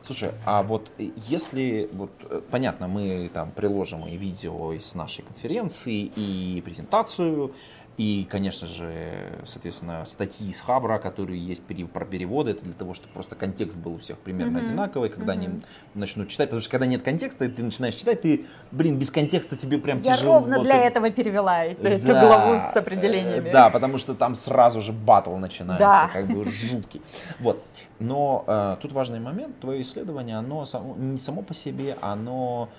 Слушай, 0.03 0.31
а 0.45 0.63
вот 0.63 0.91
если, 1.27 1.89
вот, 1.93 2.11
э, 2.29 2.41
понятно, 2.51 2.87
мы 2.87 3.29
там 3.33 3.51
приложим 3.51 4.05
и 4.05 4.17
видео 4.17 4.73
из 4.73 4.95
нашей 4.95 5.23
конференции, 5.23 6.11
и 6.15 6.61
презентацию, 6.65 7.53
и, 7.97 8.27
конечно 8.29 8.65
же, 8.65 9.13
соответственно, 9.45 10.03
статьи 10.05 10.49
из 10.49 10.59
Хабра, 10.61 10.97
которые 10.97 11.39
есть 11.39 11.61
про 11.93 12.05
переводы, 12.05 12.51
это 12.51 12.63
для 12.63 12.73
того, 12.73 12.93
чтобы 12.95 13.13
просто 13.13 13.35
контекст 13.35 13.77
был 13.77 13.93
у 13.93 13.97
всех 13.99 14.17
примерно 14.17 14.57
Мгм. 14.57 14.65
одинаковый, 14.65 15.09
когда 15.09 15.33
Мгм. 15.33 15.41
они 15.43 15.61
начнут 15.93 16.27
читать, 16.29 16.49
потому 16.49 16.61
что 16.61 16.71
когда 16.71 16.87
нет 16.87 17.03
контекста, 17.03 17.45
и 17.45 17.49
ты 17.49 17.61
начинаешь 17.63 17.93
читать, 17.95 18.21
ты, 18.21 18.45
блин, 18.71 18.97
без 18.97 19.11
контекста 19.11 19.55
тебе 19.55 19.77
прям 19.77 19.99
Я 19.99 20.15
тяжело. 20.15 20.39
ровно 20.39 20.63
для 20.63 20.77
этого 20.87 21.11
перевела 21.11 21.65
эту 21.65 22.07
Да, 22.07 22.25
главу 22.25 22.55
с 22.55 22.75
определениями. 22.75 23.49
э, 23.49 23.51
Да, 23.53 23.69
потому 23.69 23.99
что 23.99 24.15
там 24.15 24.33
сразу 24.33 24.81
же 24.81 24.91
батл 24.91 25.35
начинается, 25.35 25.79
Да. 25.85 26.09
как 26.11 26.27
бы 26.27 26.43
жуткий. 26.49 27.01
Вот. 27.39 27.63
Но 27.99 28.43
э, 28.47 28.77
тут 28.81 28.91
важный 28.91 29.19
момент, 29.19 29.59
твое 29.59 29.81
исследование, 29.83 30.37
оно 30.37 30.65
само, 30.65 30.95
не 30.95 31.19
само 31.19 31.41
по 31.43 31.53
себе, 31.53 31.95
оно 32.01 32.69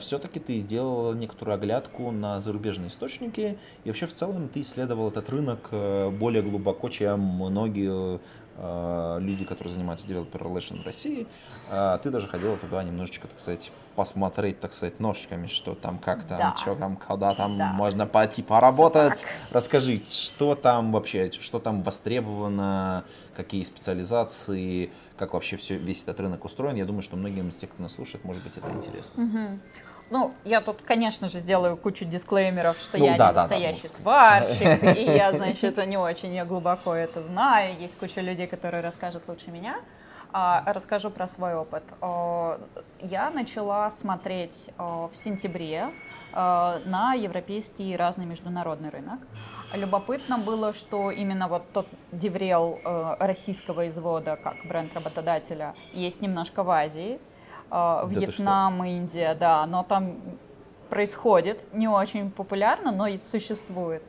все-таки 0.00 0.40
ты 0.40 0.58
сделал 0.58 1.12
некоторую 1.14 1.54
оглядку 1.56 2.10
на 2.10 2.40
зарубежные 2.40 2.88
источники, 2.88 3.58
и 3.84 3.88
вообще 3.88 4.06
в 4.06 4.12
целом 4.14 4.48
ты 4.48 4.60
исследовал 4.60 5.08
этот 5.08 5.28
рынок 5.30 5.68
э, 5.70 6.10
более 6.10 6.42
глубоко, 6.42 6.88
чем 6.88 7.20
многие 7.20 8.20
э, 8.58 9.18
люди, 9.20 9.44
которые 9.44 9.74
занимаются 9.74 10.06
developer 10.06 10.38
relation 10.40 10.82
в 10.82 10.86
России. 10.86 11.26
Э, 11.70 11.98
Ты 12.02 12.10
даже 12.10 12.28
ходила 12.28 12.56
туда 12.56 12.82
немножечко, 12.82 13.28
так 13.28 13.38
сказать, 13.38 13.70
посмотреть, 13.94 14.60
так 14.60 14.72
сказать, 14.72 15.00
ножками, 15.00 15.46
что 15.46 15.74
там, 15.74 15.98
как 15.98 16.24
там, 16.24 16.38
Да. 16.38 16.54
что 16.56 16.74
там, 16.74 16.96
когда 16.96 17.34
там 17.34 17.58
Да. 17.58 17.72
можно 17.72 18.06
пойти 18.06 18.42
поработать. 18.42 19.20
так. 19.22 19.28
Расскажи, 19.50 20.02
что 20.08 20.54
там 20.54 20.92
вообще, 20.92 21.30
что 21.32 21.58
там 21.58 21.82
востребовано, 21.82 23.04
какие 23.34 23.64
специализации, 23.64 24.90
как 25.16 25.34
вообще 25.34 25.56
все, 25.56 25.76
весь 25.76 26.02
этот 26.02 26.20
рынок 26.20 26.44
устроен. 26.44 26.76
Я 26.76 26.84
думаю, 26.84 27.02
что 27.02 27.16
многим 27.16 27.48
из 27.48 27.56
тех, 27.56 27.70
кто 27.70 27.82
нас 27.82 27.92
слушает, 27.92 28.24
может 28.24 28.42
быть, 28.42 28.56
это 28.56 28.70
интересно. 28.70 29.58
Ну, 30.08 30.34
я 30.44 30.60
тут, 30.60 30.82
конечно 30.82 31.28
же, 31.28 31.38
сделаю 31.40 31.76
кучу 31.76 32.04
дисклеймеров, 32.04 32.78
что 32.78 32.96
Ну, 32.96 33.06
я 33.06 33.16
да, 33.16 33.16
не 33.16 33.18
да, 33.18 33.32
да, 33.32 33.40
настоящий 33.42 33.88
ну. 33.92 34.02
сварщик, 34.02 34.96
и 34.96 35.02
я, 35.02 35.32
значит, 35.32 35.84
не 35.84 35.96
очень 35.96 36.44
глубоко 36.44 36.94
это 36.94 37.22
знаю. 37.22 37.74
Есть 37.80 37.98
куча 37.98 38.20
людей, 38.20 38.46
которые 38.46 38.82
расскажут 38.82 39.24
лучше 39.26 39.50
меня. 39.50 39.80
А, 40.38 40.62
Расскажу 40.66 41.10
про 41.10 41.26
свой 41.26 41.54
опыт. 41.54 41.82
Я 43.00 43.30
начала 43.30 43.90
смотреть 43.90 44.68
в 44.76 45.10
сентябре 45.14 45.86
на 46.34 47.14
европейский 47.14 47.96
разный 47.96 48.26
международный 48.26 48.90
рынок. 48.90 49.18
Любопытно 49.74 50.36
было, 50.36 50.74
что 50.74 51.10
именно 51.10 51.48
вот 51.48 51.62
тот 51.72 51.86
деврел 52.12 52.78
российского 53.18 53.88
извода, 53.88 54.36
как 54.36 54.56
бренд 54.68 54.94
работодателя, 54.94 55.74
есть 55.94 56.20
немножко 56.20 56.62
в 56.62 56.68
Азии. 56.68 57.18
Вьетнам, 57.70 58.84
Индия, 58.84 59.34
да, 59.34 59.64
но 59.64 59.84
там 59.84 60.16
происходит, 60.90 61.72
не 61.72 61.88
очень 61.88 62.30
популярно, 62.30 62.92
но 62.92 63.06
и 63.06 63.18
существует. 63.18 64.02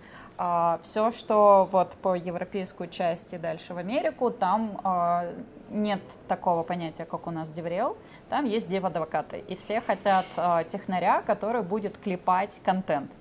все, 0.84 1.11
что 1.11 1.69
вот 1.71 1.93
по 2.01 2.15
европейскую 2.15 2.89
часть 2.89 3.34
и 3.34 3.38
дальше 3.38 3.73
в 3.73 3.78
Америку, 3.78 4.30
там 4.30 4.80
а, 4.84 5.25
нет 5.70 6.01
такого 6.28 6.63
понятия, 6.63 7.05
как 7.05 7.28
у 7.28 7.32
нас 7.32 7.51
деврел, 7.51 7.97
там 8.30 8.45
есть 8.45 8.68
дев-адвокаты, 8.68 9.43
и 9.47 9.55
все 9.55 9.82
хотят 9.82 10.26
а, 10.36 10.63
технаря, 10.63 11.22
который 11.22 11.61
будет 11.61 11.97
клепать 11.97 12.59
контент. 12.63 13.11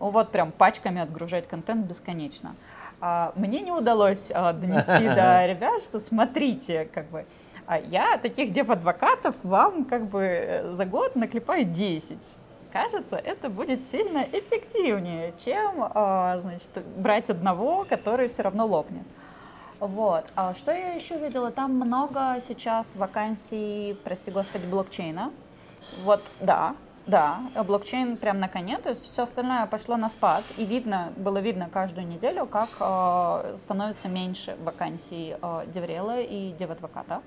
Ну, 0.00 0.10
Вот 0.10 0.30
прям 0.30 0.52
пачками 0.52 1.00
отгружать 1.00 1.48
контент 1.48 1.86
бесконечно. 1.86 2.54
А, 3.00 3.32
Мне 3.36 3.60
не 3.60 3.72
удалось 3.72 4.30
а, 4.32 4.52
донести 4.52 5.08
до 5.08 5.46
ребят, 5.46 5.82
что 5.84 6.00
смотрите, 6.00 6.88
как 6.92 7.06
бы, 7.06 7.26
а 7.66 7.78
я 7.78 8.18
таких 8.18 8.52
дев-адвокатов 8.52 9.34
вам 9.42 9.84
как 9.84 10.06
бы 10.08 10.22
э, 10.22 10.70
за 10.70 10.84
год 10.84 11.16
наклепаю 11.16 11.64
10. 11.64 12.36
Кажется, 12.72 13.16
это 13.16 13.48
будет 13.48 13.82
сильно 13.82 14.26
эффективнее, 14.32 15.32
чем 15.42 15.84
а, 15.94 16.38
значит, 16.40 16.70
брать 16.96 17.30
одного, 17.30 17.84
который 17.88 18.28
все 18.28 18.42
равно 18.42 18.66
лопнет. 18.66 19.06
Вот. 19.80 20.24
А 20.34 20.54
что 20.54 20.72
я 20.72 20.94
еще 20.94 21.18
видела? 21.18 21.50
Там 21.50 21.74
много 21.74 22.36
сейчас 22.40 22.96
вакансий, 22.96 23.96
прости 24.04 24.30
господи, 24.30 24.66
блокчейна. 24.66 25.30
Вот, 26.02 26.30
да, 26.40 26.74
да, 27.08 27.40
блокчейн 27.66 28.18
прям 28.18 28.38
на 28.38 28.48
коне, 28.48 28.76
то 28.76 28.90
есть 28.90 29.02
все 29.02 29.22
остальное 29.22 29.64
пошло 29.66 29.96
на 29.96 30.10
спад, 30.10 30.44
и 30.58 30.66
видно, 30.66 31.12
было 31.16 31.38
видно 31.38 31.70
каждую 31.72 32.06
неделю, 32.06 32.44
как 32.44 32.68
э, 32.78 33.56
становится 33.56 34.08
меньше 34.08 34.56
вакансий 34.62 35.34
э, 35.40 35.64
деврела 35.68 36.20
и 36.20 36.52
девадвоката. 36.52 37.22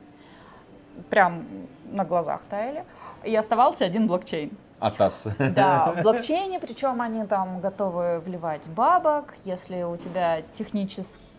Прям 1.10 1.45
на 1.86 2.06
глазах 2.06 2.41
таяли. 2.49 2.86
И 3.24 3.36
оставался 3.36 3.86
один 3.86 4.06
блокчейн. 4.08 4.52
Атас. 4.80 5.28
Да, 5.39 5.93
в 5.95 6.04
блокчейне, 6.04 6.60
причем 6.60 7.02
они 7.02 7.26
там 7.26 7.60
готовы 7.60 8.20
вливать 8.20 8.68
бабок, 8.70 9.34
если 9.45 9.84
у 9.84 9.97
тебя 9.97 10.41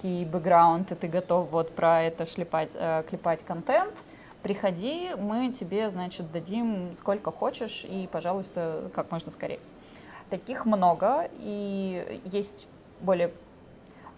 технический 0.02 0.24
бэкграунд, 0.24 0.92
и 0.92 0.94
ты 0.94 1.08
готов 1.08 1.48
вот 1.50 1.74
про 1.74 2.02
это 2.02 2.26
шлепать, 2.26 2.70
э, 2.74 3.02
клепать 3.08 3.44
контент, 3.44 3.92
приходи, 4.42 5.10
мы 5.18 5.52
тебе, 5.52 5.90
значит, 5.90 6.30
дадим 6.32 6.92
сколько 6.94 7.30
хочешь 7.30 7.84
и, 7.88 8.08
пожалуйста, 8.10 8.90
как 8.94 9.10
можно 9.10 9.30
скорее. 9.30 9.60
Таких 10.30 10.66
много, 10.66 11.28
и 11.38 12.20
есть 12.24 12.66
более 13.00 13.30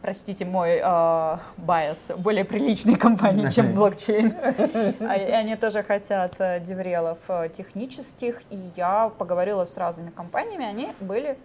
простите 0.02 0.44
мой 0.44 0.80
э, 0.84 1.36
bias, 1.56 2.10
более 2.18 2.44
приличные 2.44 2.96
компании, 2.96 3.48
чем 3.50 3.72
блокчейн. 3.74 4.34
А- 5.00 5.14
И 5.16 5.30
они 5.32 5.56
тоже 5.56 5.82
хотят 5.82 6.34
э, 6.40 6.60
деврелов 6.60 7.18
э, 7.28 7.48
технических. 7.48 8.42
И 8.50 8.58
я 8.76 9.10
поговорила 9.18 9.64
с 9.64 9.78
разными 9.78 10.10
компаниями, 10.10 10.66
они 10.66 10.92
были 11.00 11.38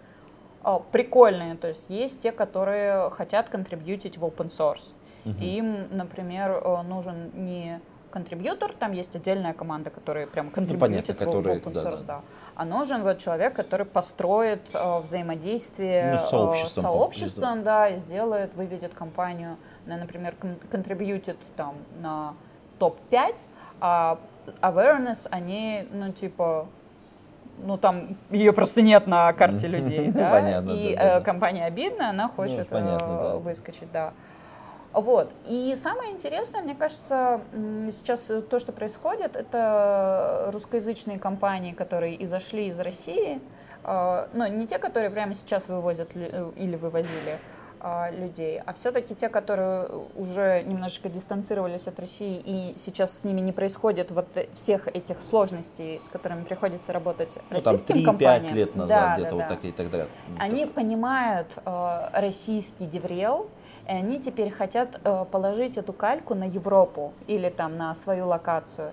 прикольные. 0.92 1.56
То 1.56 1.68
есть 1.68 1.86
есть 1.88 2.20
те, 2.20 2.32
которые 2.32 3.10
хотят 3.10 3.48
контрибьютить 3.48 4.18
в 4.18 4.24
open 4.24 4.48
source. 4.48 4.92
Им, 5.40 5.76
например, 5.90 6.50
э, 6.64 6.82
нужен 6.82 7.30
не 7.34 7.80
контрибьютор, 8.10 8.72
там 8.72 8.90
есть 8.92 9.14
отдельная 9.14 9.52
команда, 9.52 9.90
которая 9.90 10.26
прям 10.26 10.50
контрибьютит 10.50 11.16
в- 11.16 11.20
в 11.20 11.24
которые- 11.24 11.58
open 11.60 11.72
да, 11.72 11.80
source, 11.82 12.04
да. 12.04 12.14
да. 12.16 12.20
А 12.56 12.64
нужен 12.64 13.02
вот 13.04 13.18
человек, 13.18 13.54
который 13.54 13.86
построит 13.86 14.62
э, 14.74 14.98
взаимодействие 15.00 16.12
Ну, 16.12 16.18
с 16.18 16.24
э, 16.24 16.26
сообществом, 16.30 16.82
сообществом, 16.82 17.62
да, 17.62 17.88
и 17.88 17.98
сделает, 17.98 18.54
выведет 18.54 18.94
компанию, 18.94 19.56
на, 19.86 19.96
например, 19.96 20.34
кон- 20.40 20.56
контрибьютит 20.70 21.36
там 21.56 21.74
на 22.00 22.34
топ-5, 22.80 23.46
а 23.80 24.18
awareness 24.62 25.28
они, 25.30 25.86
ну, 25.92 26.10
типа, 26.12 26.66
ну, 27.58 27.76
там 27.76 28.16
ее 28.30 28.52
просто 28.52 28.82
нет 28.82 29.06
на 29.06 29.32
карте 29.32 29.66
людей, 29.66 30.10
да, 30.14 30.30
Понятно, 30.30 30.70
и 30.70 30.94
да, 30.94 31.02
да, 31.02 31.08
э, 31.08 31.18
да. 31.18 31.20
компания 31.20 31.64
обидна, 31.66 32.10
она 32.10 32.28
хочет 32.28 32.68
понятно, 32.68 33.04
э, 33.04 33.32
да, 33.32 33.36
выскочить, 33.36 33.92
да. 33.92 34.12
Вот. 34.92 35.30
И 35.46 35.74
самое 35.76 36.12
интересное, 36.12 36.62
мне 36.62 36.74
кажется, 36.74 37.40
сейчас 37.90 38.28
э, 38.30 38.42
то, 38.42 38.58
что 38.58 38.72
происходит, 38.72 39.36
это 39.36 40.50
русскоязычные 40.52 41.18
компании, 41.18 41.72
которые 41.72 42.14
и 42.14 42.26
зашли 42.26 42.66
из 42.66 42.80
России, 42.80 43.40
э, 43.84 44.26
ну, 44.32 44.46
не 44.48 44.66
те, 44.66 44.78
которые 44.78 45.10
прямо 45.10 45.34
сейчас 45.34 45.68
вывозят 45.68 46.10
или 46.14 46.76
вывозили 46.76 47.38
людей, 48.10 48.60
а 48.64 48.72
все-таки 48.74 49.14
те, 49.14 49.28
которые 49.28 49.88
уже 50.16 50.62
немножечко 50.64 51.08
дистанцировались 51.08 51.86
от 51.86 51.98
России, 51.98 52.40
и 52.44 52.74
сейчас 52.76 53.18
с 53.18 53.24
ними 53.24 53.40
не 53.40 53.52
происходит 53.52 54.10
вот 54.10 54.26
э, 54.36 54.46
всех 54.54 54.88
этих 54.88 55.22
сложностей, 55.22 56.00
с 56.00 56.08
которыми 56.08 56.44
приходится 56.44 56.92
работать 56.92 57.38
Ну, 57.50 57.60
там 57.60 57.72
российским 57.72 57.96
3-5 57.96 58.04
компаниям. 58.04 58.54
лет 58.54 58.76
назад 58.76 58.88
Да, 58.98 59.14
где-то 59.14 59.30
да, 59.30 59.36
вот 59.36 59.48
да. 59.48 59.54
так 59.54 59.64
и 59.64 59.72
так 59.72 59.90
далее. 59.90 60.08
Они 60.38 60.66
понимают 60.66 61.48
э, 61.64 62.08
российский 62.12 62.86
деврел, 62.86 63.48
и 63.90 63.92
они 63.92 64.20
теперь 64.20 64.52
хотят 64.52 65.00
э, 65.02 65.24
положить 65.24 65.76
эту 65.76 65.92
кальку 65.92 66.36
на 66.36 66.44
Европу 66.44 67.12
или 67.26 67.48
там 67.48 67.76
на 67.76 67.92
свою 67.96 68.28
локацию. 68.28 68.92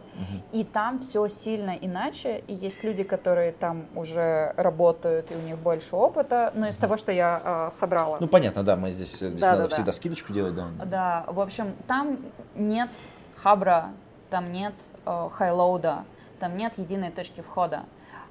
И 0.51 0.63
там 0.63 0.97
все 0.97 1.27
сильно 1.27 1.69
иначе. 1.69 2.43
И 2.47 2.55
есть 2.55 2.83
люди, 2.83 3.03
которые 3.03 3.51
там 3.51 3.85
уже 3.93 4.53
работают, 4.57 5.31
и 5.31 5.35
у 5.35 5.39
них 5.39 5.59
больше 5.59 5.95
опыта. 5.95 6.51
Но 6.55 6.67
из 6.67 6.77
того, 6.77 6.97
что 6.97 7.11
я 7.11 7.69
э, 7.69 7.71
собрала. 7.71 8.17
Ну, 8.19 8.27
понятно, 8.27 8.63
да, 8.63 8.75
мы 8.75 8.91
здесь, 8.91 9.19
здесь 9.19 9.39
Да, 9.39 9.51
надо 9.51 9.63
да, 9.63 9.69
да. 9.69 9.75
всегда 9.75 9.91
скидочку 9.91 10.33
делать, 10.33 10.55
да. 10.55 10.67
Да, 10.83 11.25
в 11.27 11.39
общем, 11.39 11.73
там 11.85 12.17
нет 12.55 12.89
хабра, 13.35 13.91
там 14.31 14.51
нет 14.51 14.73
э, 15.05 15.29
хайлоуда, 15.31 16.05
там 16.39 16.57
нет 16.57 16.79
единой 16.79 17.11
точки 17.11 17.41
входа. 17.41 17.83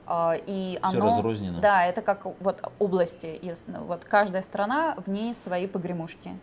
Э, 0.09 0.33
и 0.45 0.81
оно, 0.83 1.17
разрознено. 1.17 1.61
Да, 1.61 1.87
это 1.87 2.03
как 2.03 2.27
вот 2.41 2.61
области. 2.81 3.41
Вот 3.87 4.05
каждая 4.05 4.43
страна, 4.43 4.97
в 5.07 5.09
ней 5.09 5.33
свои 5.33 5.69
погремушки. 5.69 6.37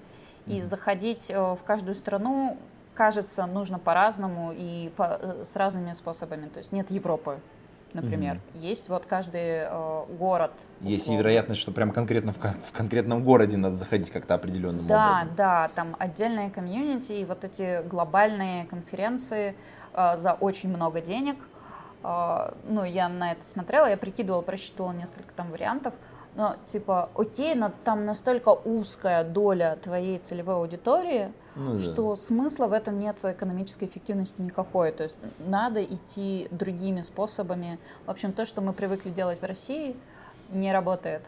И 0.45 0.59
заходить 0.61 1.29
э, 1.29 1.39
в 1.39 1.59
каждую 1.63 1.95
страну, 1.95 2.57
кажется, 2.95 3.45
нужно 3.45 3.79
по-разному 3.79 4.51
и 4.55 4.89
по- 4.95 5.17
э, 5.19 5.43
с 5.43 5.55
разными 5.55 5.93
способами. 5.93 6.47
То 6.47 6.57
есть 6.57 6.71
нет 6.73 6.91
Европы, 6.91 7.39
например. 7.93 8.39
Есть 8.53 8.89
вот 8.89 9.05
каждый 9.05 9.39
э, 9.65 10.05
город. 10.19 10.51
Есть 10.81 11.07
и 11.07 11.15
вероятность, 11.15 11.61
что 11.61 11.71
прям 11.71 11.91
конкретно 11.91 12.33
в, 12.33 12.39
кон- 12.39 12.61
в 12.61 12.71
конкретном 12.73 13.23
городе 13.23 13.55
надо 13.57 13.77
заходить 13.77 14.09
как-то 14.11 14.33
определенным 14.33 14.85
Да, 14.85 15.07
образом. 15.11 15.35
да, 15.35 15.69
там 15.75 15.95
отдельные 15.99 16.49
комьюнити 16.49 17.13
и 17.13 17.25
вот 17.25 17.43
эти 17.45 17.81
глобальные 17.87 18.65
конференции, 18.65 19.55
э, 19.93 20.17
за 20.17 20.33
очень 20.33 20.69
много 20.69 20.99
денег. 20.99 21.37
Э, 22.03 22.51
ну, 22.67 22.83
я 22.83 23.07
на 23.07 23.31
это 23.31 23.45
смотрела, 23.45 23.85
я 23.89 23.95
прикидывала, 23.95 24.41
просчитывала 24.41 24.91
несколько 24.91 25.33
там 25.33 25.51
вариантов. 25.51 25.93
Но, 26.35 26.55
типа, 26.65 27.09
окей, 27.15 27.53
но 27.55 27.71
там 27.83 28.05
настолько 28.05 28.49
узкая 28.49 29.23
доля 29.23 29.77
твоей 29.81 30.17
целевой 30.17 30.55
аудитории, 30.55 31.31
Ну 31.55 31.73
да. 31.73 31.79
что 31.79 32.15
смысла 32.15 32.65
в 32.67 32.73
этом 32.73 32.97
нет 32.97 33.17
экономической 33.23 33.85
эффективности 33.85 34.41
никакой. 34.41 34.91
То 34.91 35.03
есть 35.03 35.15
надо 35.39 35.83
идти 35.83 36.47
другими 36.49 37.01
способами. 37.01 37.79
В 38.05 38.11
общем, 38.11 38.33
то, 38.33 38.45
что 38.45 38.61
мы 38.61 38.73
привыкли 38.73 39.09
делать 39.09 39.41
в 39.41 39.45
России, 39.45 39.95
не 40.49 40.71
работает. 40.71 41.21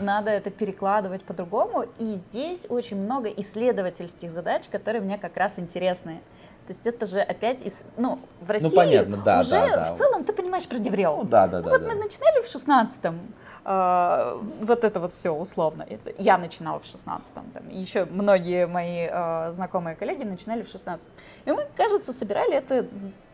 Надо 0.00 0.30
это 0.30 0.50
перекладывать 0.50 1.22
по-другому. 1.22 1.84
И 1.98 2.14
здесь 2.14 2.66
очень 2.68 2.96
много 2.96 3.28
исследовательских 3.28 4.30
задач, 4.30 4.68
которые 4.68 5.02
мне 5.02 5.18
как 5.18 5.36
раз 5.36 5.58
интересны. 5.58 6.20
То 6.66 6.72
есть 6.72 6.86
это 6.86 7.04
же 7.04 7.20
опять, 7.20 7.62
из, 7.62 7.82
ну, 7.96 8.20
в 8.40 8.50
России 8.50 8.76
понятно, 8.76 9.16
да, 9.16 9.40
уже 9.40 9.50
да, 9.50 9.74
да. 9.74 9.92
в 9.92 9.96
целом 9.96 10.24
ты 10.24 10.32
понимаешь 10.32 10.68
про 10.68 10.78
Деврел. 10.78 11.16
Ну 11.16 11.24
да, 11.24 11.48
да, 11.48 11.60
да. 11.60 11.70
вот 11.70 11.82
да. 11.82 11.88
мы 11.88 11.94
начинали 11.96 12.42
в 12.42 12.46
16-м, 12.46 13.18
э, 13.64 14.40
вот 14.62 14.84
это 14.84 15.00
вот 15.00 15.12
все 15.12 15.30
условно. 15.30 15.86
Я 16.18 16.38
начинала 16.38 16.78
в 16.78 16.84
16-м, 16.84 17.50
там, 17.52 17.68
еще 17.68 18.04
многие 18.04 18.66
мои 18.66 19.08
э, 19.10 19.52
знакомые 19.52 19.96
коллеги 19.96 20.24
начинали 20.24 20.62
в 20.62 20.66
16-м. 20.66 21.10
И 21.46 21.50
мы, 21.52 21.66
кажется, 21.76 22.12
собирали 22.12 22.54
это 22.54 22.86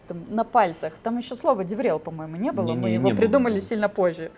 там, 0.06 0.24
на 0.28 0.44
пальцах. 0.44 0.92
Там 1.02 1.18
еще 1.18 1.34
слова 1.34 1.64
деврел, 1.64 1.98
по-моему, 1.98 2.36
не 2.36 2.52
было. 2.52 2.64
Не- 2.66 2.74
мы 2.76 2.88
не- 2.88 2.94
его 2.94 3.06
не 3.06 3.12
было, 3.12 3.20
придумали 3.20 3.54
да. 3.56 3.60
сильно 3.60 3.88
позже. 3.88 4.30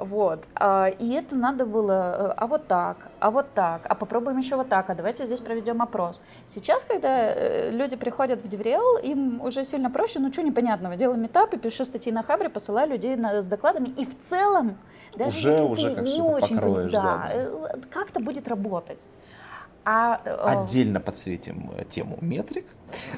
Вот. 0.00 0.44
А, 0.54 0.86
и 0.88 1.12
это 1.12 1.34
надо 1.34 1.66
было, 1.66 1.92
э, 2.30 2.34
а 2.36 2.46
вот 2.46 2.66
так, 2.66 3.08
а 3.20 3.30
вот 3.30 3.46
так, 3.54 3.86
а 3.88 3.94
попробуем 3.94 4.38
еще 4.38 4.56
вот 4.56 4.68
так, 4.68 4.90
а 4.90 4.94
давайте 4.94 5.24
здесь 5.26 5.40
проведем 5.40 5.82
опрос. 5.82 6.20
Сейчас, 6.46 6.84
когда 6.84 7.30
э, 7.34 7.70
люди 7.70 7.96
приходят 7.96 8.42
в 8.42 8.48
Деврел, 8.48 8.98
им 8.98 9.40
уже 9.42 9.64
сильно 9.64 9.90
проще, 9.90 10.18
ну 10.20 10.32
что 10.32 10.42
непонятного, 10.42 10.96
делаем 10.96 11.22
метапы, 11.22 11.56
пишу 11.56 11.84
статьи 11.84 12.12
на 12.12 12.22
Хабре, 12.22 12.48
посылаю 12.48 12.90
людей 12.90 13.16
на- 13.16 13.42
с 13.42 13.46
докладами, 13.46 13.88
и 13.96 14.04
в 14.04 14.16
целом, 14.28 14.76
даже 15.16 15.38
Уже- 15.38 15.48
если 15.48 15.62
уже 15.62 15.94
ты 15.94 16.00
не 16.02 16.20
очень, 16.20 16.56
покроешь, 16.56 16.92
да, 16.92 17.02
да, 17.02 17.28
да. 17.28 17.30
э, 17.32 17.80
как-то 17.90 18.20
будет 18.20 18.48
работать. 18.48 19.00
А, 19.88 20.20
э, 20.24 20.34
Отдельно 20.44 20.98
подсветим 20.98 21.70
э, 21.76 21.84
тему 21.84 22.18
метрик, 22.20 22.66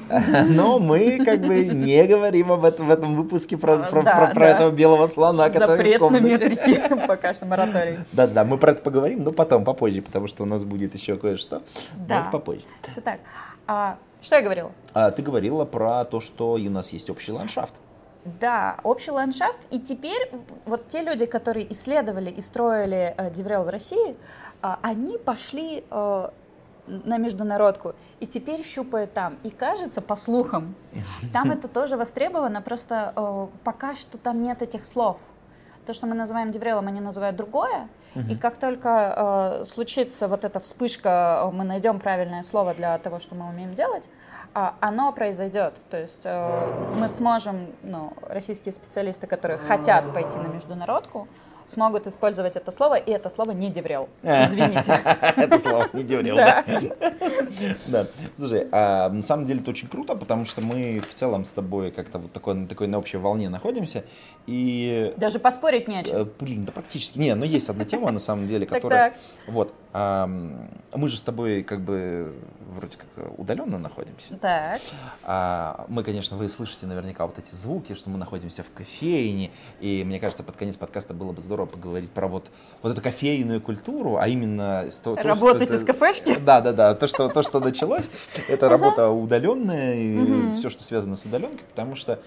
но 0.49 0.77
мы 0.77 1.17
как 1.25 1.41
бы 1.41 1.65
не 1.65 2.03
говорим 2.05 2.51
об 2.51 2.63
этом 2.63 2.85
в 2.85 2.91
этом 2.91 3.15
выпуске 3.15 3.57
про, 3.57 3.77
про- 3.77 4.03
Да, 4.03 4.15
про- 4.17 4.27
про 4.35 4.39
да. 4.41 4.49
этого 4.49 4.69
белого 4.69 5.07
слона, 5.07 5.49
который 5.49 5.65
в 5.65 5.77
запрет 5.77 5.93
на 6.01 6.07
комнате. 6.07 6.29
метрики, 6.29 6.81
пока 7.07 7.33
что 7.33 7.47
мораторий. 7.47 7.97
Да-да, 8.11 8.43
мы 8.45 8.59
про 8.59 8.73
это 8.73 8.83
поговорим, 8.83 9.23
но 9.23 9.31
потом, 9.31 9.63
попозже, 9.65 10.03
потому 10.03 10.27
что 10.27 10.43
у 10.43 10.45
нас 10.45 10.63
будет 10.63 10.93
еще 10.93 11.17
кое-что. 11.17 11.63
Да. 12.07 12.21
это 12.21 12.29
попозже. 12.29 12.61
Всё 12.91 13.01
так. 13.01 13.19
А, 13.65 13.97
что 14.21 14.35
я 14.35 14.43
говорила? 14.43 14.71
А, 14.93 15.09
ты 15.09 15.23
говорила 15.23 15.65
про 15.65 16.05
то, 16.05 16.21
что 16.21 16.51
у 16.51 16.57
нас 16.59 16.93
есть 16.93 17.09
общий 17.09 17.31
ландшафт. 17.31 17.73
Да, 18.39 18.77
общий 18.83 19.09
ландшафт. 19.09 19.57
И 19.71 19.79
теперь 19.79 20.29
вот 20.67 20.87
те 20.87 21.01
люди, 21.01 21.25
которые 21.25 21.71
исследовали 21.71 22.29
и 22.29 22.41
строили 22.41 23.15
э, 23.17 23.31
Деврел 23.31 23.63
в 23.63 23.69
России, 23.69 24.15
а, 24.61 24.77
они 24.83 25.17
пошли 25.17 25.83
э, 25.89 26.29
на 26.89 27.17
международку 27.17 27.93
и 28.19 28.27
теперь 28.27 28.63
щупают 28.63 29.13
там. 29.13 29.37
И 29.43 29.49
кажется, 29.49 30.01
по 30.01 30.15
слухам, 30.15 30.75
там 31.31 31.51
это 31.51 31.67
тоже 31.67 31.97
востребовано, 31.97 32.61
просто 32.61 33.13
э, 33.15 33.47
пока 33.63 33.95
что 33.95 34.17
там 34.17 34.41
нет 34.41 34.61
этих 34.61 34.85
слов. 34.85 35.17
То, 35.85 35.93
что 35.93 36.05
мы 36.05 36.15
называем 36.15 36.51
Деврелом, 36.51 36.87
они 36.87 37.01
называют 37.01 37.35
другое. 37.35 37.87
И 38.29 38.35
как 38.35 38.57
только 38.57 39.59
э, 39.59 39.63
случится 39.63 40.27
вот 40.27 40.43
эта 40.43 40.59
вспышка, 40.59 41.43
э, 41.43 41.51
мы 41.55 41.63
найдем 41.63 41.99
правильное 41.99 42.43
слово 42.43 42.73
для 42.73 42.97
того, 42.97 43.19
что 43.19 43.35
мы 43.35 43.47
умеем 43.47 43.71
делать, 43.71 44.07
а, 44.53 44.75
оно 44.79 45.11
произойдет. 45.11 45.75
То 45.91 45.97
есть 45.99 46.23
э, 46.25 46.91
мы 46.95 47.07
сможем, 47.07 47.67
ну, 47.83 48.13
российские 48.27 48.71
специалисты, 48.71 49.27
которые 49.27 49.59
хотят 49.59 50.11
пойти 50.11 50.37
на 50.37 50.47
международку, 50.47 51.27
смогут 51.69 52.07
использовать 52.07 52.55
это 52.55 52.71
слово, 52.71 52.95
и 52.95 53.11
это 53.11 53.29
слово 53.29 53.51
не 53.51 53.69
деврел. 53.69 54.09
Извините. 54.23 54.99
Это 55.35 55.59
слово 55.59 55.87
не 55.93 56.03
деврел, 56.03 56.35
Да. 56.35 56.65
да? 57.87 58.05
Слушай, 58.35 58.67
а 58.71 59.09
на 59.09 59.23
самом 59.23 59.45
деле 59.45 59.61
это 59.61 59.71
очень 59.71 59.87
круто, 59.87 60.15
потому 60.15 60.45
что 60.45 60.61
мы 60.61 61.01
в 61.01 61.13
целом 61.13 61.45
с 61.45 61.51
тобой 61.51 61.91
как-то 61.91 62.19
вот 62.19 62.31
такой, 62.31 62.55
на 62.55 62.67
такой 62.67 62.87
на 62.87 62.97
общей 62.97 63.17
волне 63.17 63.49
находимся. 63.49 64.03
И 64.47 65.13
Даже 65.17 65.39
поспорить 65.39 65.87
не 65.87 65.99
о 65.99 66.03
чем. 66.03 66.15
Э, 66.15 66.25
Блин, 66.39 66.65
да 66.65 66.71
практически. 66.71 67.19
Не, 67.19 67.35
но 67.35 67.45
есть 67.45 67.69
одна 67.69 67.85
тема, 67.85 68.11
на 68.11 68.19
самом 68.19 68.47
деле, 68.47 68.65
которая... 68.65 69.13
Вот. 69.47 69.73
Мы 69.93 71.09
же 71.09 71.17
с 71.17 71.21
тобой 71.21 71.63
как 71.63 71.81
бы 71.81 72.33
вроде 72.75 72.97
как 72.97 73.39
удаленно 73.39 73.79
находимся. 73.79 74.35
Так. 74.37 74.79
А, 75.23 75.85
Мы, 75.89 76.03
конечно, 76.03 76.37
вы 76.37 76.47
слышите 76.49 76.85
наверняка 76.85 77.25
вот 77.25 77.39
эти 77.39 77.53
звуки, 77.55 77.93
что 77.93 78.09
мы 78.11 78.19
находимся 78.19 78.63
в 78.63 78.71
кофейне. 78.71 79.49
И 79.79 80.03
мне 80.05 80.19
кажется, 80.19 80.43
под 80.43 80.55
конец 80.55 80.77
подкаста 80.77 81.13
было 81.15 81.31
бы 81.31 81.41
здорово 81.41 81.65
поговорить 81.65 82.11
про 82.11 82.27
вот, 82.27 82.51
вот 82.83 82.91
эту 82.93 83.01
кофейную 83.01 83.61
культуру, 83.61 84.17
а 84.17 84.27
именно... 84.27 84.85
то- 85.03 85.15
то, 85.15 85.23
Работать 85.23 85.63
это- 85.69 85.75
из 85.77 85.83
кафешки? 85.83 86.37
Да, 86.37 86.61
да, 86.61 86.71
да. 86.73 86.93
То, 86.93 87.07
что, 87.07 87.27
то, 87.29 87.41
что 87.41 87.59
началось, 87.59 88.09
это 88.47 88.69
работа 88.69 89.09
удаленная, 89.09 89.95
и 89.95 90.55
все, 90.55 90.69
что 90.69 90.83
связано 90.83 91.15
с 91.15 91.25
удаленкой, 91.25 91.65
потому 91.67 91.95
что 91.95 92.19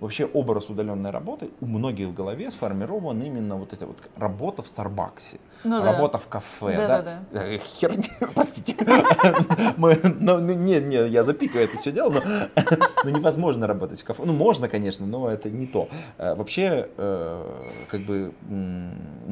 вообще 0.00 0.24
образ 0.26 0.70
удаленной 0.70 1.10
работы 1.10 1.50
у 1.60 1.66
многих 1.66 2.08
в 2.08 2.14
голове 2.14 2.50
сформирован 2.50 3.20
именно 3.20 3.56
вот 3.56 3.72
эта 3.72 3.86
вот 3.86 4.08
работа 4.16 4.62
в 4.62 4.68
Старбаксе, 4.68 5.38
Ну 5.64 5.82
работа 5.84 6.18
в 6.18 6.28
кафе, 6.28 6.53
Да, 6.60 7.02
да? 7.02 7.22
да, 7.32 7.46
Э, 7.46 7.58
Херня, 7.58 8.04
простите. 8.34 8.74
Мы- 9.76 9.98
ну, 10.02 10.38
ну, 10.40 10.54
Не, 10.54 10.80
не, 10.80 11.08
я 11.08 11.24
запикаю 11.24 11.64
это 11.64 11.76
все 11.76 11.92
дело, 11.92 12.10
но 12.10 12.20
ну, 13.04 13.10
невозможно 13.10 13.66
работать 13.66 14.00
в 14.00 14.04
кафе. 14.04 14.22
Ну, 14.24 14.32
можно, 14.32 14.68
конечно, 14.68 15.06
но 15.06 15.28
это 15.28 15.50
не 15.50 15.66
то. 15.66 15.88
Э, 16.18 16.34
Вообще, 16.34 16.88
э, 16.96 17.60
как 17.90 18.00
бы, 18.02 18.32
у 18.48 18.52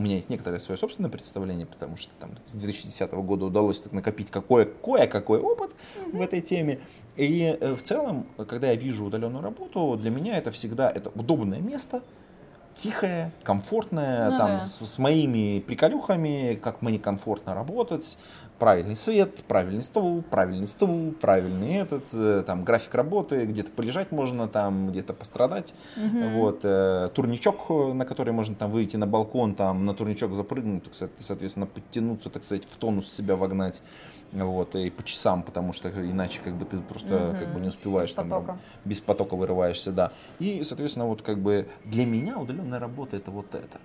меня 0.01 0.17
есть 0.17 0.31
некоторое 0.31 0.59
свое 0.59 0.79
собственное 0.79 1.11
представление, 1.11 1.67
потому 1.67 1.97
что 1.97 2.13
там 2.21 2.31
с 2.47 2.53
2010 2.53 3.13
года 3.13 3.47
удалось 3.47 3.81
так 3.81 3.93
накопить 3.93 4.31
какое, 4.31 4.65
кое-какой 4.67 5.39
опыт 5.39 5.71
в 6.13 6.21
этой 6.21 6.41
теме. 6.41 6.81
И 7.17 7.57
э, 7.61 7.75
в 7.75 7.83
целом, 7.83 8.27
когда 8.49 8.69
я 8.69 8.75
вижу 8.75 9.05
удаленную 9.05 9.43
работу, 9.43 9.97
для 10.01 10.11
меня 10.11 10.37
это 10.37 10.51
всегда 10.51 10.91
это 10.91 11.11
удобное 11.15 11.61
место, 11.61 12.03
тихое, 12.75 13.33
комфортное, 13.43 14.31
Ну 14.31 14.39
там 14.39 14.51
да. 14.53 14.61
с, 14.61 14.81
с 14.81 14.99
моими 14.99 15.61
приколюхами, 15.61 16.59
как 16.63 16.83
мне 16.83 16.99
комфортно 16.99 17.55
работать, 17.55 18.19
правильный 18.59 18.95
свет, 18.95 19.43
правильный 19.49 19.83
стол, 19.83 20.23
правильный 20.23 20.69
стул, 20.69 21.13
правильный 21.21 21.75
этот, 21.75 22.15
э, 22.15 22.45
там 22.47 22.65
график 22.65 22.95
работы, 22.95 23.45
где-то 23.45 23.73
полежать 23.73 24.13
можно, 24.13 24.47
там 24.47 24.91
где-то 24.91 25.15
пострадать, 25.15 25.75
вот 26.35 26.61
э, 26.63 27.11
турничок, 27.15 27.69
на 27.69 28.05
который 28.05 28.33
можно 28.33 28.55
там 28.55 28.71
выйти 28.71 28.97
на 28.97 29.07
балкон, 29.07 29.55
там 29.57 29.85
на 29.85 29.95
турничок 29.95 30.33
запрыгнуть, 30.33 30.85
так 30.85 31.11
соответственно 31.19 31.67
подтянуться, 31.67 32.31
так 32.31 32.45
сказать, 32.45 32.65
в 32.71 32.77
тонус 32.77 33.13
себя 33.13 33.35
вогнать, 33.35 33.83
вот 34.33 34.75
и 34.75 34.91
по 34.91 35.03
часам, 35.03 35.43
потому 35.43 35.73
что 35.73 35.89
иначе 35.91 36.41
как 36.41 36.55
бы 36.55 36.65
ты 36.65 36.79
просто 36.79 37.37
как 37.39 37.53
бы 37.53 37.61
не 37.61 37.69
успеваешь 37.69 38.09
Без 38.09 38.15
там 38.15 38.31
потока. 38.31 38.59
без 38.85 39.01
потока 39.01 39.37
вырываешься, 39.37 39.93
да. 39.93 40.13
И, 40.39 40.63
соответственно, 40.63 41.07
вот 41.07 41.23
как 41.23 41.39
бы 41.39 41.69
для 41.85 42.07
меня 42.07 42.39
удаленная 42.39 42.79
работа 42.79 43.17
это 43.17 43.31
вот 43.31 43.55
это. 43.55 43.79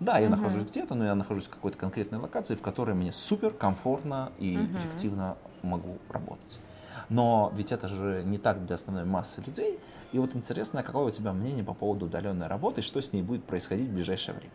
Да, 0.00 0.18
я 0.18 0.28
нахожусь 0.28 0.64
где-то, 0.64 0.94
но 0.94 1.06
я 1.06 1.14
нахожусь 1.14 1.46
в 1.46 1.50
какой-то 1.50 1.78
конкретной 1.78 2.18
локации, 2.18 2.54
в 2.54 2.60
которой 2.62 2.94
мне 2.94 3.12
супер 3.12 3.50
комфортно 3.50 4.30
и 4.38 4.56
эффективно 4.56 5.36
могу 5.62 5.96
работать. 6.10 6.60
Но 7.08 7.52
ведь 7.54 7.72
это 7.72 7.88
же 7.88 8.22
не 8.24 8.36
так 8.36 8.66
для 8.66 8.74
основной 8.74 9.04
массы 9.04 9.40
людей. 9.40 9.78
И 10.12 10.18
вот 10.18 10.34
интересно, 10.34 10.82
какое 10.82 11.04
у 11.06 11.10
тебя 11.10 11.32
мнение 11.32 11.64
по 11.64 11.72
поводу 11.72 12.06
удаленной 12.06 12.46
работы, 12.46 12.82
что 12.82 13.00
с 13.00 13.12
ней 13.12 13.22
будет 13.22 13.44
происходить 13.44 13.88
в 13.88 13.92
ближайшее 13.94 14.36
время? 14.36 14.52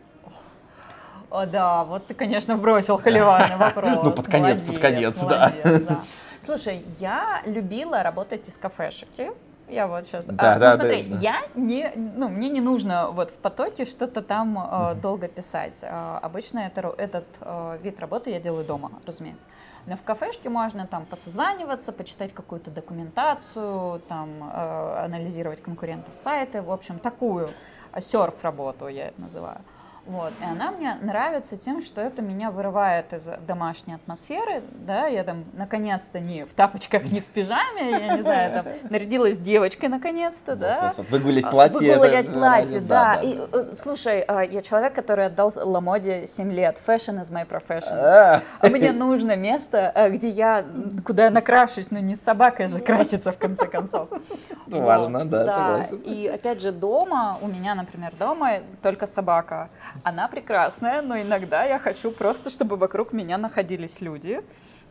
О, 1.32 1.46
да, 1.46 1.84
вот 1.84 2.06
ты, 2.06 2.12
конечно, 2.12 2.58
бросил 2.58 2.98
холиварный 2.98 3.56
вопрос. 3.58 4.00
Ну, 4.04 4.12
под 4.12 4.26
конец, 4.26 4.60
под 4.60 4.78
конец, 4.78 5.18
да. 5.20 5.50
молодец, 5.64 5.82
да. 5.88 6.00
Слушай, 6.44 6.84
я 6.98 7.40
любила 7.46 8.02
работать 8.02 8.46
из 8.48 8.58
кафешки. 8.58 9.30
Я 9.66 9.86
вот 9.86 10.04
сейчас. 10.04 10.26
Да, 10.26 10.56
а, 10.56 10.58
да, 10.58 10.70
ну, 10.72 10.80
смотри, 10.82 11.04
да, 11.04 11.16
да. 11.16 11.20
я 11.22 11.36
не, 11.54 11.90
ну, 11.94 12.28
мне 12.28 12.50
не 12.50 12.60
нужно 12.60 13.08
вот 13.10 13.30
в 13.30 13.36
потоке 13.36 13.86
что-то 13.86 14.20
там 14.20 14.58
э, 14.58 14.94
долго 14.96 15.26
писать. 15.28 15.78
Э, 15.80 16.18
обычно 16.20 16.58
это, 16.58 16.94
этот 16.98 17.24
э, 17.40 17.78
вид 17.82 17.98
работы 17.98 18.28
я 18.28 18.38
делаю 18.38 18.66
дома, 18.66 18.90
разумеется. 19.06 19.46
Но 19.86 19.96
в 19.96 20.02
кафешке 20.02 20.50
можно 20.50 20.86
там 20.86 21.06
посозваниваться, 21.06 21.92
почитать 21.92 22.34
какую-то 22.34 22.70
документацию, 22.70 24.02
там 24.06 24.28
э, 24.52 25.04
анализировать 25.06 25.62
конкурентов 25.62 26.14
сайты, 26.14 26.60
в 26.60 26.70
общем, 26.70 26.98
такую 26.98 27.54
серф 27.98 28.44
работу 28.44 28.88
я 28.88 29.06
это 29.06 29.20
называю. 29.22 29.62
Вот. 30.06 30.32
И 30.40 30.44
она 30.44 30.72
мне 30.72 30.96
нравится 31.00 31.56
тем, 31.56 31.80
что 31.80 32.00
это 32.00 32.22
меня 32.22 32.50
вырывает 32.50 33.12
из 33.12 33.30
домашней 33.46 33.94
атмосферы, 33.94 34.62
да, 34.72 35.06
я 35.06 35.22
там 35.22 35.44
наконец-то 35.52 36.18
не 36.18 36.44
в 36.44 36.52
тапочках, 36.54 37.04
не 37.04 37.20
в 37.20 37.26
пижаме, 37.26 37.90
я 37.90 38.16
не 38.16 38.22
знаю, 38.22 38.52
там 38.52 38.66
нарядилась 38.90 39.38
девочкой 39.38 39.88
наконец-то, 39.88 40.56
да. 40.56 40.92
Выгулять 41.08 41.48
платье. 41.48 41.94
Выгулять 41.94 42.32
платье, 42.32 42.80
да. 42.80 43.20
И, 43.22 43.38
э, 43.52 43.72
слушай, 43.78 44.22
а, 44.26 44.42
я 44.42 44.60
человек, 44.60 44.92
который 44.92 45.26
отдал 45.26 45.52
Ламоде 45.54 46.26
7 46.26 46.50
лет, 46.50 46.80
fashion 46.84 47.22
is 47.22 47.30
my 47.30 47.46
profession. 47.48 47.92
А, 47.92 48.42
А 48.60 48.68
Мне 48.68 48.92
нужно 48.92 49.36
место, 49.36 49.92
э, 49.94 50.10
где 50.10 50.28
я, 50.28 50.64
куда 51.06 51.26
я 51.26 51.30
накрашусь, 51.30 51.90
но 51.92 52.00
не 52.00 52.16
с 52.16 52.20
собакой 52.20 52.66
же 52.68 52.80
краситься 52.80 53.30
в 53.30 53.38
конце 53.38 53.68
концов. 53.68 54.08
Ну, 54.66 54.82
важно, 54.82 55.24
да, 55.24 55.44
согласен. 55.54 55.96
И 55.98 56.26
опять 56.26 56.60
же 56.60 56.72
дома, 56.72 57.38
у 57.40 57.46
меня, 57.46 57.74
например, 57.74 58.12
дома 58.18 58.58
только 58.82 59.06
собака. 59.06 59.68
Она 60.04 60.28
прекрасная, 60.28 61.02
но 61.02 61.20
иногда 61.20 61.64
я 61.64 61.78
хочу 61.78 62.10
просто, 62.10 62.50
чтобы 62.50 62.76
вокруг 62.76 63.12
меня 63.12 63.38
находились 63.38 64.00
люди. 64.00 64.42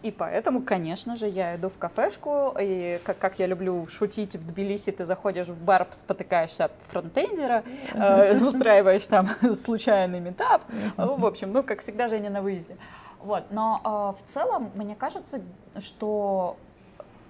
И 0.04 0.10
поэтому, 0.12 0.62
конечно 0.64 1.16
же, 1.16 1.28
я 1.28 1.56
иду 1.56 1.70
в 1.70 1.78
кафешку, 1.78 2.56
и 2.60 3.00
как, 3.04 3.20
как 3.20 3.38
я 3.38 3.46
люблю 3.46 3.86
шутить 3.88 4.36
в 4.36 4.48
Тбилиси, 4.48 4.92
ты 4.92 5.06
заходишь 5.06 5.48
в 5.48 5.64
бар, 5.64 5.88
спотыкаешься 5.92 6.66
об 6.66 6.72
фронтендера, 6.88 7.64
э, 7.94 8.44
устраиваешь 8.44 9.06
там 9.06 9.30
случайный 9.54 10.20
метап. 10.20 10.64
Ну, 10.98 11.18
В 11.18 11.26
общем, 11.26 11.52
ну, 11.52 11.62
как 11.62 11.82
всегда, 11.82 12.08
Женя 12.08 12.32
на 12.32 12.42
выезде. 12.42 12.78
Вот. 13.20 13.44
Но 13.52 14.16
э, 14.18 14.24
в 14.24 14.28
целом, 14.28 14.72
мне 14.74 14.96
кажется, 14.96 15.42
что 15.78 16.58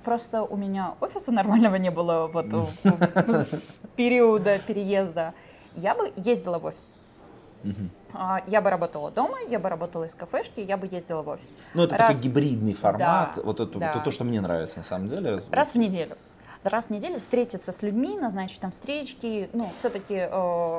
просто 0.06 0.44
у 0.44 0.56
меня 0.56 0.96
офиса 1.02 1.34
нормального 1.34 1.76
не 1.76 1.92
было 1.92 2.28
вот 2.28 2.48
с 3.28 3.82
периода 3.98 4.60
переезда. 4.60 5.34
Я 5.76 5.94
бы 5.94 6.12
ездила 6.16 6.58
в 6.58 6.66
офис. 6.66 6.98
А, 8.14 8.42
Я 8.48 8.62
бы 8.62 8.70
работала 8.70 9.12
дома, 9.12 9.38
я 9.50 9.60
бы 9.60 9.70
работала 9.70 10.06
из 10.06 10.16
кафешки, 10.16 10.60
я 10.60 10.78
бы 10.78 10.88
ездила 10.92 11.22
в 11.22 11.30
офис. 11.30 11.58
Ну, 11.74 11.84
это 11.84 11.98
Раз- 11.98 12.18
такой 12.18 12.24
гибридный 12.24 12.74
формат. 12.74 13.34
Да, 13.36 13.42
вот 13.44 13.60
это, 13.60 13.80
да. 13.80 13.92
это 13.92 14.00
то, 14.00 14.12
что 14.12 14.24
мне 14.24 14.42
нравится 14.42 14.80
на 14.80 14.84
самом 14.84 15.08
деле. 15.08 15.44
Раз 15.52 15.74
в 15.74 15.78
неделю. 15.78 16.18
Раз 16.64 16.86
в 16.86 16.90
неделю 16.92 17.20
встретиться 17.20 17.72
с 17.72 17.82
людьми, 17.82 18.16
назначить 18.20 18.60
там 18.62 18.70
встречки. 18.70 19.50
Ну, 19.52 19.72
все-таки 19.80 20.30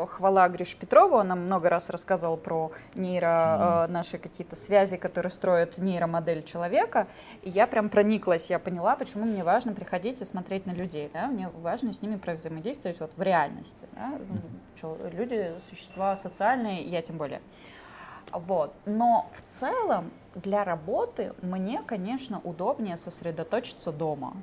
хвала 0.07 0.49
Гриш 0.49 0.77
Петрову, 0.77 1.17
она 1.17 1.35
много 1.35 1.69
раз 1.71 1.91
рассказывала 1.91 2.37
про 2.37 2.71
нейро, 2.95 3.87
э, 3.89 3.93
наши 3.93 4.19
какие-то 4.19 4.55
связи, 4.55 4.97
которые 4.97 5.33
строят 5.33 5.79
нейромодель 5.79 6.45
человека. 6.45 7.09
И 7.43 7.51
я 7.51 7.67
прям 7.67 7.89
прониклась, 7.89 8.49
я 8.49 8.61
поняла, 8.61 8.95
почему 8.95 9.25
мне 9.25 9.43
важно 9.43 9.73
приходить 9.73 10.21
и 10.21 10.25
смотреть 10.25 10.67
на 10.67 10.71
людей. 10.71 11.11
Да? 11.13 11.27
Мне 11.27 11.49
важно 11.49 11.93
с 11.93 12.01
ними 12.01 12.21
взаимодействовать 12.25 13.01
вот 13.01 13.11
в 13.17 13.23
реальности. 13.23 13.89
да. 13.93 14.13
Чел- 14.81 14.99
Люди— 15.13 15.53
существа 15.69 16.17
социальные, 16.17 16.83
я 16.85 17.03
тем 17.03 17.19
более. 17.19 17.41
Вот. 18.31 18.73
Но 18.87 19.27
в 19.35 19.51
целом 19.51 20.13
для 20.37 20.63
работы 20.65 21.33
мне, 21.43 21.83
конечно, 21.85 22.41
удобнее 22.45 22.97
сосредоточиться 22.97 23.91
дома. 23.91 24.37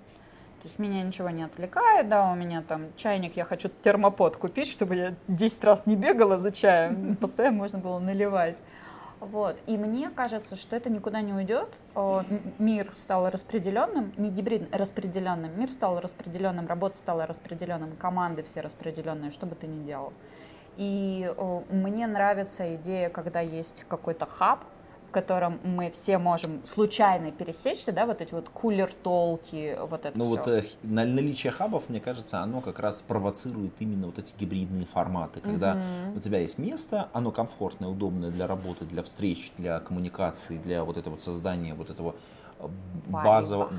Есть 0.70 0.78
меня 0.78 1.02
ничего 1.02 1.32
не 1.32 1.42
отвлекает, 1.42 2.10
да, 2.10 2.32
у 2.32 2.36
меня 2.36 2.62
там 2.62 2.94
чайник, 2.96 3.36
я 3.36 3.44
хочу 3.44 3.70
термопод 3.82 4.38
купить, 4.38 4.68
чтобы 4.68 4.96
я 4.96 5.16
10 5.28 5.64
раз 5.64 5.88
не 5.88 5.96
бегала 5.96 6.38
за 6.38 6.52
чаем, 6.52 7.16
постоянно 7.22 7.58
можно 7.58 7.80
было 7.80 7.98
наливать. 7.98 8.56
Вот. 9.20 9.58
И 9.66 9.78
мне 9.78 10.12
кажется, 10.12 10.56
что 10.56 10.76
это 10.76 10.92
никуда 10.92 11.22
не 11.22 11.34
уйдет. 11.34 11.70
Мир 12.60 12.92
стал 12.96 13.32
распределенным, 13.32 14.14
не 14.16 14.30
гибридным, 14.30 14.70
распределенным. 14.72 15.60
Мир 15.60 15.72
стал 15.72 16.00
распределенным, 16.00 16.68
работа 16.68 16.98
стала 16.98 17.26
распределенным, 17.26 17.96
команды 17.96 18.44
все 18.44 18.62
распределенные, 18.62 19.32
что 19.32 19.48
бы 19.48 19.56
ты 19.56 19.66
ни 19.66 19.84
делал. 19.84 20.14
И 20.78 21.34
мне 21.72 22.06
нравится 22.06 22.76
идея, 22.76 23.10
когда 23.10 23.40
есть 23.40 23.86
какой-то 23.90 24.28
хаб, 24.28 24.64
в 25.10 25.12
котором 25.12 25.60
мы 25.64 25.90
все 25.90 26.20
можем 26.20 26.62
случайно 26.66 27.32
пересечься, 27.32 27.92
да, 27.92 28.06
вот 28.06 28.22
эти 28.22 28.32
вот 28.32 28.48
кулер-толки, 28.50 29.76
вот 29.90 30.06
это 30.06 30.16
Ну 30.16 30.26
все. 30.26 30.36
вот 30.38 30.48
э, 30.48 30.64
наличие 30.84 31.52
хабов, 31.52 31.90
мне 31.90 32.00
кажется, 32.00 32.42
оно 32.42 32.62
как 32.62 32.78
раз 32.78 33.02
провоцирует 33.02 33.74
именно 33.80 34.06
вот 34.06 34.20
эти 34.20 34.34
гибридные 34.40 34.86
форматы, 34.86 35.42
когда 35.42 35.80
у 36.16 36.20
тебя 36.20 36.38
есть 36.40 36.60
место, 36.60 37.10
оно 37.12 37.32
комфортное, 37.32 37.90
удобное 37.90 38.30
для 38.30 38.46
работы, 38.46 38.86
для 38.86 39.02
встреч, 39.02 39.52
для 39.58 39.80
коммуникации, 39.80 40.58
для 40.58 40.84
вот 40.84 40.96
этого 40.98 41.14
вот 41.14 41.22
создания 41.24 41.74
вот 41.74 41.90
этого 41.90 42.14
э, 42.60 42.68
базового, 43.08 43.72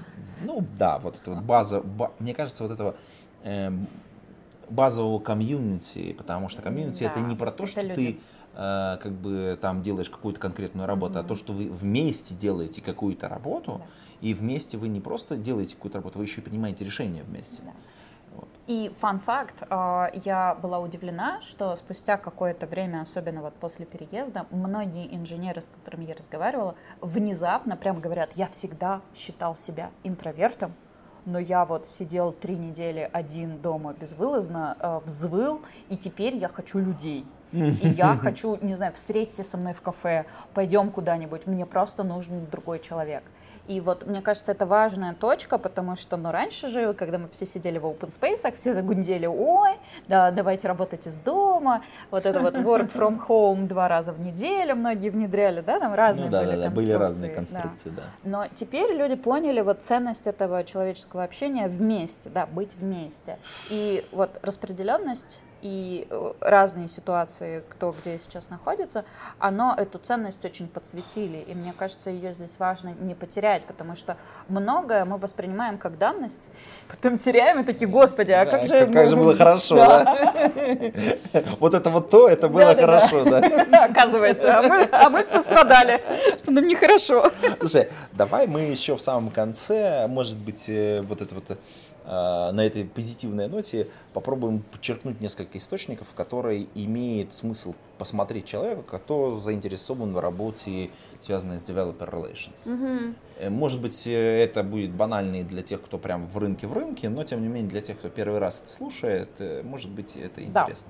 ну 0.44 0.66
да, 0.76 0.98
вот 0.98 1.14
это 1.14 1.30
вот 1.30 1.44
база, 1.44 1.80
ба- 1.80 2.10
мне 2.18 2.34
кажется, 2.34 2.64
вот 2.64 2.72
этого 2.72 2.96
эм, 3.44 3.86
базового 4.68 5.20
комьюнити, 5.20 6.12
потому 6.12 6.48
что 6.48 6.60
комьюнити 6.60 7.04
это 7.04 7.20
Да, 7.20 7.28
не 7.28 7.36
про 7.36 7.52
то, 7.52 7.62
это 7.62 7.72
что 7.72 7.82
люди. 7.82 7.94
ты 7.94 8.20
э, 8.60 8.98
как 9.02 9.12
бы 9.12 9.58
там 9.60 9.82
делаешь 9.82 10.10
какую-то 10.10 10.38
конкретную 10.38 10.86
работу, 10.86 11.18
а 11.18 11.22
то, 11.22 11.34
что 11.34 11.52
вы 11.52 11.68
вместе 11.68 12.34
делаете 12.34 12.82
какую-то 12.82 13.28
работу, 13.28 13.80
и 14.20 14.34
вместе 14.34 14.76
вы 14.76 14.88
не 14.88 15.00
просто 15.00 15.36
делаете 15.36 15.76
какую-то 15.76 15.98
работу, 15.98 16.18
вы 16.18 16.26
еще 16.26 16.40
и 16.40 16.44
принимаете 16.44 16.84
решения 16.84 17.22
вместе. 17.22 17.62
Да. 17.64 17.72
Вот. 18.36 18.48
И 18.66 18.92
фан-факт, 19.00 19.62
э, 19.62 20.06
я 20.24 20.54
была 20.54 20.78
удивлена, 20.78 21.40
что 21.40 21.74
спустя 21.74 22.16
какое-то 22.18 22.66
время, 22.66 23.02
особенно 23.02 23.40
вот 23.40 23.54
после 23.54 23.86
переезда, 23.86 24.46
многие 24.50 25.14
инженеры, 25.14 25.62
с 25.62 25.70
которыми 25.70 26.04
я 26.04 26.14
разговаривала, 26.14 26.74
внезапно 27.00 27.76
прям 27.76 28.00
говорят, 28.00 28.32
я 28.36 28.46
всегда 28.48 29.00
считал 29.14 29.56
себя 29.56 29.90
интровертом, 30.04 30.74
но 31.30 31.38
я 31.38 31.64
вот 31.64 31.86
сидел 31.86 32.32
три 32.32 32.56
недели 32.56 33.08
один 33.12 33.58
дома 33.58 33.94
безвылазно, 33.94 34.76
э, 34.78 35.00
взвыл, 35.04 35.62
и 35.88 35.96
теперь 35.96 36.36
я 36.36 36.48
хочу 36.48 36.78
людей. 36.78 37.24
И 37.52 37.88
я 37.96 38.16
хочу, 38.20 38.58
не 38.60 38.74
знаю, 38.74 38.92
встретиться 38.92 39.44
со 39.44 39.56
мной 39.56 39.74
в 39.74 39.80
кафе, 39.80 40.26
пойдем 40.54 40.90
куда-нибудь, 40.90 41.46
мне 41.46 41.66
просто 41.66 42.02
нужен 42.02 42.46
другой 42.50 42.80
человек. 42.80 43.22
И 43.70 43.80
вот, 43.80 44.04
мне 44.04 44.20
кажется, 44.20 44.50
это 44.50 44.66
важная 44.66 45.14
точка, 45.14 45.56
потому 45.56 45.94
что, 45.94 46.16
ну, 46.16 46.32
раньше 46.32 46.68
же, 46.68 46.92
когда 46.92 47.18
мы 47.18 47.28
все 47.28 47.46
сидели 47.46 47.78
в 47.78 47.86
open 47.86 48.08
space, 48.08 48.52
все 48.56 48.82
гундели, 48.82 49.26
ой, 49.26 49.76
да, 50.08 50.32
давайте 50.32 50.66
работать 50.66 51.06
из 51.06 51.20
дома, 51.20 51.84
вот 52.10 52.26
это 52.26 52.40
вот 52.40 52.56
work 52.56 52.92
from 52.92 53.24
home 53.24 53.68
два 53.68 53.86
раза 53.86 54.12
в 54.12 54.18
неделю 54.18 54.74
многие 54.74 55.10
внедряли, 55.10 55.60
да, 55.60 55.78
там 55.78 55.94
разные 55.94 56.26
ну 56.26 56.32
да, 56.32 56.42
были 56.42 56.56
да, 56.56 56.62
да, 56.64 56.70
были 56.70 56.90
разные 56.90 57.30
конструкции, 57.32 57.90
да. 57.90 58.00
конструкции, 58.00 58.20
да. 58.24 58.28
Но 58.28 58.46
теперь 58.52 58.92
люди 58.92 59.14
поняли 59.14 59.60
вот 59.60 59.84
ценность 59.84 60.26
этого 60.26 60.64
человеческого 60.64 61.22
общения 61.22 61.68
вместе, 61.68 62.28
да, 62.28 62.46
быть 62.46 62.74
вместе. 62.74 63.38
И 63.68 64.04
вот 64.10 64.40
распределенность 64.42 65.42
и 65.62 66.06
э, 66.10 66.32
разные 66.40 66.88
ситуации, 66.88 67.62
кто 67.68 67.94
где 68.00 68.18
сейчас 68.18 68.50
находится, 68.50 69.04
оно 69.38 69.74
эту 69.76 69.98
ценность 69.98 70.44
очень 70.44 70.68
подсветили. 70.68 71.38
И 71.38 71.54
мне 71.54 71.72
кажется, 71.72 72.10
ее 72.10 72.32
здесь 72.32 72.56
важно 72.58 72.94
не 73.00 73.14
потерять, 73.14 73.64
потому 73.64 73.96
что 73.96 74.16
многое 74.48 75.04
мы 75.04 75.18
воспринимаем 75.18 75.78
как 75.78 75.98
данность, 75.98 76.48
потом 76.88 77.18
теряем 77.18 77.60
и 77.60 77.64
такие, 77.64 77.88
господи, 77.88 78.32
а 78.32 78.44
Да, 78.44 78.50
как 78.50 78.66
же... 78.66 78.80
как- 78.86 78.92
как 78.92 79.08
же 79.08 79.16
было 79.16 79.36
хорошо, 79.36 79.76
да? 79.76 80.50
Вот 81.60 81.74
это 81.74 81.90
вот 81.90 82.10
то, 82.10 82.28
это 82.28 82.48
было 82.48 82.74
хорошо, 82.74 83.24
да. 83.24 83.84
Оказывается, 83.90 84.58
а 84.58 84.62
мы, 84.62 84.82
а 84.82 85.22
все 85.22 85.40
страдали, 85.40 86.02
нам 86.46 86.66
нехорошо. 86.66 87.30
Слушай, 87.60 87.88
давай 88.12 88.46
мы 88.46 88.60
еще 88.62 88.96
в 88.96 89.00
самом 89.00 89.30
конце, 89.30 90.06
может 90.08 90.36
быть, 90.36 90.68
э, 90.68 91.02
вот 91.02 91.20
это 91.20 91.34
вот 91.34 91.50
э, 91.50 91.56
на 92.04 92.60
этой 92.64 92.84
позитивной 92.84 93.48
ноте 93.48 93.88
попробуем 94.12 94.60
подчеркнуть 94.60 95.20
несколько 95.20 95.58
источников, 95.58 96.08
которые 96.14 96.66
имеют 96.74 97.32
смысл 97.34 97.74
посмотреть 97.98 98.46
человека, 98.46 98.82
кто 98.98 99.36
заинтересован 99.38 100.14
в 100.14 100.18
работе, 100.18 100.90
связанной 101.20 101.58
с 101.58 101.62
developer 101.62 102.10
relations. 102.10 103.14
Э, 103.38 103.50
Может 103.50 103.80
быть, 103.82 104.06
э, 104.06 104.42
это 104.42 104.62
будет 104.62 104.92
банально 104.92 105.40
и 105.40 105.42
для 105.42 105.60
тех, 105.62 105.82
кто 105.82 105.98
прям 105.98 106.26
в 106.26 106.38
рынке 106.38 106.66
в 106.66 106.72
рынке, 106.72 107.10
но 107.10 107.24
тем 107.24 107.42
не 107.42 107.48
менее 107.48 107.68
для 107.70 107.82
тех, 107.82 107.98
кто 107.98 108.08
первый 108.08 108.38
раз 108.40 108.60
это 108.62 108.70
слушает, 108.70 109.28
э, 109.38 109.62
может 109.62 109.90
быть, 109.90 110.16
это 110.16 110.40
Да. 110.48 110.62
интересно. 110.62 110.88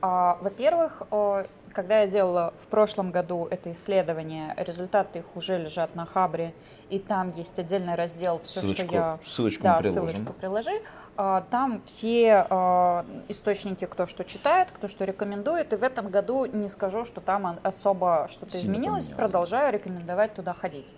А, 0.00 0.38
Во-первых, 0.40 1.02
э, 1.10 1.44
когда 1.72 2.00
я 2.00 2.06
делала 2.06 2.52
в 2.62 2.66
прошлом 2.66 3.10
году 3.10 3.48
это 3.50 3.72
исследование, 3.72 4.54
результаты 4.56 5.20
их 5.20 5.24
уже 5.36 5.58
лежат 5.58 5.94
на 5.94 6.06
Хабре, 6.06 6.54
и 6.90 6.98
там 6.98 7.32
есть 7.36 7.58
отдельный 7.58 7.94
раздел 7.94 8.40
«Все, 8.44 8.60
Ссылочку- 8.60 8.84
что 8.86 8.94
я...» 8.94 9.18
ссылочку 9.24 9.62
да, 9.64 9.78
приложим. 9.78 10.06
ссылочку 10.10 10.32
приложи. 10.34 10.82
А, 11.16 11.44
Там 11.50 11.82
все 11.84 12.46
а, 12.50 13.04
источники, 13.28 13.84
кто 13.86 14.06
что 14.06 14.24
читает, 14.24 14.68
кто 14.72 14.88
что 14.88 15.04
рекомендует, 15.04 15.72
и 15.72 15.76
в 15.76 15.82
этом 15.82 16.08
году 16.10 16.44
не 16.46 16.68
скажу, 16.68 17.04
что 17.04 17.20
там 17.20 17.58
особо 17.62 18.26
что-то 18.30 18.52
Сильно 18.52 18.64
изменилось, 18.74 19.06
поменялось. 19.06 19.08
продолжаю 19.32 19.72
рекомендовать 19.72 20.34
туда 20.34 20.52
ходить. 20.54 20.92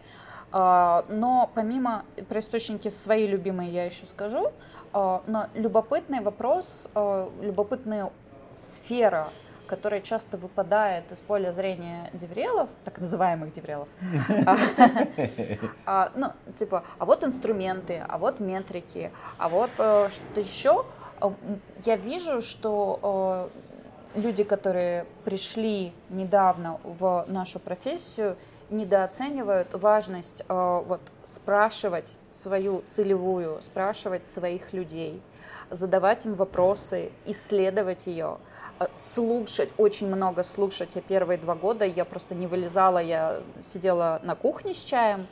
А, 0.52 1.04
Но 1.08 1.50
помимо 1.54 2.04
про 2.28 2.40
источники 2.40 2.88
свои 2.88 3.26
любимые 3.26 3.70
я 3.72 3.84
еще 3.86 4.06
скажу, 4.06 4.52
но 4.92 5.46
любопытный 5.54 6.20
вопрос, 6.20 6.88
любопытная 7.40 8.10
сфера, 8.56 9.28
которая 9.66 10.00
часто 10.00 10.36
выпадает 10.36 11.10
из 11.12 11.20
поля 11.20 11.52
зрения 11.52 12.10
деврелов, 12.12 12.68
так 12.84 12.98
называемых 12.98 13.52
деврелов. 13.52 13.88
А, 15.86 16.10
Ну, 16.14 16.32
типа, 16.54 16.84
а 16.98 17.04
вот 17.04 17.24
инструменты, 17.24 18.02
а 18.08 18.18
вот 18.18 18.40
метрики, 18.40 19.10
а 19.38 19.48
вот 19.48 19.70
э, 19.78 20.08
что-то 20.10 20.40
еще. 20.40 20.84
Я 21.84 21.96
вижу, 21.96 22.42
что 22.42 23.50
люди, 24.14 24.44
которые 24.44 25.06
пришли 25.24 25.92
недавно 26.10 26.78
в 26.84 27.24
нашу 27.28 27.58
профессию, 27.58 28.36
недооценивают 28.70 29.74
важность 29.74 30.42
э, 30.48 30.82
вот, 30.86 31.00
спрашивать 31.22 32.18
свою 32.30 32.82
целевую, 32.86 33.60
спрашивать 33.60 34.26
своих 34.26 34.72
людей, 34.72 35.20
задавать 35.70 36.24
им 36.26 36.34
вопросы, 36.34 37.10
исследовать 37.26 38.06
ее, 38.06 38.38
э, 38.38 38.53
слушать, 38.96 39.70
очень 39.76 40.06
много 40.08 40.42
слушать. 40.42 40.88
Я 40.94 41.02
первые 41.02 41.38
два 41.38 41.54
года, 41.54 41.84
я 41.84 42.04
просто 42.04 42.34
не 42.34 42.46
вылезала, 42.46 42.98
я 42.98 43.40
сидела 43.60 44.20
на 44.22 44.34
кухне 44.34 44.74
с 44.74 44.84
чаем, 44.84 45.26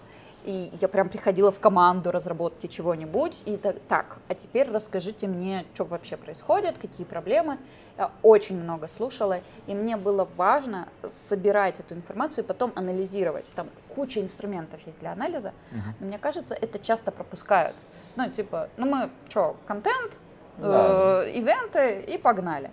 и 0.44 0.70
я 0.80 0.88
прям 0.88 1.08
приходила 1.08 1.52
в 1.52 1.60
команду 1.60 2.10
разработки 2.10 2.66
чего-нибудь, 2.66 3.42
и 3.46 3.56
так, 3.56 3.76
так, 3.88 4.18
а 4.28 4.34
теперь 4.34 4.68
расскажите 4.70 5.28
мне, 5.28 5.64
что 5.74 5.84
вообще 5.84 6.16
происходит, 6.16 6.78
какие 6.78 7.06
проблемы. 7.06 7.58
Я 7.96 8.10
очень 8.22 8.60
много 8.60 8.88
слушала, 8.88 9.40
и 9.66 9.74
мне 9.74 9.96
было 9.96 10.26
важно 10.36 10.88
собирать 11.06 11.78
эту 11.78 11.94
информацию 11.94 12.42
и 12.44 12.46
потом 12.46 12.72
анализировать. 12.74 13.48
Там 13.54 13.68
куча 13.94 14.20
инструментов 14.20 14.80
есть 14.86 14.98
для 15.00 15.12
анализа, 15.12 15.52
но 16.00 16.06
мне 16.06 16.18
кажется, 16.18 16.54
это 16.54 16.78
часто 16.78 17.12
пропускают. 17.12 17.76
Ну, 18.16 18.28
типа, 18.28 18.68
ну 18.76 18.86
мы 18.86 19.10
что, 19.28 19.56
контент, 19.66 20.18
Да. 20.58 21.22
э, 21.24 21.30
ивенты 21.34 22.00
и 22.00 22.18
погнали. 22.18 22.70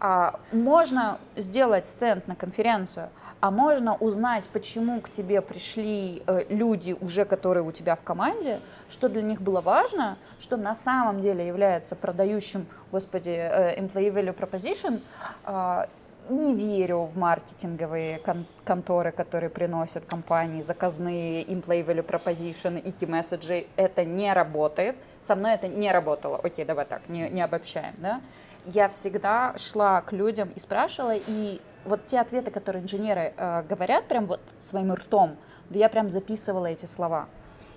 А, 0.00 0.38
можно 0.52 1.18
сделать 1.36 1.86
стенд 1.86 2.26
на 2.28 2.34
конференцию, 2.34 3.08
а 3.40 3.50
можно 3.50 3.94
узнать, 3.94 4.48
почему 4.48 5.00
к 5.00 5.10
тебе 5.10 5.40
пришли 5.42 6.22
э, 6.26 6.44
люди, 6.48 6.96
уже 7.00 7.24
которые 7.24 7.62
у 7.62 7.72
тебя 7.72 7.94
в 7.94 8.02
команде, 8.02 8.60
что 8.88 9.08
для 9.08 9.22
них 9.22 9.42
было 9.42 9.60
важно, 9.60 10.16
что 10.40 10.56
на 10.56 10.74
самом 10.74 11.20
деле 11.20 11.46
является 11.46 11.94
продающим, 11.94 12.66
господи, 12.90 13.30
э, 13.30 13.78
employee 13.78 14.12
value 14.12 14.34
proposition. 14.36 15.00
А, 15.44 15.88
не 16.30 16.54
верю 16.54 17.10
в 17.12 17.18
маркетинговые 17.18 18.18
кон- 18.18 18.46
конторы, 18.64 19.12
которые 19.12 19.50
приносят 19.50 20.06
компании 20.06 20.62
заказные 20.62 21.44
employee 21.44 21.84
value 21.84 22.06
proposition 22.06 22.80
и 22.80 22.90
key 22.90 23.06
месседжи. 23.06 23.66
Это 23.76 24.04
не 24.04 24.32
работает. 24.32 24.96
Со 25.20 25.36
мной 25.36 25.52
это 25.52 25.68
не 25.68 25.92
работало. 25.92 26.40
Окей, 26.42 26.64
давай 26.64 26.86
так, 26.86 27.08
не, 27.08 27.28
не 27.28 27.42
обобщаем, 27.42 27.94
да? 27.98 28.20
Я 28.64 28.88
всегда 28.88 29.54
шла 29.58 30.00
к 30.00 30.12
людям 30.12 30.50
и 30.50 30.58
спрашивала, 30.58 31.14
и 31.14 31.60
вот 31.84 32.06
те 32.06 32.20
ответы, 32.20 32.50
которые 32.50 32.82
инженеры 32.82 33.34
э, 33.36 33.62
говорят 33.62 34.06
прям 34.06 34.26
вот 34.26 34.40
своим 34.58 34.92
ртом, 34.94 35.36
да 35.68 35.78
я 35.78 35.88
прям 35.88 36.08
записывала 36.08 36.66
эти 36.66 36.86
слова. 36.86 37.28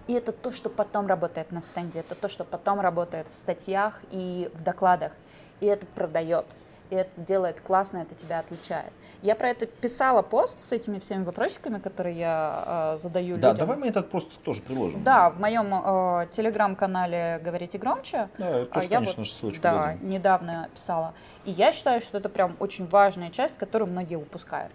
И 0.08 0.14
это 0.14 0.32
то, 0.32 0.52
что 0.52 0.70
потом 0.70 1.08
работает 1.08 1.52
на 1.52 1.62
стенде, 1.62 2.00
это 2.00 2.16
то, 2.16 2.30
что 2.30 2.46
потом 2.46 2.80
работает 2.80 3.28
в 3.28 3.36
статьях 3.36 4.00
и 4.12 4.50
в 4.54 4.64
докладах. 4.64 5.12
И 5.60 5.66
это 5.66 5.86
продает. 5.86 6.46
И 6.90 6.96
это 6.96 7.10
делает 7.18 7.60
классно, 7.60 7.98
это 7.98 8.16
тебя 8.16 8.40
отличает. 8.40 8.94
Я 9.22 9.36
про 9.36 9.50
это 9.50 9.66
писала 9.66 10.22
пост 10.22 10.60
с 10.62 10.72
этими 10.72 11.00
всеми 11.00 11.24
вопросиками, 11.26 11.80
которые 11.80 12.18
я 12.18 12.94
э, 12.96 12.98
задаю 13.02 13.38
Да, 13.38 13.50
людям. 13.50 13.58
давай 13.58 13.78
мы 13.78 13.88
этот 13.88 14.10
пост 14.10 14.40
тоже 14.42 14.62
приложим. 14.62 15.04
Да, 15.04 15.30
в 15.32 15.40
моем 15.40 15.74
э, 15.74 16.28
телеграм-канале 16.32 17.42
«Говорите 17.44 17.78
громче». 17.78 18.30
Да, 18.38 18.48
а 18.62 18.66
тоже, 18.66 18.88
я 18.88 18.96
конечно 18.98 19.22
вот, 19.22 19.28
же, 19.28 19.34
ссылочку 19.34 19.62
Да, 19.64 19.88
дадим. 19.88 20.10
недавно 20.10 20.70
писала. 20.74 21.14
И 21.46 21.52
я 21.52 21.74
считаю, 21.74 22.00
что 22.00 22.20
это 22.20 22.30
прям 22.30 22.56
очень 22.60 22.88
важная 22.88 23.32
часть, 23.32 23.58
которую 23.58 23.90
многие 23.92 24.16
упускают. 24.16 24.72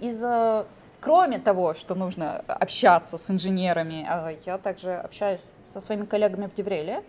Из, 0.00 0.22
э, 0.22 0.64
кроме 1.00 1.38
того, 1.38 1.72
что 1.74 1.94
нужно 1.94 2.38
общаться 2.48 3.16
с 3.16 3.30
инженерами, 3.30 4.06
э, 4.06 4.36
я 4.44 4.58
также 4.58 4.94
общаюсь 4.96 5.40
со 5.66 5.80
своими 5.80 6.04
коллегами 6.04 6.46
в 6.46 6.54
Девреле. 6.54 7.02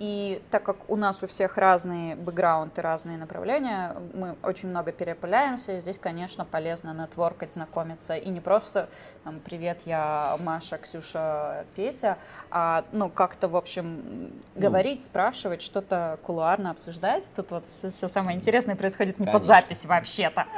И 0.00 0.42
так 0.50 0.62
как 0.62 0.88
у 0.88 0.96
нас 0.96 1.22
у 1.22 1.26
всех 1.26 1.58
разные 1.58 2.16
бэкграунды, 2.16 2.80
разные 2.80 3.18
направления, 3.18 3.94
мы 4.14 4.34
очень 4.42 4.70
много 4.70 4.92
перепыляемся, 4.92 5.76
и 5.76 5.80
здесь, 5.80 5.98
конечно, 5.98 6.46
полезно 6.46 6.94
нетворкать, 6.94 7.52
знакомиться. 7.52 8.14
И 8.14 8.30
не 8.30 8.40
просто 8.40 8.88
там, 9.24 9.40
«Привет, 9.40 9.82
я 9.84 10.38
Маша, 10.40 10.78
Ксюша, 10.78 11.66
Петя», 11.76 12.16
а 12.50 12.84
ну, 12.92 13.10
как-то, 13.10 13.48
в 13.48 13.56
общем, 13.56 14.32
говорить, 14.54 15.04
спрашивать, 15.04 15.60
что-то 15.60 16.18
кулуарно 16.22 16.70
обсуждать. 16.70 17.28
Тут 17.36 17.50
вот 17.50 17.66
все, 17.66 18.08
самое 18.08 18.38
интересное 18.38 18.76
происходит 18.76 19.20
не 19.20 19.26
под 19.26 19.42
Конечно. 19.42 19.54
запись 19.54 19.84
вообще-то. 19.84 20.46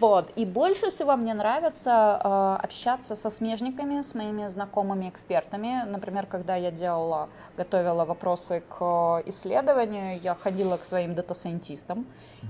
Вот. 0.00 0.30
И 0.36 0.44
больше 0.44 0.90
всего 0.90 1.16
мне 1.16 1.34
нравится 1.34 2.20
э, 2.22 2.64
общаться 2.64 3.14
со 3.14 3.30
смежниками, 3.30 4.02
с 4.02 4.14
моими 4.14 4.46
знакомыми 4.48 5.08
экспертами. 5.08 5.84
Например, 5.86 6.26
когда 6.26 6.56
я 6.56 6.70
делала, 6.70 7.28
готовила 7.56 8.04
вопросы 8.34 8.62
к 8.68 8.76
э, 8.80 9.28
исследованию, 9.28 10.20
я 10.20 10.34
ходила 10.34 10.76
к 10.76 10.84
своим 10.84 11.14
дата-сайентистам 11.14 12.06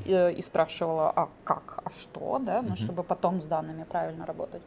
э, 0.06 0.32
и 0.32 0.42
спрашивала, 0.42 1.12
а 1.14 1.28
как, 1.44 1.80
а 1.84 1.90
что, 1.90 2.38
да, 2.38 2.62
ну, 2.62 2.76
чтобы 2.76 3.02
потом 3.02 3.40
с 3.40 3.44
данными 3.44 3.84
правильно 3.84 4.26
работать. 4.26 4.62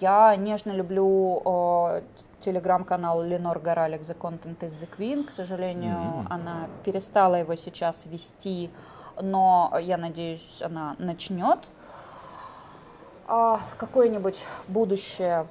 Я 0.00 0.36
нежно 0.36 0.72
люблю 0.72 1.42
э, 1.44 2.02
телеграм-канал 2.40 3.22
Ленор 3.22 3.58
Горалик 3.58 4.02
The 4.02 4.16
Content 4.16 4.60
is 4.60 4.72
the 4.80 4.88
Queen. 4.98 5.24
К 5.24 5.32
сожалению, 5.32 6.26
она 6.30 6.68
перестала 6.84 7.34
его 7.34 7.56
сейчас 7.56 8.06
вести, 8.06 8.70
но 9.20 9.72
я 9.82 9.96
надеюсь, 9.96 10.62
она 10.62 10.94
начнет 10.98 11.58
а, 13.26 13.56
в 13.56 13.76
какое-нибудь 13.76 14.40
будущее. 14.68 15.46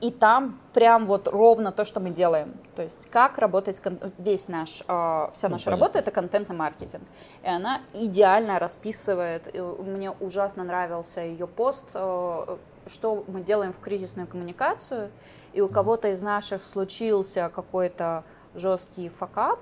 И 0.00 0.10
там 0.10 0.58
прям 0.72 1.06
вот 1.06 1.28
ровно 1.28 1.70
то, 1.70 1.84
что 1.84 2.00
мы 2.00 2.10
делаем. 2.10 2.52
То 2.74 2.82
есть 2.82 2.98
как 3.10 3.38
работать 3.38 3.80
весь 4.18 4.48
наш, 4.48 4.82
а, 4.88 5.30
вся 5.32 5.48
Ну, 5.48 5.52
наша 5.54 5.66
понятно. 5.66 5.84
работа 5.86 5.98
это 6.00 6.10
контентный 6.10 6.56
маркетинг. 6.56 7.02
И 7.44 7.48
она 7.48 7.80
идеально 7.94 8.58
расписывает. 8.58 9.54
И 9.54 9.60
мне 9.60 10.10
ужасно 10.10 10.64
нравился 10.64 11.20
ее 11.20 11.46
пост, 11.46 11.84
э, 11.94 12.56
что 12.88 13.24
мы 13.28 13.40
делаем 13.42 13.72
в 13.72 13.78
кризисную 13.78 14.26
коммуникацию. 14.26 15.10
И 15.52 15.60
у 15.60 15.68
кого-то 15.68 16.08
из 16.08 16.22
наших 16.22 16.64
случился 16.64 17.50
какой-то 17.54 18.24
жесткий 18.54 19.08
факап, 19.08 19.60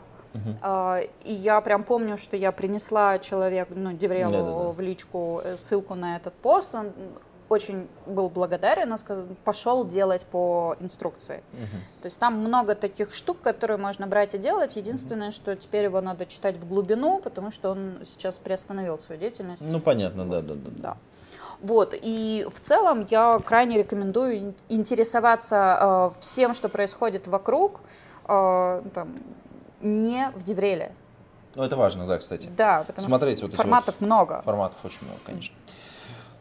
а, 0.61 1.01
И 1.25 1.33
я 1.33 1.61
прям 1.63 1.83
помню, 1.83 2.19
что 2.19 2.37
я 2.37 2.53
принесла 2.53 3.19
человек, 3.19 3.69
ну, 3.71 3.93
Деврелу 3.93 4.33
Да-да-да. 4.33 4.71
в 4.73 4.81
личку 4.81 5.41
э, 5.43 5.57
ссылку 5.57 5.95
на 5.95 6.17
этот 6.17 6.35
пост. 6.35 6.75
Он 6.75 6.93
очень 7.49 7.87
был 8.07 8.29
благодарен, 8.29 8.91
он 8.91 8.99
сказал, 8.99 9.25
пошел 9.45 9.87
делать 9.87 10.25
по 10.27 10.77
инструкции. 10.81 11.43
То 12.03 12.07
есть 12.07 12.19
там 12.19 12.35
много 12.39 12.75
таких 12.75 13.15
штук, 13.15 13.41
которые 13.41 13.77
можно 13.79 14.07
брать 14.07 14.35
и 14.35 14.39
делать. 14.39 14.77
Единственное, 14.77 15.31
что 15.31 15.55
теперь 15.55 15.85
его 15.85 16.01
надо 16.01 16.27
читать 16.27 16.57
в 16.57 16.67
глубину, 16.67 17.21
потому 17.21 17.51
что 17.51 17.71
он 17.71 17.99
сейчас 18.05 18.39
приостановил 18.39 18.99
свою 18.99 19.21
деятельность. 19.21 19.63
Ну, 19.65 19.81
понятно, 19.81 20.25
да, 20.25 20.41
да, 20.41 20.55
да. 20.55 20.71
Да. 20.77 20.97
Вот, 21.61 21.95
и 21.95 22.47
в 22.51 22.61
целом 22.61 23.07
я 23.11 23.39
крайне 23.39 23.79
рекомендую 23.79 24.39
ин- 24.39 24.55
интересоваться 24.69 26.13
э, 26.17 26.21
всем, 26.21 26.53
что 26.53 26.69
происходит 26.69 27.27
вокруг, 27.29 27.81
э, 28.29 28.83
там, 28.93 29.19
не 29.81 30.31
в 30.35 30.43
Девреле. 30.43 30.93
Ну, 31.55 31.63
это 31.63 31.77
важно, 31.77 32.07
да, 32.07 32.19
кстати. 32.19 32.51
Да, 32.55 32.85
потому 32.87 33.09
Смотреть 33.09 33.39
что 33.39 33.47
вот 33.47 33.57
форматов 33.57 33.95
вот 34.01 34.07
много. 34.07 34.43
Форматов 34.43 34.79
очень 34.85 35.07
много, 35.07 35.21
конечно. 35.25 35.57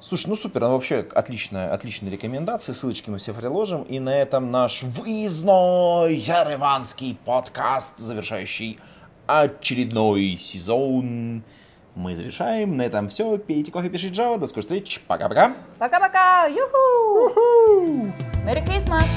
Слушай, 0.08 0.28
ну 0.28 0.36
супер, 0.36 0.62
ну 0.62 0.74
вообще 0.74 1.04
отличная, 1.16 1.74
отличные 1.74 2.12
рекомендации, 2.12 2.74
ссылочки 2.74 3.10
мы 3.10 3.18
все 3.18 3.34
приложим. 3.34 3.82
И 3.82 3.98
на 3.98 4.16
этом 4.16 4.52
наш 4.52 4.84
выездной 4.84 6.18
яреванский 6.18 7.18
подкаст, 7.26 7.98
завершающий 7.98 8.80
очередной 9.26 10.38
сезон, 10.40 11.42
мы 11.96 12.16
завершаем. 12.16 12.78
На 12.78 12.84
этом 12.84 13.10
все. 13.10 13.40
Пейте 13.40 13.72
кофе, 13.72 13.90
пишите 13.90 14.22
Java. 14.22 14.38
До 14.38 14.46
скорой 14.46 14.62
встречи. 14.62 15.02
Пока-пока. 15.08 15.56
Пока-пока! 15.80 16.46
Юху! 16.46 18.14
Merry 18.46 18.64
Christmas! 18.64 19.10